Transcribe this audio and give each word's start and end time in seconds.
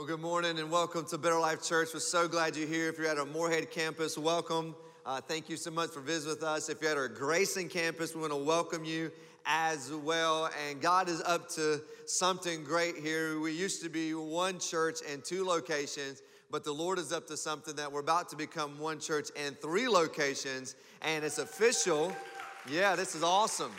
Well, 0.00 0.06
good 0.06 0.20
morning 0.20 0.58
and 0.58 0.70
welcome 0.70 1.04
to 1.08 1.18
Better 1.18 1.38
Life 1.38 1.62
Church. 1.62 1.90
We're 1.92 2.00
so 2.00 2.26
glad 2.26 2.56
you're 2.56 2.66
here. 2.66 2.88
If 2.88 2.96
you're 2.96 3.06
at 3.08 3.18
our 3.18 3.26
Morehead 3.26 3.70
campus, 3.70 4.16
welcome. 4.16 4.74
Uh, 5.04 5.20
thank 5.20 5.50
you 5.50 5.58
so 5.58 5.70
much 5.70 5.90
for 5.90 6.00
visiting 6.00 6.36
with 6.36 6.42
us. 6.42 6.70
If 6.70 6.80
you're 6.80 6.92
at 6.92 6.96
our 6.96 7.06
Grayson 7.06 7.68
campus, 7.68 8.14
we 8.14 8.22
want 8.22 8.32
to 8.32 8.38
welcome 8.38 8.82
you 8.82 9.12
as 9.44 9.92
well. 9.92 10.48
And 10.66 10.80
God 10.80 11.10
is 11.10 11.20
up 11.20 11.50
to 11.50 11.82
something 12.06 12.64
great 12.64 12.96
here. 12.96 13.40
We 13.40 13.52
used 13.52 13.82
to 13.82 13.90
be 13.90 14.14
one 14.14 14.58
church 14.58 15.00
and 15.06 15.22
two 15.22 15.44
locations, 15.44 16.22
but 16.50 16.64
the 16.64 16.72
Lord 16.72 16.98
is 16.98 17.12
up 17.12 17.26
to 17.26 17.36
something 17.36 17.76
that 17.76 17.92
we're 17.92 18.00
about 18.00 18.30
to 18.30 18.36
become 18.36 18.78
one 18.78 19.00
church 19.00 19.28
and 19.36 19.60
three 19.60 19.86
locations, 19.86 20.76
and 21.02 21.26
it's 21.26 21.36
official. 21.36 22.10
Yeah, 22.72 22.96
this 22.96 23.14
is 23.14 23.22
awesome. 23.22 23.72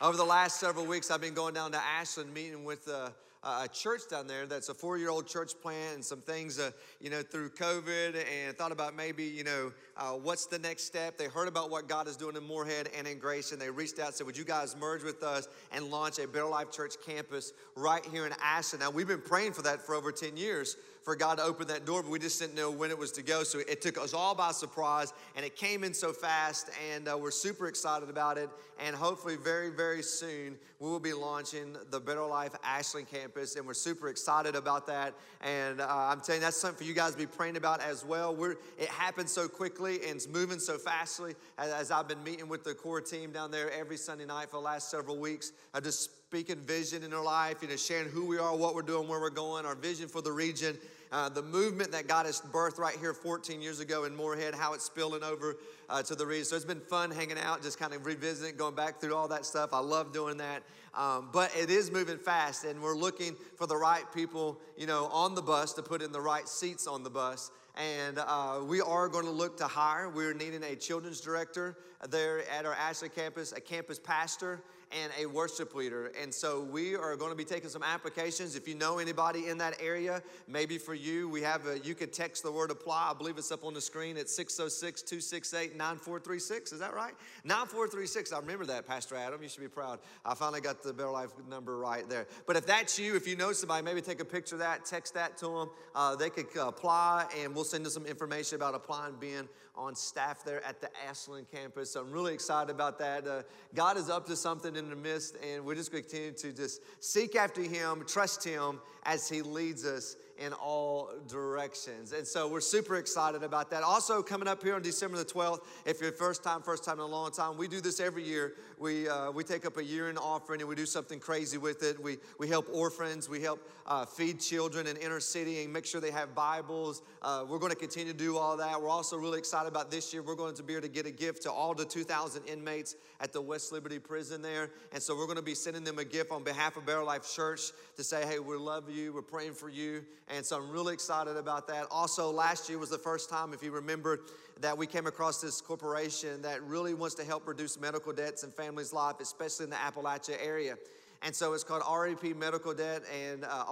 Over 0.00 0.16
the 0.16 0.24
last 0.24 0.58
several 0.58 0.86
weeks, 0.86 1.12
I've 1.12 1.20
been 1.20 1.34
going 1.34 1.54
down 1.54 1.70
to 1.70 1.78
Ashland 1.78 2.34
meeting 2.34 2.64
with. 2.64 2.88
Uh, 2.88 3.10
a 3.42 3.68
church 3.68 4.02
down 4.10 4.26
there 4.26 4.46
that's 4.46 4.68
a 4.68 4.74
four 4.74 4.98
year 4.98 5.10
old 5.10 5.26
church 5.26 5.52
plant 5.62 5.94
and 5.94 6.04
some 6.04 6.20
things, 6.20 6.58
uh, 6.58 6.70
you 7.00 7.10
know, 7.10 7.22
through 7.22 7.50
COVID 7.50 8.16
and 8.16 8.56
thought 8.56 8.72
about 8.72 8.96
maybe, 8.96 9.24
you 9.24 9.44
know, 9.44 9.72
uh, 9.96 10.10
what's 10.12 10.46
the 10.46 10.58
next 10.58 10.84
step. 10.84 11.16
They 11.16 11.26
heard 11.26 11.48
about 11.48 11.70
what 11.70 11.88
God 11.88 12.08
is 12.08 12.16
doing 12.16 12.36
in 12.36 12.44
Morehead 12.44 12.90
and 12.96 13.06
in 13.06 13.18
Grace 13.18 13.52
and 13.52 13.60
they 13.60 13.70
reached 13.70 13.98
out 13.98 14.06
and 14.06 14.14
said, 14.14 14.26
Would 14.26 14.36
you 14.36 14.44
guys 14.44 14.76
merge 14.76 15.04
with 15.04 15.22
us 15.22 15.48
and 15.72 15.90
launch 15.90 16.18
a 16.18 16.26
Better 16.26 16.46
Life 16.46 16.72
Church 16.72 16.94
campus 17.06 17.52
right 17.76 18.04
here 18.06 18.26
in 18.26 18.32
Ashland? 18.42 18.82
Now, 18.82 18.90
we've 18.90 19.08
been 19.08 19.22
praying 19.22 19.52
for 19.52 19.62
that 19.62 19.80
for 19.80 19.94
over 19.94 20.10
10 20.10 20.36
years 20.36 20.76
for 21.08 21.16
God 21.16 21.38
to 21.38 21.44
open 21.44 21.66
that 21.68 21.86
door, 21.86 22.02
but 22.02 22.10
we 22.10 22.18
just 22.18 22.38
didn't 22.38 22.54
know 22.54 22.70
when 22.70 22.90
it 22.90 22.98
was 22.98 23.10
to 23.12 23.22
go. 23.22 23.42
So 23.42 23.60
it 23.60 23.80
took 23.80 23.96
us 23.96 24.12
all 24.12 24.34
by 24.34 24.52
surprise, 24.52 25.14
and 25.36 25.46
it 25.46 25.56
came 25.56 25.82
in 25.82 25.94
so 25.94 26.12
fast, 26.12 26.68
and 26.92 27.08
uh, 27.08 27.16
we're 27.16 27.30
super 27.30 27.66
excited 27.66 28.10
about 28.10 28.36
it. 28.36 28.50
And 28.78 28.94
hopefully, 28.94 29.36
very, 29.36 29.70
very 29.70 30.02
soon, 30.02 30.58
we 30.80 30.90
will 30.90 31.00
be 31.00 31.14
launching 31.14 31.74
the 31.90 31.98
Better 31.98 32.26
Life 32.26 32.52
Ashland 32.62 33.10
campus, 33.10 33.56
and 33.56 33.66
we're 33.66 33.72
super 33.72 34.10
excited 34.10 34.54
about 34.54 34.86
that. 34.88 35.14
And 35.40 35.80
uh, 35.80 35.86
I'm 35.88 36.20
telling 36.20 36.42
you, 36.42 36.44
that's 36.44 36.58
something 36.58 36.76
for 36.76 36.84
you 36.84 36.92
guys 36.92 37.12
to 37.12 37.18
be 37.18 37.26
praying 37.26 37.56
about 37.56 37.80
as 37.80 38.04
well. 38.04 38.36
We're, 38.36 38.56
it 38.78 38.88
happened 38.88 39.30
so 39.30 39.48
quickly 39.48 40.00
and 40.06 40.16
it's 40.16 40.28
moving 40.28 40.58
so 40.58 40.76
fastly 40.76 41.34
as, 41.56 41.72
as 41.72 41.90
I've 41.90 42.06
been 42.06 42.22
meeting 42.22 42.48
with 42.48 42.64
the 42.64 42.74
core 42.74 43.00
team 43.00 43.32
down 43.32 43.50
there 43.50 43.72
every 43.72 43.96
Sunday 43.96 44.26
night 44.26 44.50
for 44.50 44.56
the 44.58 44.62
last 44.64 44.90
several 44.90 45.16
weeks. 45.16 45.52
I 45.72 45.80
just 45.80 46.10
speaking 46.28 46.56
vision 46.56 47.02
in 47.04 47.14
our 47.14 47.24
life, 47.24 47.62
you 47.62 47.68
know, 47.68 47.76
sharing 47.76 48.08
who 48.10 48.26
we 48.26 48.36
are, 48.36 48.54
what 48.54 48.74
we're 48.74 48.82
doing, 48.82 49.08
where 49.08 49.18
we're 49.18 49.30
going, 49.30 49.64
our 49.64 49.74
vision 49.74 50.08
for 50.08 50.20
the 50.20 50.30
region, 50.30 50.76
uh, 51.10 51.28
the 51.28 51.42
movement 51.42 51.92
that 51.92 52.06
got 52.06 52.26
us 52.26 52.40
birthed 52.52 52.78
right 52.78 52.96
here 52.96 53.14
14 53.14 53.60
years 53.62 53.80
ago 53.80 54.04
in 54.04 54.14
Morehead, 54.14 54.54
how 54.54 54.74
it's 54.74 54.84
spilling 54.84 55.22
over 55.22 55.56
uh, 55.88 56.02
to 56.02 56.14
the 56.14 56.26
region. 56.26 56.44
So 56.44 56.56
it's 56.56 56.64
been 56.64 56.80
fun 56.80 57.10
hanging 57.10 57.38
out, 57.38 57.62
just 57.62 57.78
kind 57.78 57.94
of 57.94 58.04
revisiting, 58.04 58.56
going 58.56 58.74
back 58.74 59.00
through 59.00 59.14
all 59.14 59.28
that 59.28 59.46
stuff. 59.46 59.70
I 59.72 59.78
love 59.78 60.12
doing 60.12 60.36
that. 60.38 60.62
Um, 60.94 61.28
but 61.32 61.50
it 61.56 61.70
is 61.70 61.90
moving 61.90 62.18
fast, 62.18 62.64
and 62.64 62.82
we're 62.82 62.96
looking 62.96 63.36
for 63.56 63.66
the 63.66 63.76
right 63.76 64.04
people, 64.14 64.58
you 64.76 64.86
know, 64.86 65.06
on 65.06 65.34
the 65.34 65.42
bus 65.42 65.72
to 65.74 65.82
put 65.82 66.02
in 66.02 66.12
the 66.12 66.20
right 66.20 66.48
seats 66.48 66.86
on 66.86 67.02
the 67.02 67.10
bus. 67.10 67.50
And 67.76 68.18
uh, 68.18 68.60
we 68.66 68.80
are 68.80 69.08
going 69.08 69.24
to 69.24 69.30
look 69.30 69.56
to 69.58 69.66
hire. 69.66 70.08
We're 70.08 70.34
needing 70.34 70.64
a 70.64 70.74
children's 70.74 71.20
director 71.20 71.78
there 72.10 72.48
at 72.50 72.66
our 72.66 72.74
Ashland 72.74 73.14
campus, 73.14 73.52
a 73.52 73.60
campus 73.60 73.98
pastor, 73.98 74.62
and 74.92 75.12
a 75.18 75.26
worship 75.26 75.74
leader. 75.74 76.12
And 76.20 76.32
so 76.32 76.62
we 76.62 76.96
are 76.96 77.16
going 77.16 77.30
to 77.30 77.36
be 77.36 77.44
taking 77.44 77.68
some 77.68 77.82
applications. 77.82 78.56
If 78.56 78.66
you 78.66 78.74
know 78.74 78.98
anybody 78.98 79.48
in 79.48 79.58
that 79.58 79.76
area, 79.80 80.22
maybe 80.46 80.78
for 80.78 80.94
you, 80.94 81.28
we 81.28 81.42
have 81.42 81.66
a, 81.66 81.78
you 81.80 81.94
could 81.94 82.12
text 82.12 82.42
the 82.42 82.52
word 82.52 82.70
apply. 82.70 83.10
I 83.10 83.14
believe 83.14 83.38
it's 83.38 83.52
up 83.52 83.64
on 83.64 83.74
the 83.74 83.80
screen 83.80 84.16
at 84.16 84.28
606 84.28 85.02
268 85.02 85.76
9436. 85.76 86.72
Is 86.72 86.80
that 86.80 86.94
right? 86.94 87.14
9436. 87.44 88.32
I 88.32 88.38
remember 88.38 88.66
that, 88.66 88.86
Pastor 88.86 89.16
Adam. 89.16 89.42
You 89.42 89.48
should 89.48 89.62
be 89.62 89.68
proud. 89.68 89.98
I 90.24 90.34
finally 90.34 90.60
got 90.60 90.82
the 90.82 90.92
Better 90.92 91.10
Life 91.10 91.30
number 91.48 91.76
right 91.78 92.08
there. 92.08 92.26
But 92.46 92.56
if 92.56 92.66
that's 92.66 92.98
you, 92.98 93.16
if 93.16 93.26
you 93.26 93.36
know 93.36 93.52
somebody, 93.52 93.84
maybe 93.84 94.00
take 94.00 94.20
a 94.20 94.24
picture 94.24 94.54
of 94.54 94.60
that, 94.60 94.84
text 94.84 95.14
that 95.14 95.36
to 95.38 95.46
them. 95.46 95.70
Uh, 95.94 96.16
they 96.16 96.30
could 96.30 96.46
apply, 96.56 97.26
and 97.40 97.54
we'll 97.54 97.64
send 97.64 97.84
them 97.84 97.92
some 97.92 98.06
information 98.06 98.56
about 98.56 98.74
applying, 98.74 99.14
being 99.20 99.48
on 99.78 99.94
staff 99.94 100.44
there 100.44 100.62
at 100.64 100.80
the 100.80 100.90
Ashland 101.08 101.46
campus. 101.50 101.92
So 101.92 102.00
I'm 102.00 102.10
really 102.10 102.34
excited 102.34 102.70
about 102.70 102.98
that. 102.98 103.26
Uh, 103.26 103.42
God 103.74 103.96
is 103.96 104.10
up 104.10 104.26
to 104.26 104.36
something 104.36 104.74
in 104.78 104.90
the 104.90 104.96
midst, 104.96 105.36
and 105.36 105.64
we're 105.64 105.74
just 105.74 105.92
going 105.92 106.04
to 106.04 106.08
continue 106.08 106.32
to 106.32 106.52
just 106.52 106.80
seek 107.04 107.36
after 107.36 107.60
Him, 107.60 108.04
trust 108.06 108.44
Him 108.44 108.80
as 109.02 109.28
He 109.28 109.42
leads 109.42 109.84
us 109.84 110.16
in 110.38 110.52
all 110.52 111.10
directions. 111.26 112.12
And 112.12 112.26
so 112.26 112.48
we're 112.48 112.60
super 112.60 112.96
excited 112.96 113.42
about 113.42 113.70
that. 113.70 113.82
Also, 113.82 114.22
coming 114.22 114.48
up 114.48 114.62
here 114.62 114.74
on 114.74 114.82
December 114.82 115.18
the 115.18 115.24
12th, 115.24 115.60
if 115.84 116.00
you're 116.00 116.12
first 116.12 116.42
time, 116.44 116.62
first 116.62 116.84
time 116.84 116.94
in 116.94 117.00
a 117.00 117.06
long 117.06 117.32
time, 117.32 117.56
we 117.56 117.68
do 117.68 117.80
this 117.80 118.00
every 118.00 118.22
year. 118.22 118.54
We, 118.78 119.08
uh, 119.08 119.32
we 119.32 119.42
take 119.42 119.66
up 119.66 119.76
a 119.76 119.84
year 119.84 120.08
in 120.08 120.16
offering 120.16 120.60
and 120.60 120.68
we 120.68 120.76
do 120.76 120.86
something 120.86 121.18
crazy 121.18 121.58
with 121.58 121.82
it. 121.82 122.00
We, 122.00 122.18
we 122.38 122.48
help 122.48 122.68
orphans, 122.72 123.28
we 123.28 123.40
help 123.40 123.68
uh, 123.86 124.04
feed 124.04 124.40
children 124.40 124.86
in 124.86 124.96
inner 124.96 125.20
city 125.20 125.62
and 125.62 125.72
make 125.72 125.86
sure 125.86 126.00
they 126.00 126.10
have 126.10 126.34
Bibles. 126.34 127.02
Uh, 127.22 127.44
we're 127.48 127.58
going 127.58 127.72
to 127.72 127.78
continue 127.78 128.12
to 128.12 128.18
do 128.18 128.36
all 128.36 128.56
that. 128.56 128.80
We're 128.80 128.88
also 128.88 129.16
really 129.16 129.38
excited 129.38 129.68
about 129.68 129.90
this 129.90 130.12
year. 130.12 130.22
We're 130.22 130.36
going 130.36 130.54
to 130.54 130.62
be 130.62 130.74
able 130.74 130.82
to 130.82 130.88
get 130.88 131.06
a 131.06 131.10
gift 131.10 131.42
to 131.42 131.52
all 131.52 131.74
the 131.74 131.84
2,000 131.84 132.44
inmates 132.46 132.94
at 133.20 133.32
the 133.32 133.40
West 133.40 133.72
Liberty 133.72 133.98
prison 133.98 134.42
there. 134.42 134.70
And 134.92 135.02
so 135.02 135.16
we're 135.16 135.26
going 135.26 135.36
to 135.36 135.42
be 135.42 135.54
sending 135.54 135.84
them 135.84 135.98
a 135.98 136.04
gift 136.04 136.30
on 136.30 136.44
behalf 136.44 136.76
of 136.76 136.86
Better 136.86 137.02
Life 137.02 137.28
Church 137.34 137.72
to 137.96 138.04
say, 138.04 138.24
hey, 138.24 138.38
we 138.38 138.56
love 138.56 138.90
you, 138.90 139.12
we're 139.12 139.22
praying 139.22 139.54
for 139.54 139.68
you. 139.68 140.04
And 140.30 140.44
so 140.44 140.58
I'm 140.58 140.70
really 140.70 140.92
excited 140.92 141.36
about 141.36 141.66
that. 141.68 141.86
Also, 141.90 142.30
last 142.30 142.68
year 142.68 142.78
was 142.78 142.90
the 142.90 142.98
first 142.98 143.30
time, 143.30 143.54
if 143.54 143.62
you 143.62 143.70
remember, 143.70 144.20
that 144.60 144.76
we 144.76 144.86
came 144.86 145.06
across 145.06 145.40
this 145.40 145.60
corporation 145.60 146.42
that 146.42 146.62
really 146.62 146.92
wants 146.94 147.14
to 147.16 147.24
help 147.24 147.46
reduce 147.46 147.80
medical 147.80 148.12
debts 148.12 148.44
in 148.44 148.50
families' 148.50 148.92
life, 148.92 149.16
especially 149.20 149.64
in 149.64 149.70
the 149.70 149.76
Appalachia 149.76 150.36
area. 150.42 150.76
And 151.22 151.34
so 151.34 151.52
it's 151.52 151.64
called 151.64 151.82
REP 151.90 152.36
Medical 152.36 152.74
Debt 152.74 153.02
and 153.12 153.44
uh, 153.44 153.64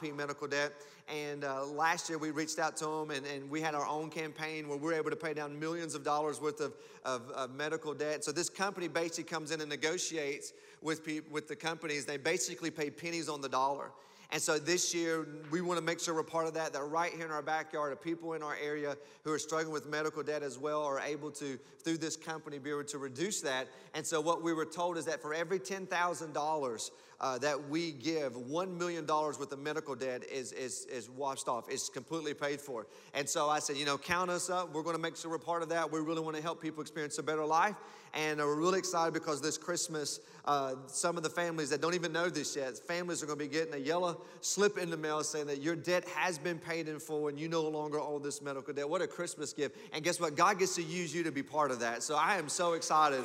RIP 0.00 0.14
Medical 0.14 0.48
Debt. 0.48 0.72
And 1.06 1.44
uh, 1.44 1.66
last 1.66 2.08
year 2.08 2.16
we 2.16 2.30
reached 2.30 2.58
out 2.58 2.76
to 2.78 2.86
them 2.86 3.10
and, 3.10 3.26
and 3.26 3.50
we 3.50 3.60
had 3.60 3.74
our 3.74 3.86
own 3.86 4.08
campaign 4.08 4.68
where 4.68 4.78
we 4.78 4.84
were 4.84 4.94
able 4.94 5.10
to 5.10 5.16
pay 5.16 5.34
down 5.34 5.58
millions 5.58 5.94
of 5.94 6.02
dollars 6.02 6.40
worth 6.40 6.60
of, 6.60 6.72
of, 7.04 7.28
of 7.32 7.54
medical 7.54 7.92
debt. 7.92 8.24
So 8.24 8.32
this 8.32 8.48
company 8.48 8.88
basically 8.88 9.24
comes 9.24 9.50
in 9.50 9.60
and 9.60 9.68
negotiates 9.68 10.54
with, 10.80 11.04
people, 11.04 11.30
with 11.30 11.46
the 11.46 11.56
companies. 11.56 12.06
They 12.06 12.16
basically 12.16 12.70
pay 12.70 12.88
pennies 12.88 13.28
on 13.28 13.42
the 13.42 13.50
dollar. 13.50 13.90
And 14.34 14.42
so 14.42 14.58
this 14.58 14.92
year, 14.92 15.28
we 15.52 15.60
want 15.60 15.78
to 15.78 15.84
make 15.84 16.00
sure 16.00 16.12
we're 16.12 16.24
part 16.24 16.48
of 16.48 16.54
that, 16.54 16.72
that 16.72 16.82
right 16.82 17.12
here 17.12 17.24
in 17.24 17.30
our 17.30 17.40
backyard, 17.40 17.92
of 17.92 18.02
people 18.02 18.32
in 18.32 18.42
our 18.42 18.56
area 18.60 18.96
who 19.22 19.30
are 19.30 19.38
struggling 19.38 19.72
with 19.72 19.86
medical 19.86 20.24
debt 20.24 20.42
as 20.42 20.58
well 20.58 20.82
are 20.82 20.98
able 20.98 21.30
to, 21.30 21.56
through 21.84 21.98
this 21.98 22.16
company, 22.16 22.58
be 22.58 22.70
able 22.70 22.82
to 22.82 22.98
reduce 22.98 23.40
that. 23.42 23.68
And 23.94 24.04
so 24.04 24.20
what 24.20 24.42
we 24.42 24.52
were 24.52 24.64
told 24.64 24.98
is 24.98 25.04
that 25.04 25.22
for 25.22 25.32
every 25.34 25.60
$10,000 25.60 26.90
uh, 27.24 27.38
that 27.38 27.70
we 27.70 27.92
give, 27.92 28.34
$1 28.34 28.76
million 28.76 29.06
worth 29.06 29.50
of 29.50 29.58
medical 29.58 29.94
debt 29.94 30.22
is, 30.30 30.52
is, 30.52 30.84
is 30.92 31.08
washed 31.08 31.48
off. 31.48 31.64
It's 31.70 31.88
completely 31.88 32.34
paid 32.34 32.60
for. 32.60 32.86
And 33.14 33.26
so 33.26 33.48
I 33.48 33.60
said, 33.60 33.78
you 33.78 33.86
know, 33.86 33.96
count 33.96 34.30
us 34.30 34.50
up. 34.50 34.74
We're 34.74 34.82
going 34.82 34.94
to 34.94 35.00
make 35.00 35.16
sure 35.16 35.30
we're 35.30 35.38
part 35.38 35.62
of 35.62 35.70
that. 35.70 35.90
We 35.90 36.00
really 36.00 36.20
want 36.20 36.36
to 36.36 36.42
help 36.42 36.60
people 36.60 36.82
experience 36.82 37.16
a 37.16 37.22
better 37.22 37.46
life. 37.46 37.76
And 38.12 38.40
we're 38.40 38.56
really 38.56 38.78
excited 38.78 39.14
because 39.14 39.40
this 39.40 39.56
Christmas, 39.56 40.20
uh, 40.44 40.74
some 40.86 41.16
of 41.16 41.22
the 41.22 41.30
families 41.30 41.70
that 41.70 41.80
don't 41.80 41.94
even 41.94 42.12
know 42.12 42.28
this 42.28 42.56
yet, 42.56 42.76
families 42.76 43.22
are 43.22 43.26
going 43.26 43.38
to 43.38 43.44
be 43.46 43.50
getting 43.50 43.72
a 43.72 43.78
yellow 43.78 44.20
slip 44.42 44.76
in 44.76 44.90
the 44.90 44.96
mail 44.98 45.24
saying 45.24 45.46
that 45.46 45.62
your 45.62 45.76
debt 45.76 46.06
has 46.10 46.36
been 46.36 46.58
paid 46.58 46.88
in 46.88 47.00
full 47.00 47.28
and 47.28 47.40
you 47.40 47.48
no 47.48 47.62
longer 47.62 47.98
owe 47.98 48.18
this 48.18 48.42
medical 48.42 48.74
debt. 48.74 48.86
What 48.86 49.00
a 49.00 49.06
Christmas 49.06 49.54
gift. 49.54 49.78
And 49.94 50.04
guess 50.04 50.20
what? 50.20 50.36
God 50.36 50.58
gets 50.58 50.74
to 50.74 50.82
use 50.82 51.14
you 51.14 51.22
to 51.22 51.32
be 51.32 51.42
part 51.42 51.70
of 51.70 51.80
that. 51.80 52.02
So 52.02 52.16
I 52.16 52.36
am 52.36 52.50
so 52.50 52.74
excited 52.74 53.24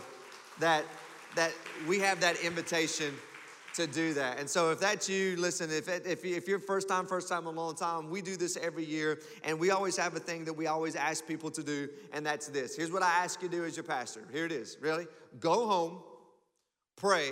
that, 0.62 0.86
that 1.36 1.52
we 1.86 2.00
have 2.00 2.22
that 2.22 2.42
invitation 2.46 3.14
to 3.75 3.88
do 3.88 4.13
that. 4.13 4.40
And 4.40 4.50
so 4.50 4.72
if 4.72 4.80
that's 4.80 5.09
you, 5.09 5.35
listen, 5.38 5.69
if, 5.72 5.88
if, 5.88 6.25
if 6.25 6.47
you're 6.47 6.59
first 6.59 6.88
time, 6.88 7.06
first 7.06 7.30
time 7.30 7.46
a 7.46 7.50
long 7.50 7.75
time, 7.75 8.09
we 8.09 8.22
do 8.22 8.35
this 8.35 8.57
every 8.57 8.85
year. 8.85 9.19
And 9.44 9.59
we 9.59 9.72
always 9.72 9.97
have 9.97 10.16
a 10.16 10.19
thing 10.19 10.46
that 10.46 10.53
we 10.53 10.68
always 10.68 10.96
ask 10.96 11.25
people 11.25 11.52
to 11.52 11.63
do, 11.63 11.90
and 12.13 12.25
that's 12.25 12.47
this. 12.47 12.75
Here's 12.75 12.91
what 12.91 13.03
I 13.03 13.24
ask 13.24 13.41
you 13.41 13.50
to 13.50 13.56
do 13.56 13.66
as 13.66 13.75
your 13.75 13.84
pastor. 13.84 14.24
Here 14.31 14.46
it 14.46 14.52
is. 14.52 14.78
Really? 14.81 15.07
Go 15.40 15.68
home, 15.68 16.00
pray, 16.96 17.31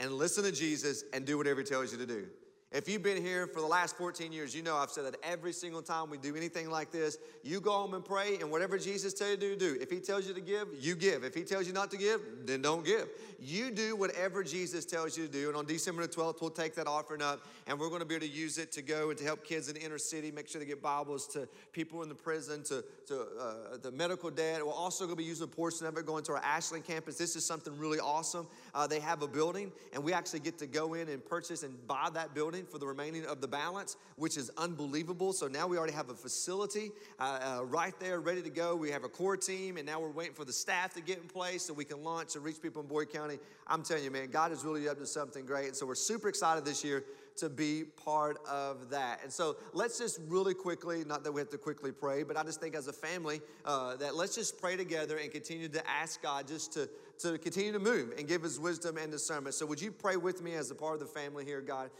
and 0.00 0.12
listen 0.12 0.44
to 0.44 0.52
Jesus 0.52 1.04
and 1.12 1.24
do 1.24 1.38
whatever 1.38 1.60
he 1.60 1.66
tells 1.66 1.92
you 1.92 1.98
to 1.98 2.06
do. 2.06 2.26
If 2.70 2.86
you've 2.86 3.02
been 3.02 3.22
here 3.22 3.46
for 3.46 3.62
the 3.62 3.66
last 3.66 3.96
14 3.96 4.30
years, 4.30 4.54
you 4.54 4.62
know 4.62 4.76
I've 4.76 4.90
said 4.90 5.06
that 5.06 5.16
every 5.22 5.54
single 5.54 5.80
time 5.80 6.10
we 6.10 6.18
do 6.18 6.36
anything 6.36 6.68
like 6.68 6.90
this, 6.90 7.16
you 7.42 7.62
go 7.62 7.70
home 7.70 7.94
and 7.94 8.04
pray, 8.04 8.36
and 8.40 8.50
whatever 8.50 8.76
Jesus 8.76 9.14
tells 9.14 9.30
you 9.30 9.36
to 9.38 9.56
do, 9.56 9.56
do 9.56 9.78
if 9.80 9.90
he 9.90 10.00
tells 10.00 10.28
you 10.28 10.34
to 10.34 10.40
give, 10.42 10.68
you 10.78 10.94
give. 10.94 11.24
If 11.24 11.34
he 11.34 11.44
tells 11.44 11.66
you 11.66 11.72
not 11.72 11.90
to 11.92 11.96
give, 11.96 12.20
then 12.44 12.60
don't 12.60 12.84
give. 12.84 13.08
You 13.40 13.70
do 13.70 13.96
whatever 13.96 14.44
Jesus 14.44 14.84
tells 14.84 15.16
you 15.16 15.26
to 15.26 15.32
do. 15.32 15.48
And 15.48 15.56
on 15.56 15.64
December 15.64 16.02
the 16.02 16.08
12th, 16.08 16.42
we'll 16.42 16.50
take 16.50 16.74
that 16.74 16.86
offering 16.86 17.22
up, 17.22 17.40
and 17.66 17.80
we're 17.80 17.88
going 17.88 18.00
to 18.00 18.06
be 18.06 18.16
able 18.16 18.26
to 18.26 18.32
use 18.32 18.58
it 18.58 18.70
to 18.72 18.82
go 18.82 19.08
and 19.08 19.18
to 19.18 19.24
help 19.24 19.44
kids 19.44 19.68
in 19.68 19.74
the 19.74 19.82
inner 19.82 19.96
city, 19.96 20.30
make 20.30 20.46
sure 20.46 20.58
they 20.58 20.66
get 20.66 20.82
Bibles 20.82 21.26
to 21.28 21.48
people 21.72 22.02
in 22.02 22.10
the 22.10 22.14
prison, 22.14 22.62
to, 22.64 22.84
to 23.06 23.20
uh, 23.40 23.76
the 23.80 23.92
medical 23.92 24.28
debt. 24.28 24.64
We're 24.64 24.72
also 24.72 25.06
going 25.06 25.16
to 25.16 25.22
be 25.22 25.24
using 25.24 25.44
a 25.44 25.48
portion 25.48 25.86
of 25.86 25.96
it 25.96 26.04
going 26.04 26.22
to 26.24 26.32
our 26.32 26.44
Ashland 26.44 26.84
campus. 26.84 27.16
This 27.16 27.34
is 27.34 27.46
something 27.46 27.78
really 27.78 27.98
awesome. 27.98 28.46
Uh, 28.78 28.86
they 28.86 29.00
have 29.00 29.22
a 29.22 29.26
building, 29.26 29.72
and 29.92 30.04
we 30.04 30.12
actually 30.12 30.38
get 30.38 30.56
to 30.56 30.64
go 30.64 30.94
in 30.94 31.08
and 31.08 31.24
purchase 31.24 31.64
and 31.64 31.74
buy 31.88 32.08
that 32.14 32.32
building 32.32 32.64
for 32.64 32.78
the 32.78 32.86
remaining 32.86 33.26
of 33.26 33.40
the 33.40 33.48
balance, 33.48 33.96
which 34.14 34.36
is 34.36 34.52
unbelievable. 34.56 35.32
So 35.32 35.48
now 35.48 35.66
we 35.66 35.76
already 35.76 35.94
have 35.94 36.10
a 36.10 36.14
facility 36.14 36.92
uh, 37.18 37.58
uh, 37.58 37.64
right 37.64 37.92
there 37.98 38.20
ready 38.20 38.40
to 38.40 38.50
go. 38.50 38.76
We 38.76 38.92
have 38.92 39.02
a 39.02 39.08
core 39.08 39.36
team, 39.36 39.78
and 39.78 39.84
now 39.84 39.98
we're 39.98 40.12
waiting 40.12 40.32
for 40.32 40.44
the 40.44 40.52
staff 40.52 40.94
to 40.94 41.00
get 41.00 41.18
in 41.18 41.26
place 41.26 41.64
so 41.64 41.72
we 41.72 41.84
can 41.84 42.04
launch 42.04 42.36
and 42.36 42.44
reach 42.44 42.62
people 42.62 42.80
in 42.80 42.86
Boyd 42.86 43.12
County. 43.12 43.40
I'm 43.66 43.82
telling 43.82 44.04
you, 44.04 44.12
man, 44.12 44.30
God 44.30 44.52
is 44.52 44.64
really 44.64 44.88
up 44.88 45.00
to 45.00 45.06
something 45.06 45.44
great. 45.44 45.66
And 45.66 45.76
so 45.76 45.84
we're 45.84 45.96
super 45.96 46.28
excited 46.28 46.64
this 46.64 46.84
year 46.84 47.02
to 47.38 47.48
be 47.48 47.84
part 48.04 48.38
of 48.48 48.90
that. 48.90 49.20
And 49.22 49.32
so 49.32 49.56
let's 49.72 49.98
just 49.98 50.20
really 50.28 50.54
quickly, 50.54 51.04
not 51.04 51.24
that 51.24 51.32
we 51.32 51.40
have 51.40 51.50
to 51.50 51.58
quickly 51.58 51.92
pray, 51.92 52.22
but 52.22 52.36
I 52.36 52.42
just 52.42 52.60
think 52.60 52.74
as 52.74 52.88
a 52.88 52.92
family 52.92 53.40
uh, 53.64 53.96
that 53.96 54.14
let's 54.14 54.34
just 54.34 54.60
pray 54.60 54.76
together 54.76 55.16
and 55.18 55.30
continue 55.30 55.68
to 55.68 55.88
ask 55.88 56.22
God 56.22 56.46
just 56.48 56.72
to, 56.74 56.88
to 57.20 57.38
continue 57.38 57.72
to 57.72 57.78
move 57.78 58.12
and 58.18 58.28
give 58.28 58.44
us 58.44 58.58
wisdom 58.58 58.96
and 58.96 59.10
discernment. 59.10 59.54
So 59.54 59.66
would 59.66 59.80
you 59.80 59.90
pray 59.90 60.16
with 60.16 60.42
me 60.42 60.54
as 60.54 60.70
a 60.70 60.74
part 60.74 60.94
of 60.94 61.00
the 61.00 61.06
family 61.06 61.44
here, 61.44 61.60
God? 61.60 61.90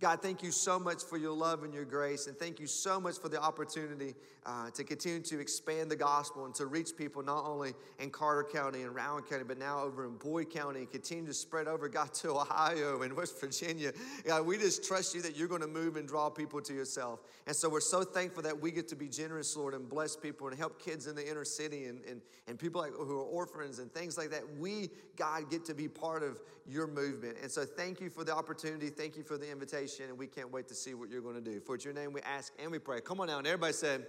God, 0.00 0.22
thank 0.22 0.44
you 0.44 0.52
so 0.52 0.78
much 0.78 1.02
for 1.02 1.16
your 1.16 1.32
love 1.32 1.64
and 1.64 1.74
your 1.74 1.84
grace, 1.84 2.28
and 2.28 2.36
thank 2.36 2.60
you 2.60 2.68
so 2.68 3.00
much 3.00 3.18
for 3.18 3.28
the 3.28 3.42
opportunity 3.42 4.14
uh, 4.46 4.70
to 4.70 4.84
continue 4.84 5.20
to 5.20 5.40
expand 5.40 5.90
the 5.90 5.96
gospel 5.96 6.44
and 6.44 6.54
to 6.54 6.66
reach 6.66 6.96
people 6.96 7.20
not 7.20 7.44
only 7.44 7.74
in 7.98 8.08
Carter 8.08 8.48
County 8.48 8.82
and 8.82 8.94
Rowan 8.94 9.24
County, 9.24 9.42
but 9.42 9.58
now 9.58 9.82
over 9.82 10.06
in 10.06 10.16
Boyd 10.16 10.50
County 10.50 10.78
and 10.80 10.90
continue 10.90 11.26
to 11.26 11.34
spread 11.34 11.66
over, 11.66 11.88
God, 11.88 12.14
to 12.14 12.30
Ohio 12.30 13.02
and 13.02 13.12
West 13.12 13.40
Virginia. 13.40 13.92
God, 14.24 14.46
we 14.46 14.56
just 14.56 14.84
trust 14.84 15.16
you 15.16 15.22
that 15.22 15.36
you're 15.36 15.48
going 15.48 15.62
to 15.62 15.66
move 15.66 15.96
and 15.96 16.06
draw 16.06 16.30
people 16.30 16.60
to 16.62 16.72
yourself. 16.72 17.18
And 17.48 17.56
so 17.56 17.68
we're 17.68 17.80
so 17.80 18.04
thankful 18.04 18.44
that 18.44 18.58
we 18.58 18.70
get 18.70 18.86
to 18.88 18.96
be 18.96 19.08
generous, 19.08 19.56
Lord, 19.56 19.74
and 19.74 19.88
bless 19.88 20.14
people 20.14 20.46
and 20.46 20.56
help 20.56 20.80
kids 20.80 21.08
in 21.08 21.16
the 21.16 21.28
inner 21.28 21.44
city 21.44 21.86
and, 21.86 22.04
and, 22.04 22.22
and 22.46 22.56
people 22.56 22.80
like, 22.80 22.92
who 22.92 23.18
are 23.18 23.24
orphans 23.24 23.80
and 23.80 23.92
things 23.92 24.16
like 24.16 24.30
that. 24.30 24.44
We, 24.58 24.90
God, 25.16 25.50
get 25.50 25.64
to 25.64 25.74
be 25.74 25.88
part 25.88 26.22
of 26.22 26.38
your 26.68 26.86
movement. 26.86 27.36
And 27.42 27.50
so 27.50 27.64
thank 27.64 28.00
you 28.00 28.10
for 28.10 28.24
the 28.24 28.34
opportunity. 28.34 28.90
Thank 28.90 29.16
you 29.16 29.22
for 29.22 29.38
the 29.38 29.50
invitation 29.50 30.06
and 30.08 30.18
we 30.18 30.26
can't 30.26 30.52
wait 30.52 30.68
to 30.68 30.74
see 30.74 30.94
what 30.94 31.10
you're 31.10 31.22
going 31.22 31.34
to 31.34 31.40
do. 31.40 31.60
For 31.60 31.74
it's 31.74 31.84
your 31.84 31.94
name 31.94 32.12
we 32.12 32.20
ask 32.22 32.52
and 32.62 32.70
we 32.70 32.78
pray. 32.78 33.00
Come 33.00 33.20
on 33.20 33.28
now, 33.28 33.38
and 33.38 33.46
everybody 33.46 33.72
said, 33.72 34.06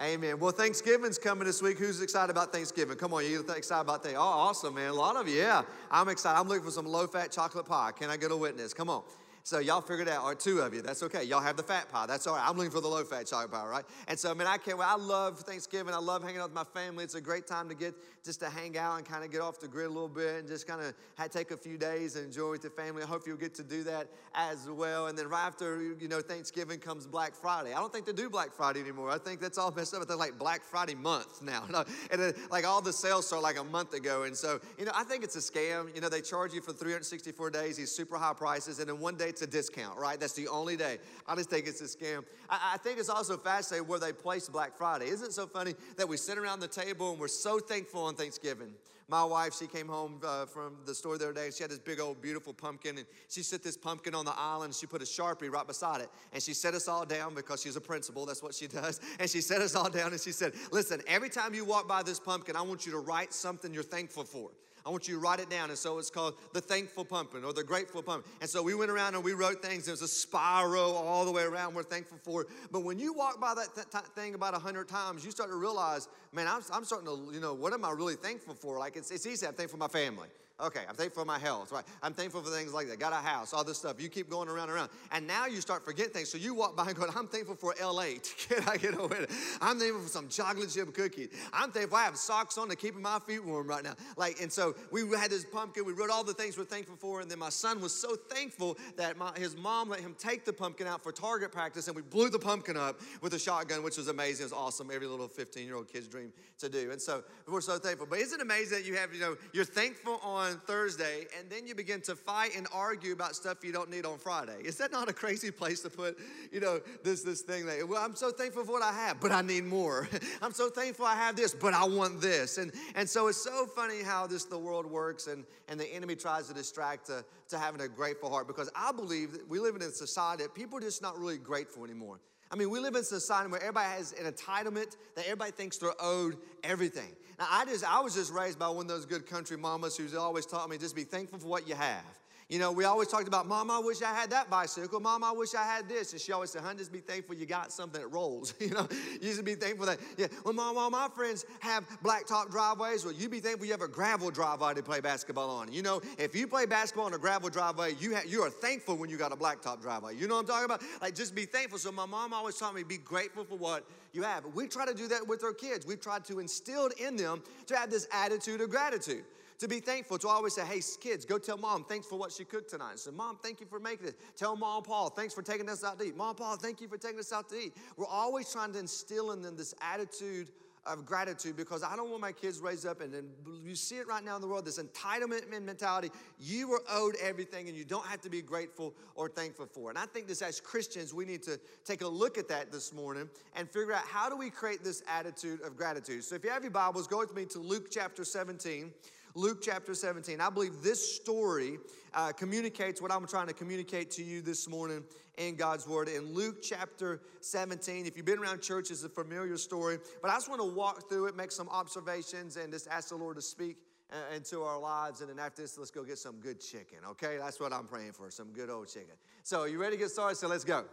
Amen. 0.00 0.38
Well, 0.38 0.50
Thanksgiving's 0.50 1.18
coming 1.18 1.44
this 1.44 1.60
week. 1.60 1.78
Who's 1.78 2.00
excited 2.00 2.30
about 2.30 2.54
Thanksgiving? 2.54 2.96
Come 2.96 3.12
on, 3.12 3.22
you 3.26 3.44
excited 3.54 3.82
about 3.82 4.02
that? 4.04 4.14
Oh, 4.14 4.20
awesome, 4.20 4.74
man. 4.74 4.88
A 4.88 4.94
lot 4.94 5.14
of 5.16 5.28
you, 5.28 5.36
yeah. 5.36 5.60
I'm 5.90 6.08
excited. 6.08 6.40
I'm 6.40 6.48
looking 6.48 6.64
for 6.64 6.70
some 6.70 6.86
low 6.86 7.06
fat 7.06 7.30
chocolate 7.30 7.66
pie. 7.66 7.90
Can 7.92 8.08
I 8.08 8.16
get 8.16 8.30
a 8.30 8.36
witness? 8.36 8.72
Come 8.72 8.88
on. 8.88 9.02
So 9.42 9.58
y'all 9.58 9.80
figured 9.80 10.08
out, 10.08 10.24
or 10.24 10.34
two 10.34 10.60
of 10.60 10.74
you, 10.74 10.82
that's 10.82 11.02
okay. 11.02 11.24
Y'all 11.24 11.40
have 11.40 11.56
the 11.56 11.62
fat 11.62 11.90
pie. 11.90 12.06
That's 12.06 12.26
all 12.26 12.36
right. 12.36 12.46
I'm 12.46 12.56
looking 12.56 12.70
for 12.70 12.80
the 12.80 12.88
low 12.88 13.02
fat 13.04 13.26
chocolate 13.26 13.50
pie, 13.50 13.66
right? 13.66 13.84
And 14.06 14.18
so, 14.18 14.30
I 14.30 14.34
mean, 14.34 14.46
I 14.46 14.58
can't 14.58 14.78
wait. 14.78 14.86
I 14.86 14.96
love 14.96 15.40
Thanksgiving. 15.40 15.94
I 15.94 15.98
love 15.98 16.22
hanging 16.22 16.40
out 16.40 16.48
with 16.48 16.54
my 16.54 16.64
family. 16.64 17.04
It's 17.04 17.14
a 17.14 17.20
great 17.20 17.46
time 17.46 17.68
to 17.68 17.74
get 17.74 17.94
just 18.24 18.40
to 18.40 18.50
hang 18.50 18.76
out 18.76 18.98
and 18.98 19.06
kind 19.06 19.24
of 19.24 19.30
get 19.30 19.40
off 19.40 19.58
the 19.60 19.68
grid 19.68 19.86
a 19.86 19.88
little 19.88 20.08
bit 20.08 20.40
and 20.40 20.48
just 20.48 20.66
kind 20.66 20.80
of 20.82 21.30
take 21.30 21.50
a 21.50 21.56
few 21.56 21.78
days 21.78 22.16
and 22.16 22.26
enjoy 22.26 22.50
with 22.50 22.62
the 22.62 22.70
family. 22.70 23.02
I 23.02 23.06
hope 23.06 23.26
you'll 23.26 23.36
get 23.36 23.54
to 23.54 23.62
do 23.62 23.82
that 23.84 24.08
as 24.34 24.68
well. 24.68 25.06
And 25.06 25.16
then 25.16 25.28
right 25.28 25.46
after, 25.46 25.82
you 25.82 26.08
know, 26.08 26.20
Thanksgiving 26.20 26.78
comes 26.78 27.06
Black 27.06 27.34
Friday. 27.34 27.72
I 27.72 27.78
don't 27.78 27.92
think 27.92 28.06
they 28.06 28.12
do 28.12 28.28
Black 28.28 28.52
Friday 28.52 28.80
anymore. 28.80 29.10
I 29.10 29.18
think 29.18 29.40
that's 29.40 29.58
all 29.58 29.70
messed 29.70 29.94
up. 29.94 30.06
They're 30.06 30.16
like 30.16 30.38
Black 30.38 30.62
Friday 30.62 30.94
month 30.94 31.42
now. 31.42 31.64
and 32.10 32.20
then, 32.20 32.34
like 32.50 32.66
all 32.66 32.82
the 32.82 32.92
sales 32.92 33.26
start 33.26 33.42
like 33.42 33.58
a 33.58 33.64
month 33.64 33.94
ago. 33.94 34.24
And 34.24 34.36
so, 34.36 34.60
you 34.78 34.84
know, 34.84 34.92
I 34.94 35.04
think 35.04 35.24
it's 35.24 35.36
a 35.36 35.52
scam. 35.52 35.94
You 35.94 36.00
know, 36.00 36.08
they 36.08 36.20
charge 36.20 36.52
you 36.52 36.60
for 36.60 36.72
364 36.72 37.50
days, 37.50 37.76
these 37.76 37.90
super 37.90 38.18
high 38.18 38.34
prices, 38.34 38.80
and 38.80 38.88
then 38.88 39.00
one 39.00 39.16
day 39.16 39.29
it's 39.30 39.42
a 39.42 39.46
discount, 39.46 39.98
right? 39.98 40.20
That's 40.20 40.34
the 40.34 40.48
only 40.48 40.76
day. 40.76 40.98
I 41.26 41.34
just 41.34 41.48
think 41.48 41.66
it's 41.66 41.80
a 41.80 41.84
scam. 41.84 42.24
I, 42.48 42.72
I 42.74 42.76
think 42.78 42.98
it's 42.98 43.08
also 43.08 43.36
fascinating 43.36 43.88
where 43.88 43.98
they 43.98 44.12
place 44.12 44.48
Black 44.48 44.76
Friday. 44.76 45.06
Isn't 45.06 45.28
it 45.28 45.32
so 45.32 45.46
funny 45.46 45.74
that 45.96 46.08
we 46.08 46.16
sit 46.16 46.36
around 46.36 46.60
the 46.60 46.68
table 46.68 47.12
and 47.12 47.18
we're 47.18 47.28
so 47.28 47.58
thankful 47.58 48.04
on 48.04 48.14
Thanksgiving? 48.14 48.74
My 49.08 49.24
wife, 49.24 49.56
she 49.58 49.66
came 49.66 49.88
home 49.88 50.20
uh, 50.24 50.46
from 50.46 50.76
the 50.86 50.94
store 50.94 51.18
the 51.18 51.24
other 51.24 51.34
day. 51.34 51.50
She 51.50 51.64
had 51.64 51.70
this 51.70 51.80
big 51.80 51.98
old 51.98 52.22
beautiful 52.22 52.52
pumpkin, 52.52 52.96
and 52.96 53.06
she 53.28 53.42
set 53.42 53.60
this 53.60 53.76
pumpkin 53.76 54.14
on 54.14 54.24
the 54.24 54.34
island. 54.36 54.72
She 54.72 54.86
put 54.86 55.02
a 55.02 55.04
sharpie 55.04 55.50
right 55.50 55.66
beside 55.66 56.00
it, 56.00 56.08
and 56.32 56.40
she 56.40 56.54
set 56.54 56.74
us 56.74 56.86
all 56.86 57.04
down 57.04 57.34
because 57.34 57.60
she's 57.60 57.74
a 57.74 57.80
principal. 57.80 58.24
That's 58.24 58.40
what 58.40 58.54
she 58.54 58.66
does. 58.68 59.00
And 59.18 59.28
she 59.28 59.40
set 59.40 59.62
us 59.62 59.74
all 59.74 59.90
down, 59.90 60.12
and 60.12 60.20
she 60.20 60.30
said, 60.30 60.52
"Listen, 60.70 61.02
every 61.08 61.28
time 61.28 61.54
you 61.54 61.64
walk 61.64 61.88
by 61.88 62.04
this 62.04 62.20
pumpkin, 62.20 62.54
I 62.54 62.62
want 62.62 62.86
you 62.86 62.92
to 62.92 62.98
write 62.98 63.32
something 63.32 63.74
you're 63.74 63.82
thankful 63.82 64.22
for." 64.22 64.50
I 64.84 64.90
want 64.90 65.08
you 65.08 65.14
to 65.14 65.20
write 65.20 65.40
it 65.40 65.50
down. 65.50 65.70
And 65.70 65.78
so 65.78 65.98
it's 65.98 66.10
called 66.10 66.34
the 66.52 66.60
thankful 66.60 67.04
pumpkin 67.04 67.44
or 67.44 67.52
the 67.52 67.64
grateful 67.64 68.02
pumpkin. 68.02 68.30
And 68.40 68.48
so 68.48 68.62
we 68.62 68.74
went 68.74 68.90
around 68.90 69.14
and 69.14 69.24
we 69.24 69.32
wrote 69.32 69.62
things. 69.62 69.86
There's 69.86 70.02
a 70.02 70.08
spiral 70.08 70.94
all 70.96 71.24
the 71.24 71.32
way 71.32 71.42
around 71.42 71.74
we're 71.74 71.82
thankful 71.82 72.18
for. 72.22 72.46
But 72.70 72.80
when 72.84 72.98
you 72.98 73.12
walk 73.12 73.40
by 73.40 73.54
that 73.54 73.74
th- 73.74 74.04
thing 74.14 74.34
about 74.34 74.54
a 74.54 74.58
hundred 74.58 74.88
times, 74.88 75.24
you 75.24 75.30
start 75.30 75.50
to 75.50 75.56
realize, 75.56 76.08
man, 76.32 76.46
I'm, 76.46 76.62
I'm, 76.72 76.84
starting 76.84 77.08
to, 77.08 77.32
you 77.32 77.40
know, 77.40 77.54
what 77.54 77.72
am 77.72 77.84
I 77.84 77.90
really 77.92 78.16
thankful 78.16 78.54
for? 78.54 78.78
Like 78.78 78.96
it's, 78.96 79.10
it's 79.10 79.26
easy. 79.26 79.46
I'm 79.46 79.54
thankful 79.54 79.78
for 79.78 79.84
my 79.84 79.88
family. 79.88 80.28
Okay, 80.62 80.80
I'm 80.88 80.94
thankful 80.94 81.22
for 81.22 81.26
my 81.26 81.38
health, 81.38 81.72
right? 81.72 81.84
I'm 82.02 82.12
thankful 82.12 82.42
for 82.42 82.50
things 82.50 82.72
like 82.72 82.88
that. 82.88 82.98
Got 82.98 83.12
a 83.12 83.16
house, 83.16 83.54
all 83.54 83.64
this 83.64 83.78
stuff. 83.78 84.00
You 84.00 84.08
keep 84.08 84.28
going 84.28 84.48
around 84.48 84.68
and 84.68 84.76
around. 84.76 84.90
And 85.12 85.26
now 85.26 85.46
you 85.46 85.60
start 85.60 85.84
forgetting 85.84 86.12
things. 86.12 86.28
So 86.28 86.38
you 86.38 86.54
walk 86.54 86.76
by 86.76 86.86
and 86.86 86.94
go, 86.94 87.06
I'm 87.16 87.28
thankful 87.28 87.54
for 87.54 87.74
L8. 87.74 88.48
Can 88.48 88.68
I 88.68 88.76
get 88.76 88.98
away? 88.98 89.26
I'm 89.60 89.78
thankful 89.78 90.02
for 90.02 90.08
some 90.08 90.28
chocolate 90.28 90.70
chip 90.70 90.92
cookies. 90.94 91.28
I'm 91.52 91.70
thankful 91.70 91.96
I 91.96 92.04
have 92.04 92.16
socks 92.16 92.58
on 92.58 92.68
to 92.68 92.76
keep 92.76 92.94
my 92.94 93.18
feet 93.20 93.44
warm 93.44 93.68
right 93.68 93.82
now. 93.82 93.94
Like, 94.16 94.40
and 94.40 94.52
so 94.52 94.74
we 94.90 95.02
had 95.16 95.30
this 95.30 95.44
pumpkin. 95.44 95.84
We 95.84 95.92
wrote 95.92 96.10
all 96.10 96.24
the 96.24 96.34
things 96.34 96.58
we're 96.58 96.64
thankful 96.64 96.96
for. 96.96 97.20
And 97.20 97.30
then 97.30 97.38
my 97.38 97.48
son 97.48 97.80
was 97.80 97.94
so 97.94 98.16
thankful 98.16 98.76
that 98.96 99.16
my, 99.16 99.32
his 99.36 99.56
mom 99.56 99.88
let 99.88 100.00
him 100.00 100.14
take 100.18 100.44
the 100.44 100.52
pumpkin 100.52 100.86
out 100.86 101.02
for 101.02 101.12
target 101.12 101.52
practice. 101.52 101.86
And 101.86 101.96
we 101.96 102.02
blew 102.02 102.28
the 102.28 102.38
pumpkin 102.38 102.76
up 102.76 103.00
with 103.22 103.32
a 103.34 103.38
shotgun, 103.38 103.82
which 103.82 103.96
was 103.96 104.08
amazing. 104.08 104.44
It 104.44 104.46
was 104.46 104.52
awesome. 104.52 104.90
Every 104.92 105.06
little 105.06 105.28
15 105.28 105.66
year 105.66 105.76
old 105.76 105.88
kid's 105.88 106.06
dream 106.06 106.32
to 106.58 106.68
do. 106.68 106.90
And 106.90 107.00
so 107.00 107.22
we're 107.46 107.60
so 107.60 107.78
thankful. 107.78 108.06
But 108.08 108.18
isn't 108.18 108.38
it 108.38 108.42
amazing 108.42 108.78
that 108.78 108.86
you 108.86 108.96
have, 108.96 109.14
you 109.14 109.20
know, 109.20 109.36
you're 109.52 109.64
thankful 109.64 110.20
on 110.22 110.49
Thursday 110.56 111.26
and 111.38 111.48
then 111.50 111.66
you 111.66 111.74
begin 111.74 112.00
to 112.02 112.16
fight 112.16 112.56
and 112.56 112.66
argue 112.72 113.12
about 113.12 113.34
stuff 113.34 113.64
you 113.64 113.72
don't 113.72 113.90
need 113.90 114.04
on 114.04 114.18
Friday. 114.18 114.56
Is 114.64 114.76
that 114.78 114.92
not 114.92 115.08
a 115.08 115.12
crazy 115.12 115.50
place 115.50 115.80
to 115.82 115.90
put, 115.90 116.18
you 116.52 116.60
know, 116.60 116.80
this 117.04 117.22
this 117.22 117.42
thing 117.42 117.66
that 117.66 117.86
well, 117.88 118.02
I'm 118.02 118.16
so 118.16 118.30
thankful 118.30 118.64
for 118.64 118.72
what 118.72 118.82
I 118.82 118.92
have, 118.92 119.20
but 119.20 119.32
I 119.32 119.42
need 119.42 119.64
more. 119.64 120.08
I'm 120.42 120.52
so 120.52 120.70
thankful 120.70 121.06
I 121.06 121.14
have 121.14 121.36
this, 121.36 121.54
but 121.54 121.74
I 121.74 121.84
want 121.84 122.20
this. 122.20 122.58
And 122.58 122.72
and 122.94 123.08
so 123.08 123.28
it's 123.28 123.42
so 123.42 123.66
funny 123.66 124.02
how 124.02 124.26
this 124.26 124.44
the 124.44 124.58
world 124.58 124.86
works 124.86 125.26
and 125.26 125.44
and 125.68 125.78
the 125.78 125.86
enemy 125.86 126.16
tries 126.16 126.48
to 126.48 126.54
distract 126.54 127.06
to, 127.06 127.24
to 127.48 127.58
having 127.58 127.80
a 127.80 127.88
grateful 127.88 128.30
heart 128.30 128.46
because 128.46 128.70
I 128.74 128.92
believe 128.92 129.32
that 129.32 129.48
we 129.48 129.58
live 129.58 129.76
in 129.76 129.82
a 129.82 129.90
society 129.90 130.42
that 130.42 130.54
people 130.54 130.78
are 130.78 130.82
just 130.82 131.02
not 131.02 131.18
really 131.18 131.38
grateful 131.38 131.84
anymore. 131.84 132.20
I 132.52 132.56
mean, 132.56 132.70
we 132.70 132.80
live 132.80 132.96
in 132.96 133.02
a 133.02 133.04
society 133.04 133.50
where 133.50 133.60
everybody 133.60 133.88
has 133.88 134.12
an 134.12 134.30
entitlement 134.30 134.96
that 135.14 135.24
everybody 135.24 135.52
thinks 135.52 135.78
they're 135.78 135.92
owed 136.00 136.36
everything. 136.64 137.12
Now, 137.40 137.46
I 137.50 137.64
just 137.64 137.84
I 137.84 138.00
was 138.00 138.14
just 138.14 138.32
raised 138.32 138.58
by 138.58 138.68
one 138.68 138.84
of 138.84 138.88
those 138.88 139.06
good 139.06 139.26
country 139.26 139.56
mamas 139.56 139.96
who's 139.96 140.14
always 140.14 140.44
taught 140.44 140.68
me 140.68 140.76
just 140.76 140.94
be 140.94 141.04
thankful 141.04 141.38
for 141.38 141.48
what 141.48 141.66
you 141.66 141.74
have. 141.74 142.04
You 142.50 142.58
know, 142.58 142.72
we 142.72 142.84
always 142.84 143.06
talked 143.06 143.28
about, 143.28 143.46
Mom, 143.46 143.70
I 143.70 143.78
wish 143.78 144.02
I 144.02 144.12
had 144.12 144.30
that 144.30 144.50
bicycle. 144.50 144.98
Mom, 144.98 145.22
I 145.22 145.30
wish 145.30 145.54
I 145.54 145.62
had 145.62 145.88
this. 145.88 146.10
And 146.10 146.20
she 146.20 146.32
always 146.32 146.50
said, 146.50 146.62
Hun, 146.62 146.76
just 146.76 146.90
be 146.90 146.98
thankful 146.98 147.36
you 147.36 147.46
got 147.46 147.70
something 147.70 148.00
that 148.00 148.08
rolls. 148.08 148.54
you 148.60 148.70
know, 148.70 148.88
you 149.20 149.32
should 149.32 149.44
be 149.44 149.54
thankful 149.54 149.86
that, 149.86 150.00
yeah. 150.16 150.26
Well, 150.44 150.52
Mom, 150.52 150.76
all 150.76 150.90
my 150.90 151.06
friends 151.14 151.44
have 151.60 151.86
blacktop 152.02 152.50
driveways. 152.50 153.04
Well, 153.04 153.14
you 153.14 153.28
be 153.28 153.38
thankful 153.38 153.66
you 153.66 153.72
have 153.72 153.82
a 153.82 153.88
gravel 153.88 154.32
driveway 154.32 154.74
to 154.74 154.82
play 154.82 154.98
basketball 154.98 155.48
on. 155.48 155.72
You 155.72 155.82
know, 155.82 156.02
if 156.18 156.34
you 156.34 156.48
play 156.48 156.66
basketball 156.66 157.06
on 157.06 157.14
a 157.14 157.18
gravel 157.18 157.50
driveway, 157.50 157.94
you, 158.00 158.16
ha- 158.16 158.24
you 158.26 158.42
are 158.42 158.50
thankful 158.50 158.96
when 158.96 159.10
you 159.10 159.16
got 159.16 159.30
a 159.30 159.36
blacktop 159.36 159.80
driveway. 159.80 160.16
You 160.16 160.26
know 160.26 160.34
what 160.34 160.40
I'm 160.40 160.46
talking 160.48 160.64
about? 160.64 160.82
Like, 161.00 161.14
just 161.14 161.36
be 161.36 161.44
thankful. 161.44 161.78
So 161.78 161.92
my 161.92 162.06
mom 162.06 162.34
always 162.34 162.56
taught 162.56 162.74
me, 162.74 162.82
be 162.82 162.98
grateful 162.98 163.44
for 163.44 163.58
what 163.58 163.84
you 164.12 164.24
have. 164.24 164.44
We 164.56 164.66
try 164.66 164.86
to 164.86 164.94
do 164.94 165.06
that 165.06 165.24
with 165.24 165.44
our 165.44 165.52
kids. 165.52 165.86
We 165.86 165.94
try 165.94 166.18
to 166.18 166.40
instill 166.40 166.90
in 166.98 167.14
them 167.14 167.44
to 167.66 167.76
have 167.76 167.92
this 167.92 168.08
attitude 168.12 168.60
of 168.60 168.70
gratitude 168.70 169.22
to 169.60 169.68
be 169.68 169.78
thankful, 169.78 170.18
to 170.18 170.28
always 170.28 170.54
say, 170.54 170.64
hey, 170.64 170.80
kids, 171.00 171.26
go 171.26 171.38
tell 171.38 171.58
mom, 171.58 171.84
thanks 171.84 172.06
for 172.06 172.18
what 172.18 172.32
she 172.32 172.44
cooked 172.44 172.70
tonight. 172.70 172.98
So, 172.98 173.12
mom, 173.12 173.38
thank 173.42 173.60
you 173.60 173.66
for 173.66 173.78
making 173.78 174.06
this. 174.06 174.14
Tell 174.36 174.56
mom, 174.56 174.82
Paul, 174.82 175.10
thanks 175.10 175.34
for 175.34 175.42
taking 175.42 175.68
us 175.68 175.84
out 175.84 175.98
to 175.98 176.06
eat. 176.06 176.16
Mom, 176.16 176.34
Paul, 176.34 176.56
thank 176.56 176.80
you 176.80 176.88
for 176.88 176.96
taking 176.96 177.18
us 177.18 177.32
out 177.32 177.50
to 177.50 177.56
eat. 177.56 177.74
We're 177.96 178.06
always 178.06 178.50
trying 178.50 178.72
to 178.72 178.78
instill 178.78 179.32
in 179.32 179.42
them 179.42 179.56
this 179.56 179.74
attitude 179.82 180.50
of 180.86 181.04
gratitude 181.04 181.56
because 181.56 181.82
I 181.82 181.94
don't 181.94 182.08
want 182.08 182.22
my 182.22 182.32
kids 182.32 182.58
raised 182.58 182.86
up 182.86 183.02
and, 183.02 183.14
and 183.14 183.28
you 183.62 183.74
see 183.74 183.96
it 183.96 184.08
right 184.08 184.24
now 184.24 184.36
in 184.36 184.40
the 184.40 184.48
world, 184.48 184.64
this 184.64 184.78
entitlement 184.78 185.46
mentality. 185.62 186.10
You 186.38 186.68
were 186.68 186.82
owed 186.90 187.16
everything 187.22 187.68
and 187.68 187.76
you 187.76 187.84
don't 187.84 188.06
have 188.06 188.22
to 188.22 188.30
be 188.30 188.40
grateful 188.40 188.94
or 189.14 189.28
thankful 189.28 189.66
for. 189.66 189.90
And 189.90 189.98
I 189.98 190.06
think 190.06 190.26
this 190.26 190.40
as 190.40 190.58
Christians, 190.58 191.12
we 191.12 191.26
need 191.26 191.42
to 191.42 191.60
take 191.84 192.00
a 192.00 192.08
look 192.08 192.38
at 192.38 192.48
that 192.48 192.72
this 192.72 192.94
morning 192.94 193.28
and 193.56 193.68
figure 193.68 193.92
out 193.92 194.04
how 194.06 194.30
do 194.30 194.36
we 194.36 194.48
create 194.48 194.82
this 194.82 195.02
attitude 195.06 195.60
of 195.60 195.76
gratitude. 195.76 196.24
So 196.24 196.34
if 196.34 196.44
you 196.44 196.50
have 196.50 196.62
your 196.62 196.70
Bibles, 196.70 197.06
go 197.06 197.18
with 197.18 197.34
me 197.34 197.44
to 197.46 197.58
Luke 197.58 197.88
chapter 197.90 198.24
17. 198.24 198.90
Luke 199.34 199.60
chapter 199.62 199.94
17. 199.94 200.40
I 200.40 200.50
believe 200.50 200.82
this 200.82 201.16
story 201.16 201.78
uh, 202.14 202.32
communicates 202.32 203.00
what 203.00 203.12
I'm 203.12 203.26
trying 203.26 203.46
to 203.46 203.52
communicate 203.52 204.10
to 204.12 204.24
you 204.24 204.42
this 204.42 204.68
morning 204.68 205.04
in 205.38 205.54
God's 205.56 205.86
Word. 205.86 206.08
In 206.08 206.34
Luke 206.34 206.62
chapter 206.62 207.20
17, 207.40 208.06
if 208.06 208.16
you've 208.16 208.26
been 208.26 208.40
around 208.40 208.60
church, 208.60 208.90
it's 208.90 209.04
a 209.04 209.08
familiar 209.08 209.56
story, 209.56 209.98
but 210.20 210.30
I 210.30 210.34
just 210.34 210.48
want 210.48 210.60
to 210.60 210.68
walk 210.68 211.08
through 211.08 211.26
it, 211.26 211.36
make 211.36 211.52
some 211.52 211.68
observations, 211.68 212.56
and 212.56 212.72
just 212.72 212.88
ask 212.88 213.10
the 213.10 213.16
Lord 213.16 213.36
to 213.36 213.42
speak 213.42 213.76
uh, 214.12 214.34
into 214.34 214.62
our 214.62 214.78
lives. 214.78 215.20
And 215.20 215.30
then 215.30 215.38
after 215.38 215.62
this, 215.62 215.78
let's 215.78 215.90
go 215.90 216.02
get 216.02 216.18
some 216.18 216.40
good 216.40 216.60
chicken, 216.60 216.98
okay? 217.10 217.38
That's 217.38 217.60
what 217.60 217.72
I'm 217.72 217.86
praying 217.86 218.12
for, 218.12 218.30
some 218.30 218.48
good 218.52 218.68
old 218.68 218.88
chicken. 218.88 219.14
So, 219.44 219.64
you 219.64 219.80
ready 219.80 219.96
to 219.96 220.02
get 220.02 220.10
started? 220.10 220.36
So, 220.36 220.48
let's 220.48 220.64
go. 220.64 220.84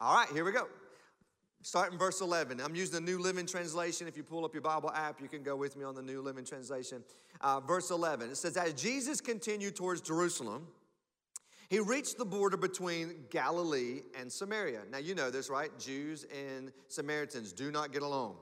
All 0.00 0.14
right, 0.14 0.28
here 0.30 0.44
we 0.44 0.52
go. 0.52 0.66
Start 1.62 1.92
in 1.92 1.98
verse 1.98 2.22
11. 2.22 2.58
I'm 2.60 2.74
using 2.74 3.04
the 3.04 3.12
New 3.12 3.18
Living 3.18 3.44
Translation. 3.44 4.08
If 4.08 4.16
you 4.16 4.22
pull 4.22 4.46
up 4.46 4.54
your 4.54 4.62
Bible 4.62 4.90
app, 4.94 5.20
you 5.20 5.28
can 5.28 5.42
go 5.42 5.56
with 5.56 5.76
me 5.76 5.84
on 5.84 5.94
the 5.94 6.02
New 6.02 6.22
Living 6.22 6.44
Translation. 6.44 7.04
Uh, 7.42 7.60
verse 7.60 7.90
11. 7.90 8.30
It 8.30 8.36
says, 8.36 8.56
As 8.56 8.72
Jesus 8.72 9.20
continued 9.20 9.76
towards 9.76 10.00
Jerusalem, 10.00 10.66
he 11.68 11.78
reached 11.78 12.16
the 12.16 12.24
border 12.24 12.56
between 12.56 13.26
Galilee 13.30 14.00
and 14.18 14.32
Samaria. 14.32 14.80
Now, 14.90 14.98
you 14.98 15.14
know 15.14 15.30
this, 15.30 15.50
right? 15.50 15.70
Jews 15.78 16.24
and 16.34 16.72
Samaritans 16.88 17.52
do 17.52 17.70
not 17.70 17.92
get 17.92 18.02
along. 18.02 18.36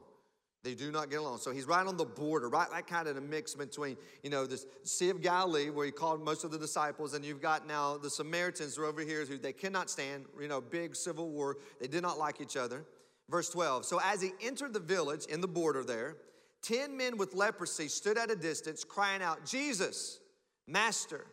They 0.63 0.75
do 0.75 0.93
not 0.93 1.11
get 1.11 1.19
along. 1.19 1.39
So 1.39 1.51
he's 1.51 1.67
right 1.67 1.87
on 1.87 1.97
the 1.97 2.05
border, 2.05 2.49
right? 2.49 2.69
That 2.71 2.87
kind 2.87 3.09
of 3.09 3.17
a 3.17 3.21
mix 3.21 3.55
between, 3.55 3.97
you 4.23 4.31
know, 4.31 4.47
this 4.47 4.65
Sea 4.85 5.11
of 5.11 5.23
Galilee, 5.23 5.71
where 5.71 5.87
he 5.87 5.93
called 5.93 6.25
most 6.25 6.45
of 6.45 6.53
the 6.53 6.59
disciples, 6.59 7.15
and 7.15 7.25
you've 7.25 7.43
got 7.43 7.67
now 7.67 7.97
the 7.97 8.11
Samaritans 8.11 8.77
who 8.77 8.83
are 8.83 8.87
over 8.87 9.03
here 9.03 9.25
who 9.25 9.39
they 9.39 9.53
cannot 9.53 9.91
stand, 9.91 10.25
you 10.41 10.49
know, 10.49 10.61
big 10.61 10.95
civil 10.95 11.29
war. 11.29 11.59
They 11.81 11.89
did 11.89 12.03
not 12.03 12.19
like 12.19 12.41
each 12.41 12.57
other. 12.57 12.85
Verse 13.30 13.49
12. 13.50 13.85
So 13.85 14.00
as 14.02 14.23
he 14.23 14.32
entered 14.40 14.73
the 14.73 14.80
village 14.80 15.26
in 15.26 15.40
the 15.40 15.49
border 15.49 15.85
there, 15.85 16.16
ten 16.62 16.97
men 16.97 17.16
with 17.16 17.35
leprosy 17.35 17.88
stood 17.88 18.18
at 18.18 18.30
a 18.30 18.37
distance, 18.37 18.85
crying 18.85 19.23
out, 19.23 19.44
Jesus, 19.44 20.20
Master, 20.66 21.26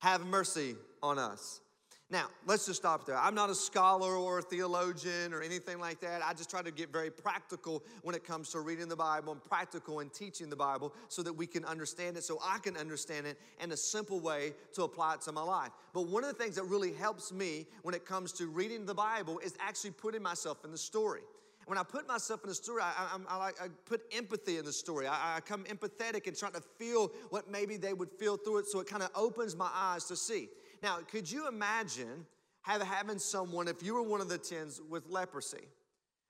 have 0.00 0.26
mercy 0.26 0.76
on 1.02 1.18
us. 1.18 1.60
Now, 2.08 2.28
let's 2.46 2.66
just 2.66 2.80
stop 2.80 3.04
there. 3.04 3.16
I'm 3.16 3.34
not 3.34 3.50
a 3.50 3.54
scholar 3.54 4.14
or 4.14 4.38
a 4.38 4.42
theologian 4.42 5.34
or 5.34 5.42
anything 5.42 5.80
like 5.80 6.00
that. 6.02 6.22
I 6.24 6.34
just 6.34 6.48
try 6.48 6.62
to 6.62 6.70
get 6.70 6.92
very 6.92 7.10
practical 7.10 7.82
when 8.02 8.14
it 8.14 8.22
comes 8.22 8.50
to 8.50 8.60
reading 8.60 8.88
the 8.88 8.94
Bible 8.94 9.32
and 9.32 9.42
practical 9.42 9.98
in 9.98 10.10
teaching 10.10 10.48
the 10.48 10.54
Bible 10.54 10.94
so 11.08 11.24
that 11.24 11.32
we 11.32 11.48
can 11.48 11.64
understand 11.64 12.16
it, 12.16 12.22
so 12.22 12.38
I 12.44 12.58
can 12.58 12.76
understand 12.76 13.26
it 13.26 13.40
in 13.60 13.72
a 13.72 13.76
simple 13.76 14.20
way 14.20 14.52
to 14.74 14.84
apply 14.84 15.14
it 15.14 15.22
to 15.22 15.32
my 15.32 15.42
life. 15.42 15.72
But 15.92 16.02
one 16.02 16.22
of 16.22 16.28
the 16.28 16.40
things 16.40 16.54
that 16.54 16.64
really 16.64 16.92
helps 16.92 17.32
me 17.32 17.66
when 17.82 17.92
it 17.92 18.06
comes 18.06 18.30
to 18.34 18.46
reading 18.46 18.86
the 18.86 18.94
Bible 18.94 19.40
is 19.40 19.56
actually 19.58 19.90
putting 19.90 20.22
myself 20.22 20.64
in 20.64 20.70
the 20.70 20.78
story. 20.78 21.22
When 21.66 21.76
I 21.76 21.82
put 21.82 22.06
myself 22.06 22.44
in 22.44 22.48
the 22.48 22.54
story, 22.54 22.82
I, 22.82 23.18
I, 23.28 23.36
I, 23.36 23.48
I 23.64 23.68
put 23.84 24.02
empathy 24.12 24.58
in 24.58 24.64
the 24.64 24.72
story. 24.72 25.08
I, 25.08 25.38
I 25.38 25.40
come 25.40 25.64
empathetic 25.64 26.28
and 26.28 26.38
try 26.38 26.50
to 26.50 26.60
feel 26.78 27.10
what 27.30 27.50
maybe 27.50 27.76
they 27.76 27.92
would 27.92 28.12
feel 28.12 28.36
through 28.36 28.58
it 28.58 28.66
so 28.68 28.78
it 28.78 28.86
kind 28.86 29.02
of 29.02 29.10
opens 29.16 29.56
my 29.56 29.68
eyes 29.74 30.04
to 30.04 30.14
see. 30.14 30.48
Now, 30.82 30.98
could 31.10 31.30
you 31.30 31.48
imagine 31.48 32.26
having 32.62 33.18
someone, 33.18 33.68
if 33.68 33.82
you 33.82 33.94
were 33.94 34.02
one 34.02 34.20
of 34.20 34.28
the 34.28 34.38
tens 34.38 34.80
with 34.88 35.08
leprosy? 35.08 35.68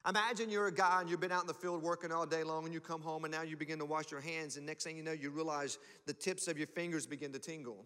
Imagine 0.09 0.51
you're 0.51 0.69
a 0.69 0.73
guy 0.73 1.01
and 1.01 1.11
you've 1.11 1.21
been 1.21 1.33
out 1.33 1.41
in 1.41 1.49
the 1.49 1.55
field 1.55 1.83
working 1.83 2.13
all 2.13 2.27
day 2.27 2.45
long 2.45 2.65
and 2.65 2.73
you 2.73 2.81
come 2.81 3.01
home 3.01 3.25
and 3.25 3.33
now 3.33 3.43
you 3.43 3.57
begin 3.57 3.79
to 3.81 3.85
wash 3.85 4.11
your 4.11 4.21
hands, 4.21 4.57
and 4.57 4.65
next 4.65 4.85
thing 4.85 4.97
you 4.97 5.03
know, 5.03 5.13
you 5.13 5.31
realize 5.31 5.79
the 6.07 6.13
tips 6.13 6.47
of 6.47 6.57
your 6.57 6.69
fingers 6.69 7.07
begin 7.07 7.33
to 7.33 7.39
tingle. 7.39 7.85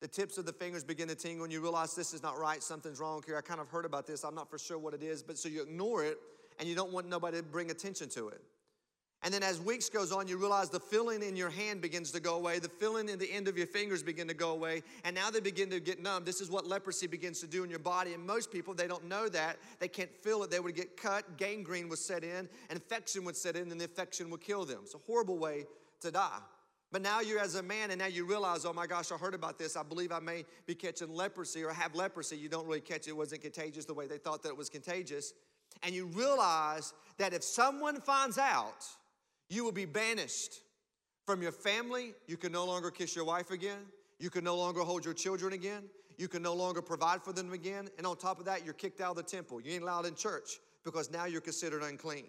The 0.00 0.08
tips 0.08 0.38
of 0.38 0.46
the 0.46 0.52
fingers 0.52 0.82
begin 0.82 1.06
to 1.06 1.14
tingle, 1.14 1.44
and 1.44 1.52
you 1.52 1.60
realize 1.60 1.94
this 1.94 2.12
is 2.12 2.22
not 2.24 2.36
right, 2.36 2.60
something's 2.60 2.98
wrong 2.98 3.22
here. 3.24 3.36
I 3.36 3.40
kind 3.40 3.60
of 3.60 3.68
heard 3.68 3.84
about 3.84 4.06
this, 4.08 4.24
I'm 4.24 4.34
not 4.34 4.50
for 4.50 4.58
sure 4.58 4.76
what 4.76 4.94
it 4.94 5.02
is, 5.04 5.22
but 5.22 5.38
so 5.38 5.48
you 5.48 5.62
ignore 5.62 6.04
it 6.04 6.18
and 6.58 6.68
you 6.68 6.74
don't 6.74 6.92
want 6.92 7.08
nobody 7.08 7.36
to 7.36 7.42
bring 7.44 7.70
attention 7.70 8.08
to 8.10 8.28
it. 8.30 8.40
And 9.24 9.32
then 9.32 9.44
as 9.44 9.60
weeks 9.60 9.88
goes 9.88 10.10
on, 10.10 10.26
you 10.26 10.36
realize 10.36 10.68
the 10.68 10.80
feeling 10.80 11.22
in 11.22 11.36
your 11.36 11.50
hand 11.50 11.80
begins 11.80 12.10
to 12.10 12.18
go 12.18 12.34
away. 12.34 12.58
The 12.58 12.68
feeling 12.68 13.08
in 13.08 13.20
the 13.20 13.30
end 13.30 13.46
of 13.46 13.56
your 13.56 13.68
fingers 13.68 14.02
begin 14.02 14.26
to 14.26 14.34
go 14.34 14.50
away. 14.50 14.82
And 15.04 15.14
now 15.14 15.30
they 15.30 15.38
begin 15.38 15.70
to 15.70 15.78
get 15.78 16.02
numb. 16.02 16.24
This 16.24 16.40
is 16.40 16.50
what 16.50 16.66
leprosy 16.66 17.06
begins 17.06 17.38
to 17.40 17.46
do 17.46 17.62
in 17.62 17.70
your 17.70 17.78
body. 17.78 18.14
And 18.14 18.26
most 18.26 18.50
people, 18.50 18.74
they 18.74 18.88
don't 18.88 19.06
know 19.06 19.28
that. 19.28 19.58
They 19.78 19.86
can't 19.86 20.12
feel 20.12 20.42
it. 20.42 20.50
They 20.50 20.58
would 20.58 20.74
get 20.74 20.96
cut, 20.96 21.36
gangrene 21.36 21.88
would 21.88 22.00
set 22.00 22.24
in, 22.24 22.48
infection 22.68 23.24
would 23.24 23.36
set 23.36 23.54
in, 23.54 23.70
and 23.70 23.80
the 23.80 23.84
infection 23.84 24.28
would 24.30 24.40
kill 24.40 24.64
them. 24.64 24.80
It's 24.82 24.94
a 24.94 24.98
horrible 25.06 25.38
way 25.38 25.66
to 26.00 26.10
die. 26.10 26.40
But 26.90 27.00
now 27.00 27.20
you're 27.20 27.40
as 27.40 27.54
a 27.54 27.62
man, 27.62 27.90
and 27.90 28.00
now 28.00 28.06
you 28.06 28.26
realize, 28.26 28.66
oh 28.66 28.72
my 28.72 28.86
gosh, 28.86 29.12
I 29.12 29.16
heard 29.16 29.34
about 29.34 29.56
this. 29.56 29.76
I 29.76 29.82
believe 29.82 30.10
I 30.12 30.18
may 30.18 30.44
be 30.66 30.74
catching 30.74 31.14
leprosy 31.14 31.62
or 31.62 31.72
have 31.72 31.94
leprosy. 31.94 32.36
You 32.36 32.50
don't 32.50 32.66
really 32.66 32.80
catch 32.80 33.06
it. 33.06 33.10
It 33.10 33.16
wasn't 33.16 33.40
contagious 33.40 33.84
the 33.84 33.94
way 33.94 34.06
they 34.06 34.18
thought 34.18 34.42
that 34.42 34.50
it 34.50 34.56
was 34.56 34.68
contagious. 34.68 35.32
And 35.82 35.94
you 35.94 36.06
realize 36.06 36.92
that 37.16 37.32
if 37.32 37.42
someone 37.42 38.00
finds 38.00 38.36
out, 38.36 38.84
you 39.52 39.64
will 39.64 39.72
be 39.72 39.84
banished 39.84 40.60
from 41.26 41.42
your 41.42 41.52
family. 41.52 42.14
You 42.26 42.38
can 42.38 42.52
no 42.52 42.64
longer 42.64 42.90
kiss 42.90 43.14
your 43.14 43.26
wife 43.26 43.50
again. 43.50 43.80
You 44.18 44.30
can 44.30 44.44
no 44.44 44.56
longer 44.56 44.80
hold 44.80 45.04
your 45.04 45.12
children 45.12 45.52
again. 45.52 45.84
You 46.16 46.26
can 46.26 46.42
no 46.42 46.54
longer 46.54 46.80
provide 46.80 47.22
for 47.22 47.32
them 47.34 47.52
again. 47.52 47.88
And 47.98 48.06
on 48.06 48.16
top 48.16 48.38
of 48.38 48.46
that, 48.46 48.64
you're 48.64 48.72
kicked 48.72 49.00
out 49.00 49.10
of 49.10 49.16
the 49.16 49.22
temple. 49.22 49.60
You 49.60 49.72
ain't 49.72 49.82
allowed 49.82 50.06
in 50.06 50.14
church 50.14 50.60
because 50.84 51.10
now 51.10 51.26
you're 51.26 51.42
considered 51.42 51.82
unclean. 51.82 52.28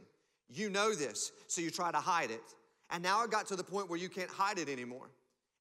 You 0.50 0.70
know 0.70 0.94
this, 0.94 1.32
so 1.48 1.62
you 1.62 1.72
try 1.72 1.92
to 1.92 2.00
hide 2.00 2.30
it. 2.30 2.44
And 2.90 3.02
now 3.02 3.24
it 3.24 3.32
got 3.32 3.48
to 3.48 3.56
the 3.56 3.64
point 3.64 3.90
where 3.90 4.00
you 4.00 4.10
can't 4.10 4.30
hide 4.30 4.60
it 4.60 4.68
anymore. 4.68 5.10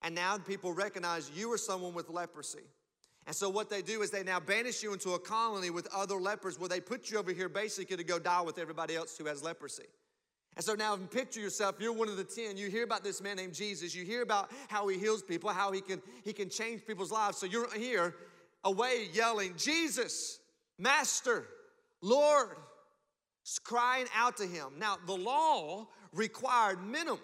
And 0.02 0.14
now 0.14 0.36
people 0.38 0.72
recognize 0.72 1.30
you 1.32 1.52
are 1.52 1.58
someone 1.58 1.94
with 1.94 2.10
leprosy. 2.10 2.64
And 3.28 3.36
so 3.36 3.48
what 3.48 3.70
they 3.70 3.82
do 3.82 4.02
is 4.02 4.10
they 4.10 4.24
now 4.24 4.40
banish 4.40 4.82
you 4.82 4.92
into 4.92 5.12
a 5.12 5.18
colony 5.18 5.70
with 5.70 5.86
other 5.94 6.16
lepers 6.16 6.58
where 6.58 6.68
they 6.68 6.80
put 6.80 7.08
you 7.08 7.18
over 7.18 7.32
here 7.32 7.48
basically 7.48 7.96
to 7.96 8.04
go 8.04 8.18
die 8.18 8.40
with 8.40 8.58
everybody 8.58 8.96
else 8.96 9.16
who 9.16 9.26
has 9.26 9.44
leprosy. 9.44 9.84
And 10.56 10.64
so 10.64 10.74
now 10.74 10.96
picture 10.96 11.40
yourself, 11.40 11.76
you're 11.78 11.92
one 11.92 12.08
of 12.08 12.16
the 12.16 12.24
10. 12.24 12.56
You 12.56 12.68
hear 12.68 12.84
about 12.84 13.02
this 13.02 13.22
man 13.22 13.36
named 13.36 13.54
Jesus. 13.54 13.94
You 13.94 14.04
hear 14.04 14.22
about 14.22 14.50
how 14.68 14.86
he 14.88 14.98
heals 14.98 15.22
people, 15.22 15.50
how 15.50 15.72
he 15.72 15.80
can, 15.80 16.02
he 16.24 16.32
can 16.32 16.50
change 16.50 16.86
people's 16.86 17.10
lives. 17.10 17.38
So 17.38 17.46
you're 17.46 17.72
here 17.74 18.14
away 18.64 19.08
yelling, 19.12 19.54
Jesus, 19.56 20.38
Master, 20.78 21.46
Lord, 22.00 22.56
crying 23.64 24.06
out 24.14 24.36
to 24.38 24.46
him. 24.46 24.66
Now, 24.78 24.98
the 25.06 25.16
law 25.16 25.88
required 26.12 26.82
minimum 26.84 27.18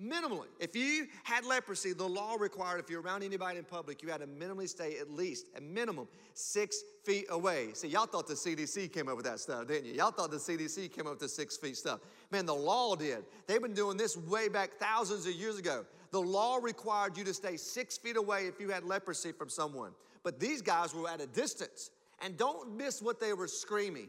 Minimally. 0.00 0.46
If 0.60 0.76
you 0.76 1.08
had 1.24 1.44
leprosy, 1.44 1.92
the 1.92 2.06
law 2.06 2.36
required 2.38 2.78
if 2.78 2.88
you're 2.88 3.00
around 3.00 3.24
anybody 3.24 3.58
in 3.58 3.64
public, 3.64 4.00
you 4.00 4.08
had 4.08 4.20
to 4.20 4.28
minimally 4.28 4.68
stay 4.68 4.96
at 4.98 5.10
least, 5.10 5.46
a 5.56 5.60
minimum, 5.60 6.06
six 6.34 6.82
feet 7.04 7.26
away. 7.30 7.70
See, 7.74 7.88
y'all 7.88 8.06
thought 8.06 8.28
the 8.28 8.34
CDC 8.34 8.92
came 8.92 9.08
up 9.08 9.16
with 9.16 9.24
that 9.24 9.40
stuff, 9.40 9.66
didn't 9.66 9.86
you? 9.86 9.94
Y'all 9.94 10.12
thought 10.12 10.30
the 10.30 10.36
CDC 10.36 10.92
came 10.92 11.06
up 11.06 11.14
with 11.14 11.20
the 11.20 11.28
six 11.28 11.56
feet 11.56 11.76
stuff. 11.76 11.98
Man, 12.30 12.46
the 12.46 12.54
law 12.54 12.94
did. 12.94 13.24
They've 13.48 13.60
been 13.60 13.74
doing 13.74 13.96
this 13.96 14.16
way 14.16 14.48
back 14.48 14.78
thousands 14.78 15.26
of 15.26 15.32
years 15.32 15.58
ago. 15.58 15.84
The 16.12 16.20
law 16.20 16.58
required 16.58 17.18
you 17.18 17.24
to 17.24 17.34
stay 17.34 17.56
six 17.56 17.98
feet 17.98 18.16
away 18.16 18.46
if 18.46 18.60
you 18.60 18.70
had 18.70 18.84
leprosy 18.84 19.32
from 19.32 19.48
someone. 19.48 19.90
But 20.22 20.38
these 20.38 20.62
guys 20.62 20.94
were 20.94 21.08
at 21.08 21.20
a 21.20 21.26
distance. 21.26 21.90
And 22.22 22.36
don't 22.36 22.76
miss 22.76 23.02
what 23.02 23.20
they 23.20 23.32
were 23.32 23.48
screaming 23.48 24.08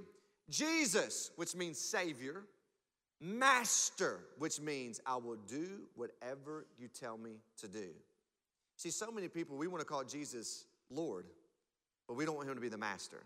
Jesus, 0.49 1.31
which 1.35 1.55
means 1.55 1.79
Savior 1.79 2.43
Master, 3.21 4.21
which 4.37 4.61
means 4.61 5.01
I 5.05 5.17
will 5.17 5.37
do 5.47 5.81
whatever 5.95 6.65
you 6.77 6.87
tell 6.87 7.17
me 7.17 7.41
to 7.57 7.67
do. 7.67 7.87
See, 8.77 8.91
so 8.91 9.11
many 9.11 9.27
people, 9.27 9.57
we 9.57 9.67
want 9.67 9.81
to 9.81 9.85
call 9.85 10.03
Jesus 10.03 10.65
Lord, 10.89 11.25
but 12.07 12.15
we 12.15 12.25
don't 12.25 12.35
want 12.35 12.47
him 12.47 12.55
to 12.55 12.61
be 12.61 12.69
the 12.69 12.77
master. 12.77 13.23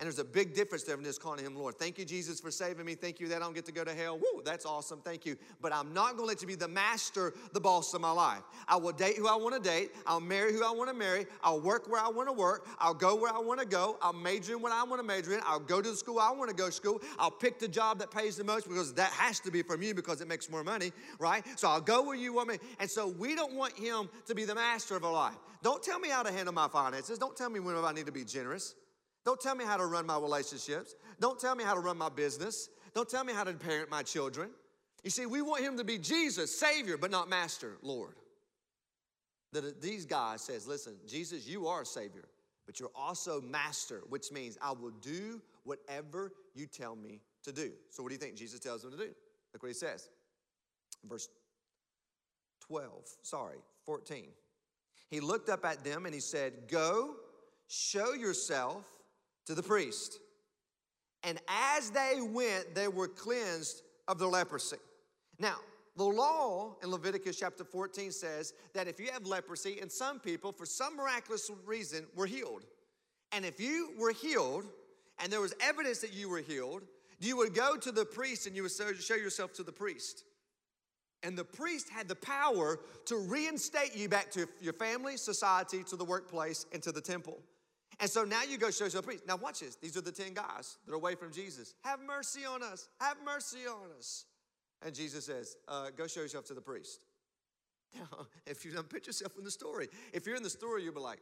And 0.00 0.06
there's 0.06 0.20
a 0.20 0.24
big 0.24 0.54
difference 0.54 0.84
there 0.84 0.96
in 0.96 1.02
just 1.02 1.20
calling 1.20 1.44
him 1.44 1.56
Lord. 1.56 1.76
Thank 1.76 1.98
you, 1.98 2.04
Jesus, 2.04 2.38
for 2.38 2.52
saving 2.52 2.86
me. 2.86 2.94
Thank 2.94 3.18
you 3.18 3.26
that 3.28 3.36
I 3.36 3.38
don't 3.40 3.54
get 3.54 3.64
to 3.64 3.72
go 3.72 3.82
to 3.82 3.92
hell. 3.92 4.16
Woo, 4.16 4.42
that's 4.44 4.64
awesome. 4.64 5.00
Thank 5.00 5.26
you. 5.26 5.36
But 5.60 5.72
I'm 5.72 5.92
not 5.92 6.10
going 6.10 6.18
to 6.18 6.26
let 6.26 6.40
you 6.40 6.46
be 6.46 6.54
the 6.54 6.68
master, 6.68 7.34
the 7.52 7.58
boss 7.58 7.92
of 7.94 8.00
my 8.00 8.12
life. 8.12 8.42
I 8.68 8.76
will 8.76 8.92
date 8.92 9.16
who 9.16 9.26
I 9.26 9.34
want 9.34 9.56
to 9.56 9.60
date. 9.60 9.90
I'll 10.06 10.20
marry 10.20 10.52
who 10.52 10.64
I 10.64 10.70
want 10.70 10.88
to 10.88 10.94
marry. 10.94 11.26
I'll 11.42 11.60
work 11.60 11.90
where 11.90 12.00
I 12.00 12.08
want 12.08 12.28
to 12.28 12.32
work. 12.32 12.68
I'll 12.78 12.94
go 12.94 13.16
where 13.16 13.34
I 13.34 13.40
want 13.40 13.58
to 13.58 13.66
go. 13.66 13.98
I'll 14.00 14.12
major 14.12 14.54
in 14.54 14.62
what 14.62 14.70
I 14.70 14.84
want 14.84 15.00
to 15.00 15.06
major 15.06 15.34
in. 15.34 15.40
I'll 15.44 15.58
go 15.58 15.82
to 15.82 15.90
the 15.90 15.96
school 15.96 16.20
I 16.20 16.30
want 16.30 16.48
to 16.48 16.54
go 16.54 16.66
to 16.66 16.72
school. 16.72 17.02
I'll 17.18 17.32
pick 17.32 17.58
the 17.58 17.68
job 17.68 17.98
that 17.98 18.12
pays 18.12 18.36
the 18.36 18.44
most 18.44 18.68
because 18.68 18.94
that 18.94 19.10
has 19.10 19.40
to 19.40 19.50
be 19.50 19.62
from 19.62 19.82
you 19.82 19.94
because 19.94 20.20
it 20.20 20.28
makes 20.28 20.48
more 20.48 20.62
money, 20.62 20.92
right? 21.18 21.44
So 21.56 21.68
I'll 21.68 21.80
go 21.80 22.04
where 22.04 22.16
you 22.16 22.32
want 22.32 22.50
me. 22.50 22.58
And 22.78 22.88
so 22.88 23.08
we 23.08 23.34
don't 23.34 23.54
want 23.54 23.76
him 23.76 24.08
to 24.26 24.34
be 24.36 24.44
the 24.44 24.54
master 24.54 24.94
of 24.94 25.04
our 25.04 25.12
life. 25.12 25.38
Don't 25.64 25.82
tell 25.82 25.98
me 25.98 26.08
how 26.08 26.22
to 26.22 26.30
handle 26.30 26.54
my 26.54 26.68
finances. 26.68 27.18
Don't 27.18 27.36
tell 27.36 27.50
me 27.50 27.58
when 27.58 27.74
I 27.74 27.90
need 27.90 28.06
to 28.06 28.12
be 28.12 28.24
generous. 28.24 28.76
Don't 29.28 29.38
tell 29.38 29.54
me 29.54 29.66
how 29.66 29.76
to 29.76 29.84
run 29.84 30.06
my 30.06 30.18
relationships. 30.18 30.94
Don't 31.20 31.38
tell 31.38 31.54
me 31.54 31.62
how 31.62 31.74
to 31.74 31.80
run 31.80 31.98
my 31.98 32.08
business. 32.08 32.70
Don't 32.94 33.06
tell 33.06 33.24
me 33.24 33.34
how 33.34 33.44
to 33.44 33.52
parent 33.52 33.90
my 33.90 34.02
children. 34.02 34.48
You 35.04 35.10
see, 35.10 35.26
we 35.26 35.42
want 35.42 35.62
him 35.62 35.76
to 35.76 35.84
be 35.84 35.98
Jesus, 35.98 36.58
Savior, 36.58 36.96
but 36.96 37.10
not 37.10 37.28
Master, 37.28 37.76
Lord. 37.82 38.14
That 39.52 39.82
these 39.82 40.06
guys 40.06 40.40
says, 40.40 40.66
listen, 40.66 40.94
Jesus, 41.06 41.46
you 41.46 41.66
are 41.66 41.84
Savior, 41.84 42.24
but 42.64 42.80
you're 42.80 42.88
also 42.94 43.42
Master, 43.42 44.00
which 44.08 44.32
means 44.32 44.56
I 44.62 44.72
will 44.72 44.92
do 45.02 45.42
whatever 45.64 46.32
you 46.54 46.66
tell 46.66 46.96
me 46.96 47.20
to 47.44 47.52
do. 47.52 47.72
So 47.90 48.02
what 48.02 48.08
do 48.08 48.14
you 48.14 48.18
think 48.18 48.34
Jesus 48.34 48.60
tells 48.60 48.80
them 48.80 48.92
to 48.92 48.96
do? 48.96 49.10
Look 49.52 49.62
what 49.62 49.68
he 49.68 49.74
says. 49.74 50.08
Verse 51.06 51.28
12, 52.62 52.90
sorry, 53.20 53.58
14. 53.84 54.28
He 55.10 55.20
looked 55.20 55.50
up 55.50 55.66
at 55.66 55.84
them 55.84 56.06
and 56.06 56.14
he 56.14 56.20
said, 56.22 56.66
Go, 56.66 57.16
show 57.68 58.14
yourself 58.14 58.86
to 59.48 59.54
the 59.54 59.62
priest. 59.62 60.18
And 61.24 61.40
as 61.48 61.90
they 61.90 62.20
went, 62.20 62.74
they 62.74 62.86
were 62.86 63.08
cleansed 63.08 63.82
of 64.06 64.18
their 64.18 64.28
leprosy. 64.28 64.76
Now, 65.38 65.56
the 65.96 66.04
law 66.04 66.76
in 66.82 66.90
Leviticus 66.90 67.38
chapter 67.40 67.64
14 67.64 68.12
says 68.12 68.52
that 68.74 68.86
if 68.86 69.00
you 69.00 69.10
have 69.10 69.26
leprosy, 69.26 69.78
and 69.80 69.90
some 69.90 70.20
people, 70.20 70.52
for 70.52 70.66
some 70.66 70.96
miraculous 70.96 71.50
reason, 71.64 72.06
were 72.14 72.26
healed. 72.26 72.66
And 73.32 73.44
if 73.46 73.58
you 73.58 73.94
were 73.98 74.12
healed, 74.12 74.66
and 75.18 75.32
there 75.32 75.40
was 75.40 75.54
evidence 75.60 76.00
that 76.00 76.12
you 76.12 76.28
were 76.28 76.40
healed, 76.40 76.82
you 77.18 77.36
would 77.38 77.54
go 77.54 77.76
to 77.76 77.90
the 77.90 78.04
priest 78.04 78.46
and 78.46 78.54
you 78.54 78.62
would 78.62 78.72
show 79.00 79.14
yourself 79.16 79.54
to 79.54 79.62
the 79.62 79.72
priest. 79.72 80.24
And 81.22 81.36
the 81.36 81.44
priest 81.44 81.88
had 81.88 82.06
the 82.06 82.14
power 82.16 82.78
to 83.06 83.16
reinstate 83.16 83.96
you 83.96 84.10
back 84.10 84.30
to 84.32 84.46
your 84.60 84.74
family, 84.74 85.16
society, 85.16 85.82
to 85.84 85.96
the 85.96 86.04
workplace, 86.04 86.66
and 86.72 86.82
to 86.82 86.92
the 86.92 87.00
temple. 87.00 87.38
And 88.00 88.08
so 88.08 88.24
now 88.24 88.42
you 88.48 88.58
go 88.58 88.70
show 88.70 88.84
yourself 88.84 89.04
the 89.04 89.08
priest. 89.08 89.26
Now 89.26 89.36
watch 89.36 89.60
this. 89.60 89.76
These 89.76 89.96
are 89.96 90.00
the 90.00 90.12
10 90.12 90.34
guys 90.34 90.78
that 90.86 90.92
are 90.92 90.96
away 90.96 91.14
from 91.14 91.32
Jesus. 91.32 91.74
Have 91.84 92.00
mercy 92.00 92.44
on 92.44 92.62
us. 92.62 92.88
Have 93.00 93.16
mercy 93.24 93.66
on 93.68 93.90
us. 93.98 94.26
And 94.84 94.94
Jesus 94.94 95.24
says, 95.26 95.56
uh, 95.66 95.88
go 95.96 96.06
show 96.06 96.20
yourself 96.20 96.44
to 96.46 96.54
the 96.54 96.60
priest. 96.60 97.00
Now, 97.98 98.26
if 98.46 98.66
you 98.66 98.70
don't 98.70 98.86
put 98.86 99.06
yourself 99.06 99.38
in 99.38 99.44
the 99.44 99.50
story, 99.50 99.88
if 100.12 100.26
you're 100.26 100.36
in 100.36 100.42
the 100.42 100.50
story, 100.50 100.84
you'll 100.84 100.92
be 100.92 101.00
like, 101.00 101.20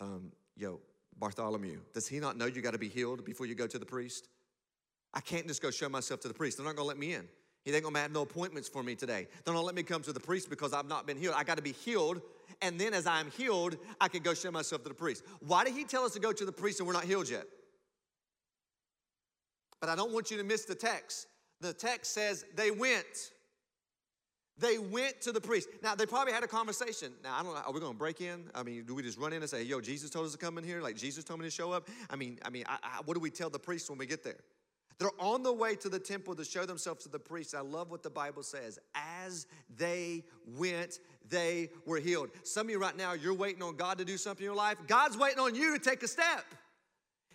um, 0.00 0.32
yo, 0.56 0.80
Bartholomew, 1.18 1.80
does 1.92 2.08
he 2.08 2.18
not 2.18 2.38
know 2.38 2.46
you 2.46 2.62
got 2.62 2.72
to 2.72 2.78
be 2.78 2.88
healed 2.88 3.26
before 3.26 3.44
you 3.44 3.54
go 3.54 3.66
to 3.66 3.78
the 3.78 3.84
priest? 3.84 4.28
I 5.12 5.20
can't 5.20 5.46
just 5.46 5.62
go 5.62 5.70
show 5.70 5.88
myself 5.88 6.20
to 6.20 6.28
the 6.28 6.34
priest. 6.34 6.58
They're 6.58 6.66
not 6.66 6.76
gonna 6.76 6.88
let 6.88 6.98
me 6.98 7.14
in. 7.14 7.26
He 7.64 7.72
ain't 7.72 7.82
gonna 7.82 7.98
have 7.98 8.12
no 8.12 8.22
appointments 8.22 8.68
for 8.68 8.82
me 8.82 8.94
today. 8.94 9.26
They're 9.44 9.52
not 9.52 9.58
gonna 9.58 9.66
let 9.66 9.74
me 9.74 9.82
come 9.82 10.02
to 10.02 10.12
the 10.12 10.20
priest 10.20 10.50
because 10.50 10.72
I've 10.72 10.88
not 10.88 11.06
been 11.06 11.16
healed. 11.16 11.34
I 11.36 11.42
gotta 11.42 11.62
be 11.62 11.72
healed, 11.72 12.20
and 12.62 12.80
then 12.80 12.94
as 12.94 13.06
I'm 13.06 13.30
healed, 13.30 13.76
I 14.00 14.08
can 14.08 14.22
go 14.22 14.34
show 14.34 14.50
myself 14.50 14.82
to 14.82 14.88
the 14.88 14.94
priest. 14.94 15.24
Why 15.40 15.64
did 15.64 15.74
he 15.74 15.84
tell 15.84 16.04
us 16.04 16.12
to 16.12 16.20
go 16.20 16.32
to 16.32 16.44
the 16.44 16.52
priest 16.52 16.80
and 16.80 16.86
we're 16.86 16.92
not 16.92 17.04
healed 17.04 17.28
yet? 17.28 17.44
But 19.80 19.90
I 19.90 19.96
don't 19.96 20.12
want 20.12 20.30
you 20.30 20.36
to 20.38 20.44
miss 20.44 20.64
the 20.64 20.74
text. 20.74 21.26
The 21.60 21.72
text 21.72 22.12
says 22.12 22.44
they 22.54 22.70
went. 22.70 23.32
They 24.58 24.78
went 24.78 25.20
to 25.22 25.32
the 25.32 25.40
priest. 25.40 25.68
Now, 25.82 25.94
they 25.94 26.06
probably 26.06 26.32
had 26.32 26.42
a 26.42 26.48
conversation. 26.48 27.12
Now, 27.22 27.36
I 27.38 27.42
don't 27.42 27.54
know, 27.54 27.60
are 27.60 27.72
we 27.72 27.80
gonna 27.80 27.92
break 27.92 28.22
in? 28.22 28.44
I 28.54 28.62
mean, 28.62 28.84
do 28.84 28.94
we 28.94 29.02
just 29.02 29.18
run 29.18 29.34
in 29.34 29.42
and 29.42 29.50
say, 29.50 29.62
yo, 29.62 29.80
Jesus 29.82 30.08
told 30.08 30.24
us 30.24 30.32
to 30.32 30.38
come 30.38 30.56
in 30.56 30.64
here? 30.64 30.80
Like, 30.80 30.96
Jesus 30.96 31.24
told 31.24 31.40
me 31.40 31.46
to 31.46 31.50
show 31.50 31.72
up? 31.72 31.88
I 32.08 32.16
mean, 32.16 32.38
I 32.42 32.48
mean, 32.48 32.64
I, 32.66 32.78
I, 32.82 33.00
what 33.04 33.14
do 33.14 33.20
we 33.20 33.30
tell 33.30 33.50
the 33.50 33.58
priest 33.58 33.90
when 33.90 33.98
we 33.98 34.06
get 34.06 34.24
there? 34.24 34.38
They're 34.98 35.10
on 35.18 35.42
the 35.42 35.52
way 35.52 35.74
to 35.76 35.88
the 35.88 35.98
temple 35.98 36.34
to 36.36 36.44
show 36.44 36.64
themselves 36.64 37.04
to 37.04 37.10
the 37.10 37.18
priests. 37.18 37.52
I 37.54 37.60
love 37.60 37.90
what 37.90 38.02
the 38.02 38.10
Bible 38.10 38.42
says. 38.42 38.78
As 38.94 39.46
they 39.76 40.24
went, 40.56 41.00
they 41.28 41.70
were 41.84 41.98
healed. 41.98 42.30
Some 42.44 42.66
of 42.66 42.70
you 42.70 42.78
right 42.78 42.96
now, 42.96 43.12
you're 43.12 43.34
waiting 43.34 43.62
on 43.62 43.76
God 43.76 43.98
to 43.98 44.04
do 44.04 44.16
something 44.16 44.44
in 44.44 44.48
your 44.48 44.56
life. 44.56 44.78
God's 44.86 45.18
waiting 45.18 45.38
on 45.38 45.54
you 45.54 45.78
to 45.78 45.84
take 45.84 46.02
a 46.02 46.08
step. 46.08 46.44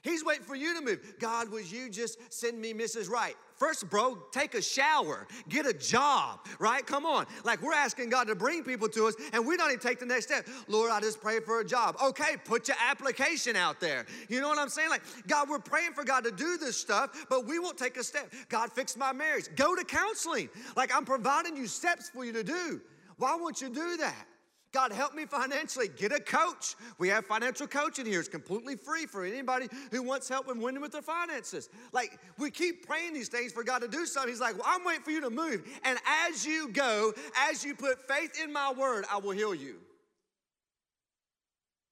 He's 0.01 0.25
waiting 0.25 0.43
for 0.43 0.55
you 0.55 0.73
to 0.73 0.81
move. 0.81 1.15
God, 1.19 1.49
would 1.51 1.71
you 1.71 1.89
just 1.89 2.17
send 2.33 2.59
me 2.59 2.73
Mrs. 2.73 3.09
Right? 3.09 3.35
First, 3.55 3.91
bro, 3.91 4.17
take 4.31 4.55
a 4.55 4.61
shower, 4.61 5.27
get 5.47 5.67
a 5.67 5.73
job, 5.73 6.39
right? 6.57 6.83
Come 6.83 7.05
on. 7.05 7.27
Like 7.43 7.61
we're 7.61 7.73
asking 7.73 8.09
God 8.09 8.25
to 8.27 8.33
bring 8.33 8.63
people 8.63 8.89
to 8.89 9.05
us, 9.05 9.13
and 9.33 9.45
we 9.45 9.55
don't 9.55 9.69
even 9.69 9.79
take 9.79 9.99
the 9.99 10.05
next 10.07 10.25
step. 10.25 10.47
Lord, 10.67 10.89
I 10.89 10.99
just 10.99 11.21
pray 11.21 11.39
for 11.39 11.59
a 11.59 11.65
job. 11.65 11.95
Okay, 12.03 12.37
put 12.43 12.67
your 12.67 12.77
application 12.89 13.55
out 13.55 13.79
there. 13.79 14.07
You 14.29 14.41
know 14.41 14.49
what 14.49 14.57
I'm 14.57 14.69
saying? 14.69 14.89
Like, 14.89 15.03
God, 15.27 15.47
we're 15.47 15.59
praying 15.59 15.93
for 15.93 16.03
God 16.03 16.23
to 16.23 16.31
do 16.31 16.57
this 16.57 16.75
stuff, 16.75 17.27
but 17.29 17.45
we 17.45 17.59
won't 17.59 17.77
take 17.77 17.97
a 17.97 18.03
step. 18.03 18.33
God, 18.49 18.71
fix 18.71 18.97
my 18.97 19.13
marriage. 19.13 19.45
Go 19.55 19.75
to 19.75 19.85
counseling. 19.85 20.49
Like, 20.75 20.95
I'm 20.95 21.05
providing 21.05 21.55
you 21.55 21.67
steps 21.67 22.09
for 22.09 22.25
you 22.25 22.33
to 22.33 22.43
do. 22.43 22.81
Why 23.17 23.35
won't 23.35 23.61
you 23.61 23.69
do 23.69 23.97
that? 23.97 24.25
God, 24.73 24.93
help 24.93 25.13
me 25.13 25.25
financially. 25.25 25.89
Get 25.89 26.13
a 26.13 26.19
coach. 26.19 26.75
We 26.97 27.09
have 27.09 27.25
financial 27.25 27.67
coaching 27.67 28.05
here. 28.05 28.21
It's 28.21 28.29
completely 28.29 28.77
free 28.77 29.05
for 29.05 29.25
anybody 29.25 29.67
who 29.91 30.01
wants 30.01 30.29
help 30.29 30.49
in 30.49 30.61
winning 30.61 30.81
with 30.81 30.93
their 30.93 31.01
finances. 31.01 31.69
Like, 31.91 32.17
we 32.37 32.51
keep 32.51 32.87
praying 32.87 33.13
these 33.13 33.27
things 33.27 33.51
for 33.51 33.63
God 33.63 33.79
to 33.79 33.89
do 33.89 34.05
something. 34.05 34.31
He's 34.31 34.39
like, 34.39 34.55
Well, 34.55 34.67
I'm 34.67 34.85
waiting 34.85 35.03
for 35.03 35.11
you 35.11 35.21
to 35.21 35.29
move. 35.29 35.67
And 35.83 35.99
as 36.29 36.45
you 36.45 36.69
go, 36.69 37.13
as 37.49 37.65
you 37.65 37.75
put 37.75 38.07
faith 38.07 38.39
in 38.41 38.53
my 38.53 38.71
word, 38.71 39.05
I 39.11 39.17
will 39.17 39.31
heal 39.31 39.53
you. 39.53 39.75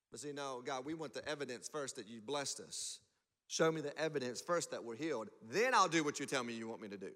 But 0.10 0.22
see, 0.22 0.32
no, 0.32 0.62
God, 0.66 0.86
we 0.86 0.94
want 0.94 1.14
the 1.14 1.28
evidence 1.28 1.68
first 1.68 1.98
that 1.98 2.08
you 2.08 2.22
blessed 2.22 2.62
us. 2.62 3.00
Show 3.48 3.72
me 3.72 3.82
the 3.82 3.98
evidence 4.00 4.42
first 4.42 4.72
that 4.72 4.84
we're 4.84 4.96
healed. 4.96 5.30
Then 5.52 5.74
I'll 5.74 5.88
do 5.88 6.04
what 6.04 6.20
you 6.20 6.26
tell 6.26 6.44
me 6.44 6.54
you 6.54 6.68
want 6.68 6.82
me 6.82 6.88
to 6.88 6.98
do. 6.98 7.12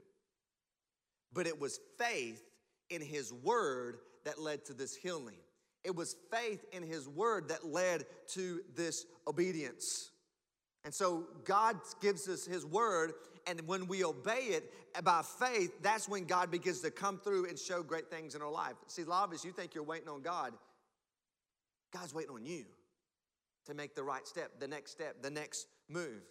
But 1.32 1.48
it 1.48 1.60
was 1.60 1.80
faith 1.98 2.44
in 2.90 3.02
his 3.02 3.32
word 3.32 3.98
that 4.26 4.40
led 4.40 4.66
to 4.66 4.74
this 4.74 4.96
healing. 4.96 5.38
It 5.84 5.96
was 5.96 6.16
faith 6.32 6.66
in 6.72 6.84
His 6.84 7.08
word 7.08 7.50
that 7.50 7.66
led 7.66 8.06
to 8.30 8.62
this 8.76 9.06
obedience. 9.28 10.12
And 10.86 10.94
so 10.94 11.26
God 11.46 11.78
gives 12.02 12.28
us 12.28 12.46
His 12.46 12.66
word, 12.66 13.14
and 13.48 13.62
when 13.68 13.88
we 13.88 14.04
obey 14.04 14.50
it 14.52 14.72
by 15.04 15.22
faith, 15.22 15.72
that's 15.82 16.08
when 16.08 16.26
God 16.26 16.52
begins 16.52 16.82
to 16.82 16.92
come 16.92 17.20
through 17.20 17.48
and 17.48 17.58
show 17.58 17.84
great 17.84 18.10
things 18.10 18.36
in 18.36 18.42
our 18.42 18.52
life. 18.52 18.74
See, 18.88 19.02
a 19.02 19.06
lot 19.06 19.28
of 19.28 19.34
us, 19.34 19.44
you 19.44 19.52
think 19.52 19.76
you're 19.76 19.84
waiting 19.84 20.10
on 20.10 20.22
God. 20.22 20.54
God's 21.92 22.14
waiting 22.14 22.34
on 22.34 22.46
you 22.46 22.66
to 23.66 23.74
make 23.74 23.96
the 23.96 24.04
right 24.04 24.28
step, 24.28 24.60
the 24.60 24.68
next 24.68 24.92
step, 24.92 25.22
the 25.22 25.30
next 25.30 25.68
move. 25.90 26.22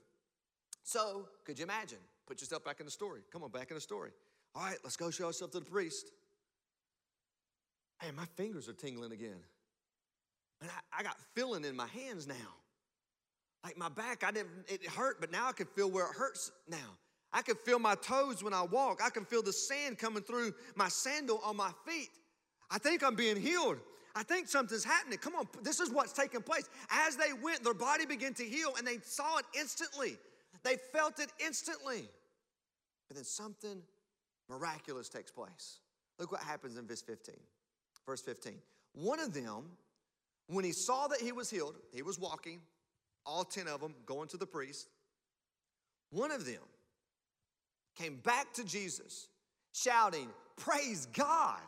So, 0.82 1.28
could 1.44 1.58
you 1.58 1.64
imagine? 1.64 1.98
Put 2.26 2.40
yourself 2.40 2.64
back 2.64 2.80
in 2.80 2.86
the 2.86 2.92
story. 2.92 3.20
Come 3.32 3.42
on, 3.42 3.50
back 3.50 3.70
in 3.70 3.74
the 3.74 3.80
story. 3.80 4.10
All 4.54 4.62
right, 4.62 4.76
let's 4.84 4.96
go 4.96 5.10
show 5.10 5.26
ourselves 5.26 5.52
to 5.54 5.60
the 5.60 5.66
priest. 5.66 6.10
Man, 8.02 8.16
my 8.16 8.26
fingers 8.36 8.68
are 8.68 8.72
tingling 8.72 9.12
again. 9.12 9.40
And 10.60 10.70
I, 10.70 11.00
I 11.00 11.02
got 11.02 11.16
feeling 11.34 11.64
in 11.64 11.76
my 11.76 11.86
hands 11.88 12.26
now. 12.26 12.34
Like 13.64 13.78
my 13.78 13.88
back, 13.88 14.24
I 14.24 14.32
didn't, 14.32 14.50
it 14.68 14.84
hurt, 14.86 15.20
but 15.20 15.30
now 15.30 15.48
I 15.48 15.52
can 15.52 15.66
feel 15.66 15.90
where 15.90 16.06
it 16.06 16.16
hurts 16.16 16.50
now. 16.68 16.98
I 17.32 17.42
can 17.42 17.54
feel 17.54 17.78
my 17.78 17.94
toes 17.94 18.42
when 18.42 18.52
I 18.52 18.62
walk. 18.62 19.00
I 19.02 19.08
can 19.08 19.24
feel 19.24 19.42
the 19.42 19.52
sand 19.52 19.98
coming 19.98 20.22
through 20.22 20.52
my 20.74 20.88
sandal 20.88 21.40
on 21.44 21.56
my 21.56 21.70
feet. 21.86 22.10
I 22.70 22.78
think 22.78 23.04
I'm 23.04 23.14
being 23.14 23.40
healed. 23.40 23.78
I 24.14 24.22
think 24.22 24.48
something's 24.48 24.84
happening. 24.84 25.18
Come 25.18 25.34
on, 25.36 25.46
this 25.62 25.80
is 25.80 25.90
what's 25.90 26.12
taking 26.12 26.42
place. 26.42 26.68
As 26.90 27.16
they 27.16 27.32
went, 27.42 27.64
their 27.64 27.72
body 27.72 28.04
began 28.04 28.34
to 28.34 28.44
heal 28.44 28.74
and 28.76 28.86
they 28.86 28.98
saw 29.02 29.38
it 29.38 29.46
instantly. 29.58 30.18
They 30.64 30.76
felt 30.92 31.18
it 31.18 31.32
instantly. 31.44 32.08
But 33.08 33.16
then 33.16 33.24
something 33.24 33.80
miraculous 34.50 35.08
takes 35.08 35.30
place. 35.30 35.78
Look 36.18 36.32
what 36.32 36.42
happens 36.42 36.76
in 36.76 36.86
verse 36.86 37.02
15. 37.02 37.34
Verse 38.06 38.20
15. 38.20 38.54
One 38.94 39.20
of 39.20 39.32
them, 39.32 39.64
when 40.48 40.64
he 40.64 40.72
saw 40.72 41.06
that 41.08 41.20
he 41.20 41.32
was 41.32 41.50
healed, 41.50 41.76
he 41.92 42.02
was 42.02 42.18
walking, 42.18 42.60
all 43.24 43.44
10 43.44 43.68
of 43.68 43.80
them 43.80 43.94
going 44.06 44.28
to 44.28 44.36
the 44.36 44.46
priest. 44.46 44.88
One 46.10 46.30
of 46.30 46.44
them 46.44 46.62
came 47.96 48.16
back 48.16 48.52
to 48.54 48.64
Jesus, 48.64 49.28
shouting, 49.72 50.28
Praise 50.56 51.06
God. 51.06 51.60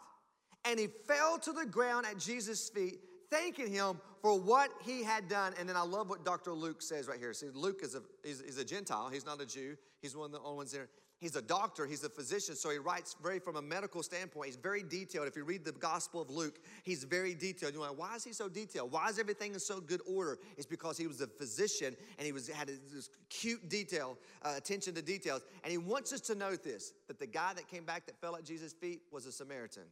And 0.66 0.78
he 0.78 0.88
fell 1.06 1.38
to 1.40 1.52
the 1.52 1.66
ground 1.66 2.06
at 2.06 2.18
Jesus' 2.18 2.68
feet, 2.70 2.98
thanking 3.30 3.70
him 3.70 4.00
for 4.22 4.38
what 4.38 4.70
he 4.82 5.02
had 5.02 5.28
done. 5.28 5.52
And 5.58 5.68
then 5.68 5.76
I 5.76 5.82
love 5.82 6.08
what 6.08 6.24
Dr. 6.24 6.52
Luke 6.52 6.80
says 6.80 7.06
right 7.06 7.18
here. 7.18 7.34
See, 7.34 7.48
Luke 7.52 7.80
is 7.82 7.94
a, 7.94 8.02
he's, 8.22 8.40
he's 8.40 8.58
a 8.58 8.64
Gentile, 8.64 9.10
he's 9.12 9.26
not 9.26 9.40
a 9.40 9.46
Jew. 9.46 9.76
He's 10.00 10.16
one 10.16 10.26
of 10.26 10.32
the 10.32 10.40
only 10.40 10.56
ones 10.56 10.72
there. 10.72 10.88
He's 11.20 11.36
a 11.36 11.42
doctor, 11.42 11.86
he's 11.86 12.04
a 12.04 12.08
physician, 12.08 12.54
so 12.54 12.70
he 12.70 12.78
writes 12.78 13.16
very 13.22 13.38
from 13.38 13.56
a 13.56 13.62
medical 13.62 14.02
standpoint. 14.02 14.46
He's 14.46 14.56
very 14.56 14.82
detailed. 14.82 15.26
If 15.26 15.36
you 15.36 15.44
read 15.44 15.64
the 15.64 15.72
Gospel 15.72 16.20
of 16.20 16.28
Luke, 16.28 16.58
he's 16.82 17.04
very 17.04 17.34
detailed. 17.34 17.72
You're 17.72 17.82
like, 17.82 17.98
why 17.98 18.16
is 18.16 18.24
he 18.24 18.32
so 18.32 18.48
detailed? 18.48 18.92
Why 18.92 19.08
is 19.08 19.18
everything 19.18 19.54
in 19.54 19.60
so 19.60 19.80
good 19.80 20.02
order? 20.06 20.38
It's 20.56 20.66
because 20.66 20.98
he 20.98 21.06
was 21.06 21.20
a 21.20 21.26
physician 21.26 21.96
and 22.18 22.26
he 22.26 22.32
was 22.32 22.48
had 22.48 22.68
this 22.68 23.10
cute 23.30 23.68
detail, 23.68 24.18
uh, 24.42 24.54
attention 24.56 24.94
to 24.94 25.02
details. 25.02 25.42
And 25.62 25.70
he 25.70 25.78
wants 25.78 26.12
us 26.12 26.20
to 26.22 26.34
note 26.34 26.62
this 26.62 26.92
that 27.08 27.18
the 27.18 27.26
guy 27.26 27.54
that 27.54 27.68
came 27.68 27.84
back 27.84 28.06
that 28.06 28.20
fell 28.20 28.36
at 28.36 28.44
Jesus' 28.44 28.72
feet 28.72 29.02
was 29.10 29.24
a 29.24 29.32
Samaritan, 29.32 29.84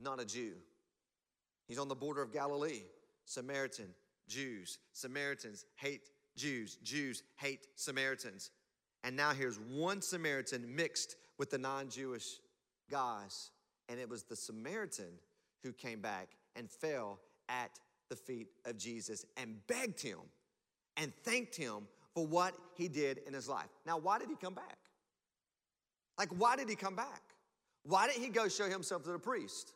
not 0.00 0.20
a 0.20 0.24
Jew. 0.24 0.52
He's 1.66 1.78
on 1.78 1.88
the 1.88 1.94
border 1.94 2.22
of 2.22 2.32
Galilee. 2.32 2.82
Samaritan, 3.26 3.86
Jews. 4.28 4.78
Samaritans 4.92 5.66
hate 5.76 6.08
Jews. 6.36 6.78
Jews 6.82 7.22
hate 7.36 7.66
Samaritans. 7.76 8.50
And 9.04 9.16
now 9.16 9.32
here's 9.32 9.58
one 9.58 10.02
Samaritan 10.02 10.74
mixed 10.74 11.16
with 11.38 11.50
the 11.50 11.58
non 11.58 11.88
Jewish 11.88 12.26
guys. 12.90 13.50
And 13.88 13.98
it 13.98 14.08
was 14.08 14.24
the 14.24 14.36
Samaritan 14.36 15.18
who 15.62 15.72
came 15.72 16.00
back 16.00 16.28
and 16.56 16.70
fell 16.70 17.18
at 17.48 17.70
the 18.08 18.16
feet 18.16 18.48
of 18.64 18.76
Jesus 18.76 19.24
and 19.36 19.56
begged 19.66 20.00
him 20.00 20.18
and 20.96 21.12
thanked 21.24 21.56
him 21.56 21.88
for 22.14 22.26
what 22.26 22.54
he 22.74 22.88
did 22.88 23.20
in 23.26 23.32
his 23.32 23.48
life. 23.48 23.68
Now, 23.86 23.98
why 23.98 24.18
did 24.18 24.28
he 24.28 24.36
come 24.36 24.54
back? 24.54 24.78
Like, 26.18 26.30
why 26.36 26.56
did 26.56 26.68
he 26.68 26.76
come 26.76 26.96
back? 26.96 27.22
Why 27.84 28.06
didn't 28.06 28.22
he 28.22 28.28
go 28.28 28.48
show 28.48 28.68
himself 28.68 29.04
to 29.04 29.12
the 29.12 29.18
priest? 29.18 29.72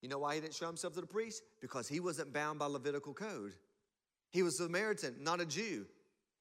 You 0.00 0.08
know 0.08 0.18
why 0.18 0.36
he 0.36 0.40
didn't 0.40 0.54
show 0.54 0.66
himself 0.66 0.94
to 0.94 1.00
the 1.00 1.06
priest? 1.06 1.42
Because 1.60 1.88
he 1.88 2.00
wasn't 2.00 2.32
bound 2.32 2.58
by 2.58 2.66
Levitical 2.66 3.12
code. 3.12 3.52
He 4.30 4.42
was 4.42 4.58
Samaritan, 4.58 5.16
not 5.20 5.40
a 5.40 5.46
Jew. 5.46 5.86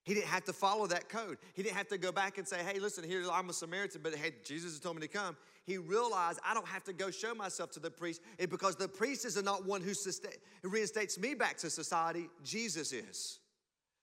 He 0.05 0.13
didn't 0.13 0.27
have 0.27 0.45
to 0.45 0.53
follow 0.53 0.85
that 0.87 1.09
code. 1.09 1.39
He 1.55 1.63
didn't 1.63 1.75
have 1.75 1.87
to 1.87 1.97
go 1.97 2.11
back 2.11 2.37
and 2.37 2.47
say, 2.47 2.63
hey, 2.63 2.79
listen, 2.79 3.03
here 3.03 3.23
I'm 3.31 3.49
a 3.49 3.53
Samaritan, 3.53 4.01
but 4.03 4.13
hey, 4.13 4.33
Jesus 4.43 4.71
has 4.73 4.79
told 4.79 4.95
me 4.95 5.01
to 5.01 5.07
come. 5.07 5.35
He 5.65 5.79
realized 5.79 6.39
I 6.45 6.53
don't 6.53 6.67
have 6.67 6.83
to 6.83 6.93
go 6.93 7.09
show 7.09 7.33
myself 7.33 7.71
to 7.71 7.79
the 7.79 7.89
priest 7.89 8.21
because 8.49 8.75
the 8.75 8.87
priest 8.87 9.25
is 9.25 9.41
not 9.41 9.65
one 9.65 9.81
who, 9.81 9.93
reinstates 10.63 11.17
me 11.17 11.33
back 11.33 11.57
to 11.57 11.71
society. 11.71 12.29
Jesus 12.43 12.93
is. 12.93 13.39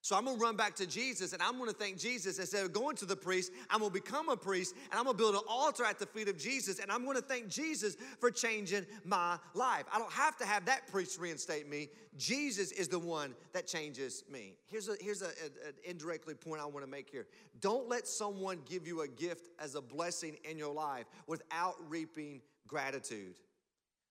So 0.03 0.17
I'm 0.17 0.25
gonna 0.25 0.37
run 0.37 0.57
back 0.57 0.75
to 0.77 0.87
Jesus 0.87 1.33
and 1.33 1.41
I'm 1.41 1.57
gonna 1.59 1.73
thank 1.73 1.97
Jesus. 1.97 2.41
Instead 2.41 2.65
of 2.65 2.73
going 2.73 2.97
to 2.97 3.07
the 3.07 3.15
priest, 3.15 3.53
I'm 3.71 3.79
gonna 3.79 3.93
become 3.93 4.29
a 4.29 4.37
priest 4.37 4.75
and 4.91 4.99
I'm 4.99 5.05
gonna 5.05 5.17
build 5.17 5.37
an 5.37 5.43
altar 5.49 5.85
at 5.85 6.01
the 6.01 6.07
feet 6.07 6.29
of 6.29 6.37
Jesus 6.37 6.81
and 6.81 6.91
I'm 6.91 7.07
gonna 7.07 7.21
thank 7.21 7.47
Jesus 7.47 7.97
for 8.19 8.29
changing 8.29 8.85
my 9.05 9.38
life. 9.55 9.85
I 9.93 10.01
don't 10.01 10.11
have 10.11 10.37
to 10.38 10.45
have 10.45 10.65
that 10.65 10.88
priest 10.91 11.21
reinstate 11.21 11.69
me. 11.69 11.88
Jesus 12.19 12.73
is 12.73 12.88
the 12.88 12.99
one 12.99 13.37
that 13.53 13.69
changes 13.69 14.25
me. 14.29 14.57
Here's 14.67 14.88
a 14.88 14.97
here's 15.01 15.23
a, 15.23 15.27
a, 15.27 15.69
an 15.69 15.75
indirectly 15.85 16.35
point 16.35 16.61
I 16.61 16.67
wanna 16.67 16.88
make 16.88 17.09
here. 17.09 17.29
Don't 17.61 17.88
let 17.88 18.09
someone 18.09 18.59
give 18.69 18.88
you 18.88 19.03
a 19.03 19.09
gift 19.09 19.51
as 19.61 19.77
a 19.77 19.81
blessing 19.81 20.37
in 20.43 20.59
your 20.59 20.75
life 20.75 21.07
without 21.29 21.77
reaping 21.88 22.41
gratitude. 22.67 23.37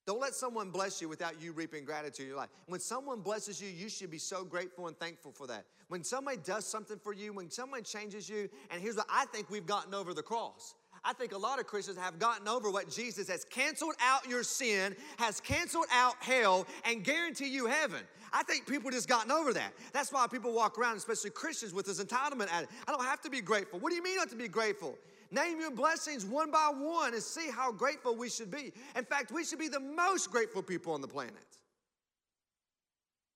Don't 0.06 0.20
let 0.20 0.34
someone 0.34 0.70
bless 0.70 1.00
you 1.00 1.08
without 1.08 1.40
you 1.40 1.52
reaping 1.52 1.84
gratitude 1.84 2.24
in 2.24 2.28
your 2.28 2.36
life. 2.36 2.48
When 2.66 2.80
someone 2.80 3.20
blesses 3.20 3.62
you, 3.62 3.68
you 3.68 3.88
should 3.88 4.10
be 4.10 4.18
so 4.18 4.44
grateful 4.44 4.88
and 4.88 4.98
thankful 4.98 5.30
for 5.30 5.46
that. 5.46 5.64
When 5.88 6.02
somebody 6.02 6.38
does 6.38 6.66
something 6.66 6.98
for 6.98 7.12
you, 7.12 7.32
when 7.32 7.50
someone 7.50 7.84
changes 7.84 8.28
you, 8.28 8.48
and 8.70 8.82
here's 8.82 8.96
what 8.96 9.06
I 9.08 9.26
think 9.26 9.48
we've 9.48 9.66
gotten 9.66 9.94
over 9.94 10.12
the 10.12 10.22
cross. 10.22 10.74
I 11.04 11.12
think 11.12 11.32
a 11.32 11.38
lot 11.38 11.58
of 11.58 11.66
Christians 11.66 11.98
have 11.98 12.18
gotten 12.18 12.46
over 12.48 12.70
what 12.70 12.88
Jesus 12.88 13.28
has 13.28 13.44
canceled 13.44 13.94
out 14.00 14.28
your 14.28 14.42
sin, 14.42 14.96
has 15.18 15.40
canceled 15.40 15.86
out 15.92 16.14
hell, 16.20 16.66
and 16.84 17.02
guarantee 17.04 17.48
you 17.48 17.66
heaven. 17.66 18.00
I 18.32 18.42
think 18.44 18.66
people 18.66 18.90
just 18.90 19.08
gotten 19.08 19.30
over 19.30 19.52
that. 19.52 19.72
That's 19.92 20.12
why 20.12 20.26
people 20.26 20.52
walk 20.52 20.78
around, 20.78 20.96
especially 20.96 21.30
Christians, 21.30 21.74
with 21.74 21.86
this 21.86 22.02
entitlement 22.02 22.52
attitude. 22.52 22.74
I 22.88 22.92
don't 22.92 23.04
have 23.04 23.20
to 23.22 23.30
be 23.30 23.40
grateful. 23.40 23.78
What 23.78 23.90
do 23.90 23.96
you 23.96 24.02
mean 24.02 24.16
not 24.16 24.30
to 24.30 24.36
be 24.36 24.48
grateful? 24.48 24.96
Name 25.32 25.58
your 25.60 25.70
blessings 25.70 26.26
one 26.26 26.50
by 26.50 26.70
one 26.76 27.14
and 27.14 27.22
see 27.22 27.50
how 27.50 27.72
grateful 27.72 28.14
we 28.14 28.28
should 28.28 28.50
be. 28.50 28.70
In 28.94 29.04
fact, 29.04 29.32
we 29.32 29.44
should 29.44 29.58
be 29.58 29.68
the 29.68 29.80
most 29.80 30.30
grateful 30.30 30.62
people 30.62 30.92
on 30.92 31.00
the 31.00 31.08
planet. 31.08 31.32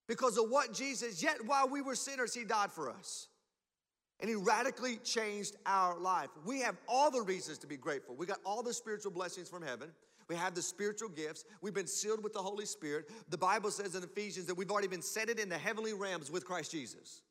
Because 0.06 0.36
of 0.36 0.50
what 0.50 0.74
Jesus, 0.74 1.22
yet 1.22 1.44
while 1.46 1.68
we 1.68 1.80
were 1.80 1.94
sinners, 1.94 2.34
He 2.34 2.44
died 2.44 2.70
for 2.70 2.90
us. 2.90 3.28
And 4.20 4.28
He 4.28 4.36
radically 4.36 4.96
changed 4.96 5.56
our 5.64 5.98
life. 5.98 6.28
We 6.44 6.60
have 6.60 6.76
all 6.86 7.10
the 7.10 7.22
reasons 7.22 7.56
to 7.58 7.66
be 7.66 7.78
grateful. 7.78 8.14
We 8.14 8.26
got 8.26 8.40
all 8.44 8.62
the 8.62 8.74
spiritual 8.74 9.12
blessings 9.12 9.48
from 9.48 9.62
heaven. 9.62 9.88
We 10.28 10.36
have 10.36 10.54
the 10.54 10.62
spiritual 10.62 11.08
gifts. 11.08 11.46
We've 11.62 11.72
been 11.72 11.86
sealed 11.86 12.22
with 12.22 12.34
the 12.34 12.42
Holy 12.42 12.66
Spirit. 12.66 13.10
The 13.30 13.38
Bible 13.38 13.70
says 13.70 13.94
in 13.94 14.02
Ephesians 14.02 14.46
that 14.46 14.54
we've 14.54 14.70
already 14.70 14.88
been 14.88 15.02
seated 15.02 15.38
in 15.38 15.48
the 15.48 15.56
heavenly 15.56 15.94
realms 15.94 16.30
with 16.30 16.44
Christ 16.44 16.72
Jesus. 16.72 17.22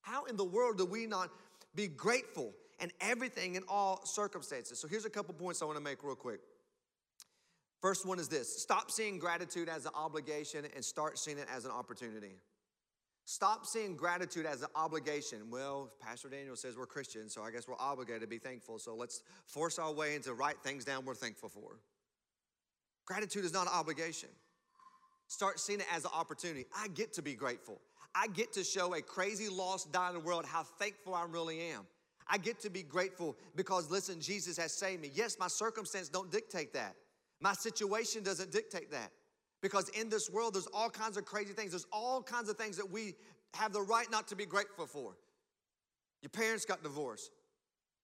How 0.00 0.24
in 0.24 0.36
the 0.36 0.44
world 0.44 0.78
do 0.78 0.86
we 0.86 1.06
not 1.06 1.30
be 1.76 1.86
grateful 1.86 2.52
in 2.82 2.90
everything 3.00 3.54
in 3.54 3.62
all 3.68 4.00
circumstances? 4.04 4.78
So 4.78 4.88
here's 4.88 5.04
a 5.04 5.10
couple 5.10 5.32
points 5.34 5.62
I 5.62 5.64
want 5.64 5.78
to 5.78 5.84
make 5.84 6.02
real 6.02 6.14
quick. 6.14 6.40
First 7.80 8.06
one 8.06 8.18
is 8.18 8.28
this 8.28 8.62
stop 8.62 8.90
seeing 8.90 9.18
gratitude 9.18 9.68
as 9.68 9.86
an 9.86 9.92
obligation 9.94 10.64
and 10.74 10.84
start 10.84 11.18
seeing 11.18 11.38
it 11.38 11.48
as 11.54 11.64
an 11.64 11.70
opportunity. 11.70 12.36
Stop 13.24 13.66
seeing 13.66 13.96
gratitude 13.96 14.46
as 14.46 14.62
an 14.62 14.68
obligation. 14.74 15.50
Well, 15.50 15.90
Pastor 16.00 16.28
Daniel 16.28 16.56
says 16.56 16.76
we're 16.76 16.86
Christians, 16.86 17.32
so 17.32 17.42
I 17.42 17.50
guess 17.50 17.68
we're 17.68 17.78
obligated 17.78 18.22
to 18.22 18.26
be 18.26 18.38
thankful. 18.38 18.78
So 18.78 18.96
let's 18.96 19.22
force 19.46 19.78
our 19.78 19.92
way 19.92 20.16
into 20.16 20.34
write 20.34 20.60
things 20.64 20.84
down 20.84 21.04
we're 21.04 21.14
thankful 21.14 21.48
for. 21.48 21.78
Gratitude 23.06 23.44
is 23.44 23.52
not 23.52 23.68
an 23.68 23.72
obligation. 23.72 24.28
Start 25.28 25.60
seeing 25.60 25.80
it 25.80 25.86
as 25.94 26.04
an 26.04 26.10
opportunity. 26.14 26.66
I 26.76 26.88
get 26.88 27.14
to 27.14 27.22
be 27.22 27.34
grateful. 27.34 27.80
I 28.14 28.26
get 28.26 28.52
to 28.54 28.64
show 28.64 28.94
a 28.94 29.00
crazy, 29.00 29.48
lost, 29.48 29.92
dying 29.92 30.22
world 30.24 30.44
how 30.44 30.64
thankful 30.64 31.14
I 31.14 31.24
really 31.24 31.60
am. 31.70 31.86
I 32.28 32.38
get 32.38 32.60
to 32.60 32.70
be 32.70 32.82
grateful 32.82 33.36
because, 33.56 33.90
listen, 33.90 34.20
Jesus 34.20 34.56
has 34.56 34.72
saved 34.72 35.02
me. 35.02 35.10
Yes, 35.14 35.36
my 35.38 35.48
circumstance 35.48 36.08
don't 36.08 36.30
dictate 36.30 36.72
that. 36.74 36.94
My 37.40 37.52
situation 37.52 38.22
doesn't 38.22 38.52
dictate 38.52 38.90
that. 38.92 39.10
Because 39.60 39.88
in 39.90 40.08
this 40.08 40.28
world, 40.28 40.54
there's 40.54 40.68
all 40.74 40.90
kinds 40.90 41.16
of 41.16 41.24
crazy 41.24 41.52
things. 41.52 41.70
There's 41.70 41.86
all 41.92 42.22
kinds 42.22 42.48
of 42.48 42.56
things 42.56 42.76
that 42.76 42.90
we 42.90 43.14
have 43.54 43.72
the 43.72 43.82
right 43.82 44.10
not 44.10 44.26
to 44.28 44.36
be 44.36 44.44
grateful 44.44 44.86
for. 44.86 45.14
Your 46.22 46.30
parents 46.30 46.64
got 46.64 46.82
divorced. 46.82 47.30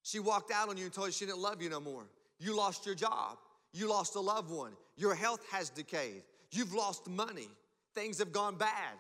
She 0.03 0.21
walked 0.21 0.53
out 0.53 0.69
on 0.69 0.77
you 0.77 0.85
and 0.85 0.93
told 0.93 1.09
you 1.09 1.13
she 1.13 1.27
didn't 1.27 1.41
love 1.41 1.61
you 1.61 1.69
no 1.69 1.81
more. 1.81 2.05
You 2.39 2.57
lost 2.57 2.87
your 2.87 2.95
job. 2.95 3.39
You 3.73 3.89
lost 3.89 4.15
a 4.15 4.21
loved 4.21 4.51
one. 4.51 4.73
Your 4.97 5.15
health 5.15 5.41
has 5.53 5.71
decayed. 5.71 6.23
You've 6.51 6.75
lost 6.75 7.09
money. 7.09 7.49
Things 7.95 8.19
have 8.19 8.33
gone 8.33 8.57
bad. 8.57 8.95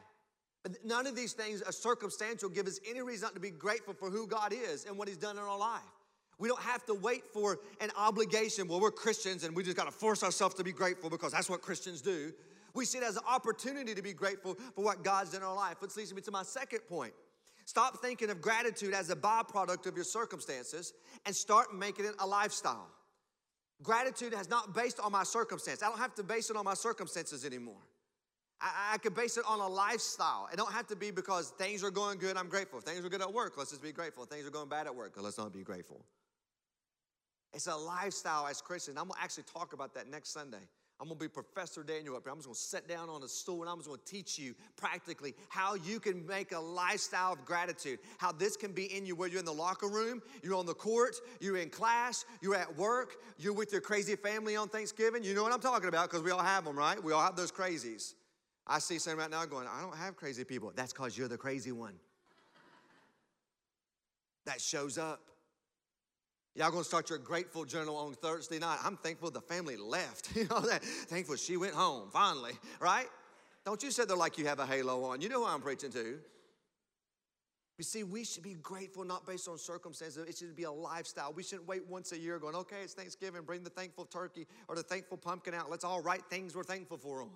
None 0.84 1.06
of 1.06 1.14
these 1.14 1.32
things 1.32 1.62
are 1.62 1.72
circumstantial, 1.72 2.48
give 2.48 2.66
us 2.66 2.80
any 2.88 3.00
reason 3.00 3.26
not 3.26 3.34
to 3.34 3.40
be 3.40 3.50
grateful 3.50 3.94
for 3.94 4.10
who 4.10 4.26
God 4.26 4.52
is 4.52 4.84
and 4.84 4.98
what 4.98 5.08
He's 5.08 5.16
done 5.16 5.36
in 5.36 5.42
our 5.42 5.58
life. 5.58 5.82
We 6.38 6.48
don't 6.48 6.60
have 6.60 6.84
to 6.86 6.94
wait 6.94 7.26
for 7.32 7.58
an 7.80 7.90
obligation. 7.96 8.68
Well, 8.68 8.80
we're 8.80 8.92
Christians 8.92 9.44
and 9.44 9.56
we 9.56 9.62
just 9.62 9.76
got 9.76 9.86
to 9.86 9.90
force 9.90 10.22
ourselves 10.22 10.54
to 10.56 10.64
be 10.64 10.72
grateful 10.72 11.10
because 11.10 11.32
that's 11.32 11.50
what 11.50 11.62
Christians 11.62 12.00
do. 12.00 12.32
We 12.74 12.84
see 12.84 12.98
it 12.98 13.04
as 13.04 13.16
an 13.16 13.24
opportunity 13.28 13.94
to 13.94 14.02
be 14.02 14.12
grateful 14.12 14.56
for 14.74 14.84
what 14.84 15.02
God's 15.02 15.30
done 15.30 15.40
in 15.40 15.46
our 15.46 15.54
life, 15.54 15.76
which 15.80 15.96
leads 15.96 16.14
me 16.14 16.20
to 16.22 16.30
my 16.30 16.44
second 16.44 16.80
point. 16.88 17.12
Stop 17.64 18.00
thinking 18.00 18.30
of 18.30 18.40
gratitude 18.40 18.94
as 18.94 19.10
a 19.10 19.16
byproduct 19.16 19.86
of 19.86 19.96
your 19.96 20.04
circumstances 20.04 20.92
and 21.26 21.34
start 21.34 21.74
making 21.74 22.04
it 22.04 22.14
a 22.20 22.26
lifestyle. 22.26 22.88
Gratitude 23.82 24.32
has 24.32 24.48
not 24.48 24.74
based 24.74 25.00
on 25.00 25.12
my 25.12 25.22
circumstance. 25.22 25.82
I 25.82 25.88
don't 25.88 25.98
have 25.98 26.14
to 26.16 26.22
base 26.22 26.50
it 26.50 26.56
on 26.56 26.64
my 26.64 26.74
circumstances 26.74 27.44
anymore. 27.44 27.82
I, 28.60 28.98
I 29.04 29.08
base 29.08 29.36
it 29.36 29.44
on 29.46 29.60
a 29.60 29.68
lifestyle. 29.68 30.48
It 30.52 30.56
don't 30.56 30.72
have 30.72 30.86
to 30.88 30.96
be 30.96 31.10
because 31.10 31.50
things 31.50 31.84
are 31.84 31.90
going 31.90 32.18
good, 32.18 32.36
I'm 32.36 32.48
grateful. 32.48 32.78
If 32.78 32.84
things 32.84 33.04
are 33.04 33.08
good 33.08 33.22
at 33.22 33.32
work, 33.32 33.56
let's 33.56 33.70
just 33.70 33.82
be 33.82 33.92
grateful. 33.92 34.24
If 34.24 34.30
things 34.30 34.46
are 34.46 34.50
going 34.50 34.68
bad 34.68 34.86
at 34.86 34.94
work, 34.94 35.14
let's 35.20 35.38
not 35.38 35.52
be 35.52 35.62
grateful. 35.62 36.04
It's 37.54 37.66
a 37.66 37.76
lifestyle 37.76 38.46
as 38.46 38.60
Christians. 38.60 38.98
I'm 38.98 39.08
gonna 39.08 39.20
actually 39.22 39.44
talk 39.44 39.72
about 39.72 39.94
that 39.94 40.08
next 40.08 40.30
Sunday. 40.30 40.68
I'm 41.00 41.06
gonna 41.06 41.18
be 41.20 41.28
Professor 41.28 41.84
Daniel 41.84 42.16
up 42.16 42.24
here. 42.24 42.32
I'm 42.32 42.38
just 42.38 42.48
gonna 42.48 42.56
sit 42.56 42.88
down 42.88 43.08
on 43.08 43.22
a 43.22 43.28
stool 43.28 43.62
and 43.62 43.70
I'm 43.70 43.76
just 43.78 43.88
gonna 43.88 44.00
teach 44.04 44.36
you 44.36 44.54
practically 44.76 45.34
how 45.48 45.74
you 45.74 46.00
can 46.00 46.26
make 46.26 46.50
a 46.50 46.58
lifestyle 46.58 47.32
of 47.32 47.44
gratitude. 47.44 48.00
How 48.18 48.32
this 48.32 48.56
can 48.56 48.72
be 48.72 48.96
in 48.96 49.06
you, 49.06 49.14
whether 49.14 49.30
you're 49.30 49.38
in 49.38 49.46
the 49.46 49.52
locker 49.52 49.88
room, 49.88 50.20
you're 50.42 50.56
on 50.56 50.66
the 50.66 50.74
court, 50.74 51.14
you're 51.40 51.56
in 51.56 51.70
class, 51.70 52.24
you're 52.42 52.56
at 52.56 52.76
work, 52.76 53.16
you're 53.38 53.52
with 53.52 53.70
your 53.70 53.80
crazy 53.80 54.16
family 54.16 54.56
on 54.56 54.68
Thanksgiving. 54.68 55.22
You 55.22 55.34
know 55.34 55.44
what 55.44 55.52
I'm 55.52 55.60
talking 55.60 55.88
about 55.88 56.10
because 56.10 56.24
we 56.24 56.32
all 56.32 56.42
have 56.42 56.64
them, 56.64 56.76
right? 56.76 57.02
We 57.02 57.12
all 57.12 57.22
have 57.22 57.36
those 57.36 57.52
crazies. 57.52 58.14
I 58.68 58.78
see 58.78 58.98
some 58.98 59.18
right 59.18 59.30
now 59.30 59.44
going, 59.46 59.66
I 59.66 59.80
don't 59.80 59.96
have 59.96 60.16
crazy 60.16 60.44
people. 60.44 60.72
That's 60.74 60.92
because 60.92 61.16
you're 61.16 61.28
the 61.28 61.38
crazy 61.38 61.72
one. 61.72 61.94
that 64.44 64.60
shows 64.60 64.98
up. 64.98 65.20
Y'all 66.54 66.70
gonna 66.70 66.82
start 66.82 67.08
your 67.08 67.18
grateful 67.18 67.64
journal 67.64 67.96
on 67.96 68.14
Thursday 68.14 68.58
night. 68.58 68.78
I'm 68.82 68.96
thankful 68.96 69.30
the 69.30 69.40
family 69.40 69.76
left. 69.76 70.30
you 70.36 70.46
know 70.48 70.60
that? 70.60 70.82
Thankful 70.82 71.36
she 71.36 71.56
went 71.56 71.74
home 71.74 72.08
finally, 72.12 72.52
right? 72.80 73.06
Don't 73.64 73.82
you 73.82 73.90
sit 73.90 74.08
there 74.08 74.16
like 74.16 74.38
you 74.38 74.46
have 74.46 74.58
a 74.58 74.66
halo 74.66 75.04
on. 75.04 75.20
You 75.20 75.28
know 75.28 75.44
who 75.44 75.46
I'm 75.46 75.60
preaching 75.60 75.92
to. 75.92 76.18
You 77.78 77.84
see, 77.84 78.02
we 78.02 78.24
should 78.24 78.42
be 78.42 78.54
grateful 78.54 79.04
not 79.04 79.24
based 79.24 79.46
on 79.48 79.56
circumstances. 79.56 80.26
It 80.28 80.36
should 80.36 80.56
be 80.56 80.64
a 80.64 80.70
lifestyle. 80.70 81.32
We 81.32 81.44
shouldn't 81.44 81.68
wait 81.68 81.86
once 81.86 82.10
a 82.10 82.18
year 82.18 82.40
going, 82.40 82.56
okay, 82.56 82.78
it's 82.82 82.92
Thanksgiving, 82.92 83.42
bring 83.42 83.62
the 83.62 83.70
thankful 83.70 84.04
turkey 84.04 84.48
or 84.66 84.74
the 84.74 84.82
thankful 84.82 85.16
pumpkin 85.16 85.54
out. 85.54 85.70
Let's 85.70 85.84
all 85.84 86.00
write 86.00 86.24
things 86.28 86.56
we're 86.56 86.64
thankful 86.64 86.96
for 86.96 87.22
on. 87.22 87.28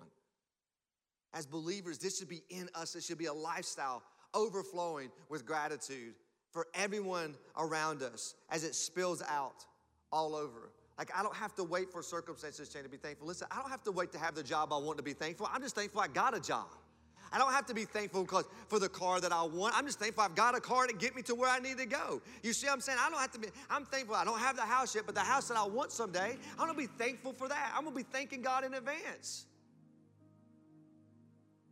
As 1.35 1.47
believers, 1.47 1.99
this 1.99 2.19
should 2.19 2.29
be 2.29 2.43
in 2.51 2.69
us. 2.75 2.95
It 2.95 3.03
should 3.03 3.19
be 3.19 3.27
a 3.27 3.33
lifestyle 3.33 4.03
overflowing 4.35 5.11
with 5.29 5.47
gratitude 5.47 6.15
for 6.51 6.67
everyone 6.75 7.35
around 7.57 8.03
us 8.03 8.35
as 8.51 8.65
it 8.65 8.75
spills 8.75 9.23
out 9.29 9.65
all 10.13 10.35
over. 10.35 10.71
Like, 10.99 11.11
I 11.17 11.23
don't 11.23 11.35
have 11.35 11.55
to 11.55 11.65
wait 11.65 11.91
for 11.91 12.03
circumstances 12.03 12.69
to 12.69 12.75
change 12.75 12.85
to 12.85 12.91
be 12.91 12.99
thankful. 12.99 13.27
Listen, 13.27 13.49
I 13.51 13.57
don't 13.57 13.71
have 13.71 13.83
to 13.85 13.93
wait 13.93 14.13
to 14.13 14.19
have 14.19 14.35
the 14.35 14.43
job 14.43 14.73
I 14.73 14.77
want 14.77 14.99
to 14.99 15.03
be 15.03 15.15
thankful. 15.15 15.49
I'm 15.53 15.63
just 15.63 15.75
thankful 15.75 16.03
I 16.03 16.09
got 16.09 16.37
a 16.37 16.41
job. 16.41 16.67
I 17.33 17.39
don't 17.39 17.53
have 17.53 17.65
to 17.67 17.75
be 17.75 17.87
thankful 17.87 18.23
because 18.23 18.45
for 18.69 18.79
the 18.79 18.91
car 18.91 19.19
that 19.21 19.33
I 19.33 19.43
want. 19.43 19.75
I'm 19.77 19.87
just 19.87 19.99
thankful 19.99 20.23
I've 20.23 20.35
got 20.35 20.55
a 20.55 20.61
car 20.61 20.87
to 20.87 20.95
get 20.95 21.17
me 21.17 21.23
to 21.23 21.35
where 21.35 21.49
I 21.49 21.61
need 21.61 21.79
to 21.79 21.87
go. 21.87 22.21
You 22.43 22.53
see 22.53 22.67
what 22.67 22.75
I'm 22.75 22.81
saying? 22.83 22.99
I 23.01 23.09
don't 23.09 23.19
have 23.19 23.33
to 23.33 23.39
be, 23.39 23.49
I'm 23.71 23.87
thankful 23.87 24.15
I 24.15 24.25
don't 24.25 24.39
have 24.39 24.55
the 24.55 24.63
house 24.63 24.95
yet, 24.95 25.07
but 25.07 25.15
the 25.15 25.23
house 25.23 25.49
that 25.49 25.57
I 25.57 25.65
want 25.65 25.93
someday, 25.93 26.37
I'm 26.59 26.67
gonna 26.67 26.75
be 26.75 26.87
thankful 26.87 27.33
for 27.33 27.49
that. 27.49 27.73
I'm 27.75 27.85
gonna 27.85 27.97
be 27.97 28.03
thanking 28.03 28.43
God 28.43 28.65
in 28.65 28.75
advance. 28.75 29.47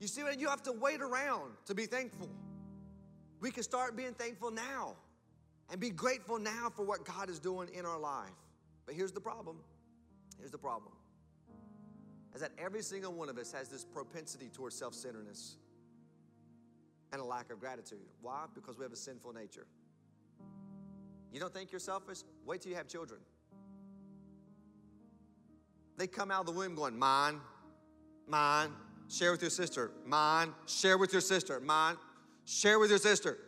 You 0.00 0.08
see 0.08 0.22
what 0.22 0.40
you 0.40 0.48
have 0.48 0.62
to 0.64 0.72
wait 0.72 1.02
around 1.02 1.52
to 1.66 1.74
be 1.74 1.84
thankful. 1.86 2.28
We 3.40 3.50
can 3.50 3.62
start 3.62 3.96
being 3.96 4.14
thankful 4.14 4.50
now 4.50 4.96
and 5.70 5.78
be 5.78 5.90
grateful 5.90 6.38
now 6.38 6.70
for 6.74 6.84
what 6.84 7.04
God 7.04 7.30
is 7.30 7.38
doing 7.38 7.68
in 7.72 7.86
our 7.86 7.98
life. 7.98 8.28
But 8.86 8.94
here's 8.94 9.12
the 9.12 9.20
problem. 9.20 9.58
Here's 10.38 10.50
the 10.50 10.58
problem. 10.58 10.94
Is 12.34 12.40
that 12.40 12.52
every 12.58 12.82
single 12.82 13.12
one 13.12 13.28
of 13.28 13.36
us 13.38 13.52
has 13.52 13.68
this 13.68 13.84
propensity 13.84 14.48
towards 14.48 14.74
self 14.74 14.94
centeredness 14.94 15.56
and 17.12 17.20
a 17.20 17.24
lack 17.24 17.50
of 17.52 17.60
gratitude. 17.60 17.98
Why? 18.22 18.44
Because 18.54 18.78
we 18.78 18.84
have 18.84 18.92
a 18.92 18.96
sinful 18.96 19.32
nature. 19.32 19.66
You 21.32 21.40
don't 21.40 21.52
think 21.52 21.72
you're 21.72 21.78
selfish? 21.78 22.18
Wait 22.46 22.60
till 22.62 22.70
you 22.70 22.76
have 22.76 22.88
children. 22.88 23.20
They 25.96 26.06
come 26.06 26.30
out 26.30 26.40
of 26.40 26.46
the 26.46 26.52
womb 26.52 26.74
going, 26.74 26.98
mine, 26.98 27.40
mine, 28.26 28.70
share 29.10 29.32
with 29.32 29.42
your 29.42 29.50
sister, 29.50 29.90
mine, 30.06 30.54
share 30.66 30.96
with 30.96 31.12
your 31.12 31.20
sister, 31.20 31.60
mine, 31.60 31.96
Share 32.50 32.80
with 32.80 32.90
your 32.90 32.98
sister. 32.98 33.38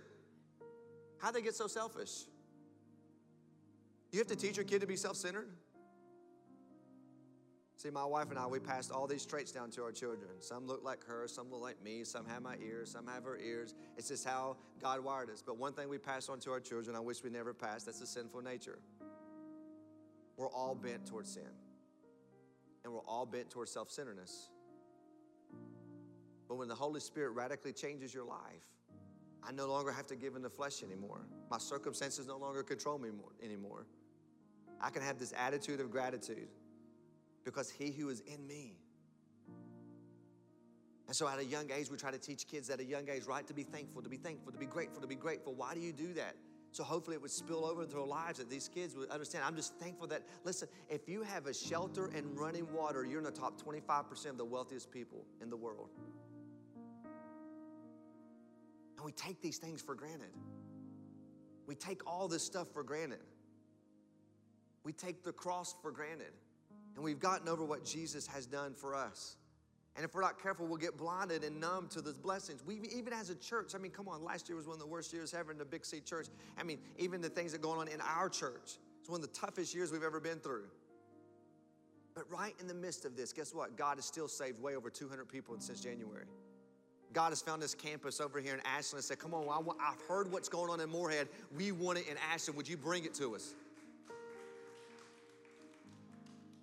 How'd 1.18 1.34
they 1.34 1.42
get 1.42 1.56
so 1.56 1.66
selfish? 1.66 2.26
You 4.12 4.20
have 4.20 4.28
to 4.28 4.36
teach 4.36 4.56
your 4.56 4.64
kid 4.64 4.80
to 4.80 4.86
be 4.86 4.94
self 4.94 5.16
centered? 5.16 5.48
See, 7.76 7.90
my 7.90 8.04
wife 8.04 8.30
and 8.30 8.38
I, 8.38 8.46
we 8.46 8.60
passed 8.60 8.92
all 8.92 9.08
these 9.08 9.26
traits 9.26 9.50
down 9.50 9.70
to 9.72 9.82
our 9.82 9.90
children. 9.90 10.30
Some 10.38 10.68
look 10.68 10.84
like 10.84 11.04
her, 11.04 11.26
some 11.26 11.50
look 11.50 11.60
like 11.60 11.82
me, 11.82 12.04
some 12.04 12.24
have 12.26 12.42
my 12.42 12.54
ears, 12.64 12.92
some 12.92 13.08
have 13.08 13.24
her 13.24 13.36
ears. 13.38 13.74
It's 13.96 14.06
just 14.06 14.24
how 14.24 14.56
God 14.80 15.02
wired 15.02 15.30
us. 15.30 15.42
But 15.44 15.58
one 15.58 15.72
thing 15.72 15.88
we 15.88 15.98
passed 15.98 16.30
on 16.30 16.38
to 16.40 16.52
our 16.52 16.60
children, 16.60 16.94
I 16.94 17.00
wish 17.00 17.24
we 17.24 17.30
never 17.30 17.52
passed, 17.52 17.86
that's 17.86 17.98
the 17.98 18.06
sinful 18.06 18.42
nature. 18.42 18.78
We're 20.36 20.50
all 20.50 20.76
bent 20.76 21.06
towards 21.06 21.32
sin, 21.32 21.50
and 22.84 22.92
we're 22.92 23.00
all 23.00 23.26
bent 23.26 23.50
towards 23.50 23.72
self 23.72 23.90
centeredness. 23.90 24.50
But 26.52 26.58
when 26.58 26.68
the 26.68 26.74
Holy 26.74 27.00
Spirit 27.00 27.30
radically 27.30 27.72
changes 27.72 28.12
your 28.12 28.26
life, 28.26 28.66
I 29.42 29.52
no 29.52 29.68
longer 29.68 29.90
have 29.90 30.06
to 30.08 30.14
give 30.14 30.36
in 30.36 30.42
the 30.42 30.50
flesh 30.50 30.82
anymore. 30.82 31.22
My 31.50 31.56
circumstances 31.56 32.26
no 32.26 32.36
longer 32.36 32.62
control 32.62 32.98
me 32.98 33.08
more, 33.08 33.30
anymore. 33.42 33.86
I 34.78 34.90
can 34.90 35.00
have 35.00 35.18
this 35.18 35.32
attitude 35.34 35.80
of 35.80 35.90
gratitude 35.90 36.48
because 37.46 37.70
He 37.70 37.90
who 37.90 38.10
is 38.10 38.20
in 38.26 38.46
me. 38.46 38.76
And 41.06 41.16
so, 41.16 41.26
at 41.26 41.38
a 41.38 41.44
young 41.46 41.70
age, 41.70 41.90
we 41.90 41.96
try 41.96 42.10
to 42.10 42.18
teach 42.18 42.46
kids 42.46 42.68
at 42.68 42.80
a 42.80 42.84
young 42.84 43.08
age, 43.08 43.22
right, 43.24 43.46
to 43.46 43.54
be 43.54 43.62
thankful, 43.62 44.02
to 44.02 44.10
be 44.10 44.18
thankful, 44.18 44.52
to 44.52 44.58
be 44.58 44.66
grateful, 44.66 45.00
to 45.00 45.08
be 45.08 45.14
grateful. 45.14 45.54
Why 45.54 45.72
do 45.72 45.80
you 45.80 45.94
do 45.94 46.12
that? 46.12 46.34
So 46.72 46.84
hopefully 46.84 47.16
it 47.16 47.22
would 47.22 47.30
spill 47.30 47.64
over 47.64 47.82
into 47.82 47.96
their 47.96 48.04
lives 48.04 48.38
that 48.40 48.50
these 48.50 48.68
kids 48.68 48.94
would 48.94 49.10
understand. 49.10 49.44
I'm 49.46 49.56
just 49.56 49.74
thankful 49.76 50.06
that, 50.08 50.22
listen, 50.44 50.68
if 50.90 51.08
you 51.08 51.22
have 51.22 51.46
a 51.46 51.54
shelter 51.54 52.10
and 52.14 52.38
running 52.38 52.70
water, 52.72 53.06
you're 53.06 53.20
in 53.20 53.24
the 53.24 53.30
top 53.30 53.58
25% 53.58 54.26
of 54.26 54.36
the 54.36 54.44
wealthiest 54.44 54.90
people 54.90 55.24
in 55.40 55.48
the 55.48 55.56
world. 55.56 55.88
And 59.02 59.06
we 59.06 59.12
take 59.12 59.42
these 59.42 59.58
things 59.58 59.82
for 59.82 59.96
granted. 59.96 60.30
We 61.66 61.74
take 61.74 62.06
all 62.06 62.28
this 62.28 62.44
stuff 62.44 62.68
for 62.72 62.84
granted. 62.84 63.18
We 64.84 64.92
take 64.92 65.24
the 65.24 65.32
cross 65.32 65.74
for 65.82 65.90
granted. 65.90 66.30
And 66.94 67.02
we've 67.02 67.18
gotten 67.18 67.48
over 67.48 67.64
what 67.64 67.84
Jesus 67.84 68.28
has 68.28 68.46
done 68.46 68.74
for 68.74 68.94
us. 68.94 69.38
And 69.96 70.04
if 70.04 70.14
we're 70.14 70.22
not 70.22 70.40
careful, 70.40 70.68
we'll 70.68 70.76
get 70.76 70.96
blinded 70.96 71.42
and 71.42 71.60
numb 71.60 71.88
to 71.88 72.00
those 72.00 72.16
blessings. 72.16 72.64
We 72.64 72.80
even 72.94 73.12
as 73.12 73.28
a 73.28 73.34
church, 73.34 73.74
I 73.74 73.78
mean, 73.78 73.90
come 73.90 74.06
on, 74.06 74.22
last 74.22 74.48
year 74.48 74.54
was 74.54 74.68
one 74.68 74.74
of 74.74 74.80
the 74.80 74.86
worst 74.86 75.12
years 75.12 75.34
ever 75.34 75.50
in 75.50 75.58
the 75.58 75.64
Big 75.64 75.84
C 75.84 75.98
church. 75.98 76.28
I 76.56 76.62
mean, 76.62 76.78
even 76.96 77.20
the 77.20 77.28
things 77.28 77.50
that 77.50 77.58
are 77.58 77.62
going 77.62 77.80
on 77.80 77.88
in 77.88 78.00
our 78.02 78.28
church, 78.28 78.78
it's 79.00 79.10
one 79.10 79.20
of 79.20 79.26
the 79.26 79.36
toughest 79.36 79.74
years 79.74 79.90
we've 79.90 80.04
ever 80.04 80.20
been 80.20 80.38
through. 80.38 80.66
But 82.14 82.30
right 82.30 82.54
in 82.60 82.68
the 82.68 82.74
midst 82.74 83.04
of 83.04 83.16
this, 83.16 83.32
guess 83.32 83.52
what? 83.52 83.76
God 83.76 83.96
has 83.96 84.04
still 84.04 84.28
saved 84.28 84.62
way 84.62 84.76
over 84.76 84.90
200 84.90 85.28
people 85.28 85.56
since 85.58 85.80
January. 85.80 86.26
God 87.12 87.30
has 87.30 87.42
found 87.42 87.60
this 87.60 87.74
campus 87.74 88.20
over 88.20 88.40
here 88.40 88.54
in 88.54 88.60
Ashland 88.60 88.98
and 88.98 89.04
said, 89.04 89.18
Come 89.18 89.34
on, 89.34 89.46
I've 89.80 90.00
heard 90.08 90.30
what's 90.32 90.48
going 90.48 90.70
on 90.70 90.80
in 90.80 90.88
Morehead. 90.88 91.28
We 91.56 91.72
want 91.72 91.98
it 91.98 92.06
in 92.08 92.16
Ashland. 92.32 92.56
Would 92.56 92.68
you 92.68 92.76
bring 92.76 93.04
it 93.04 93.14
to 93.14 93.34
us? 93.34 93.54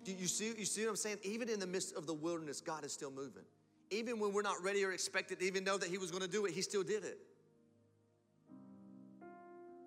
Do 0.04 0.12
you 0.12 0.26
see, 0.26 0.52
you 0.58 0.64
see 0.64 0.82
what 0.82 0.90
I'm 0.90 0.96
saying? 0.96 1.18
Even 1.22 1.48
in 1.48 1.60
the 1.60 1.66
midst 1.66 1.94
of 1.94 2.06
the 2.06 2.14
wilderness, 2.14 2.60
God 2.60 2.84
is 2.84 2.92
still 2.92 3.10
moving. 3.10 3.44
Even 3.90 4.18
when 4.18 4.32
we're 4.32 4.42
not 4.42 4.62
ready 4.62 4.84
or 4.84 4.92
expected 4.92 5.40
to 5.40 5.44
even 5.44 5.62
know 5.62 5.76
that 5.76 5.88
He 5.88 5.98
was 5.98 6.10
going 6.10 6.22
to 6.22 6.28
do 6.28 6.46
it, 6.46 6.52
He 6.52 6.62
still 6.62 6.82
did 6.82 7.04
it. 7.04 7.18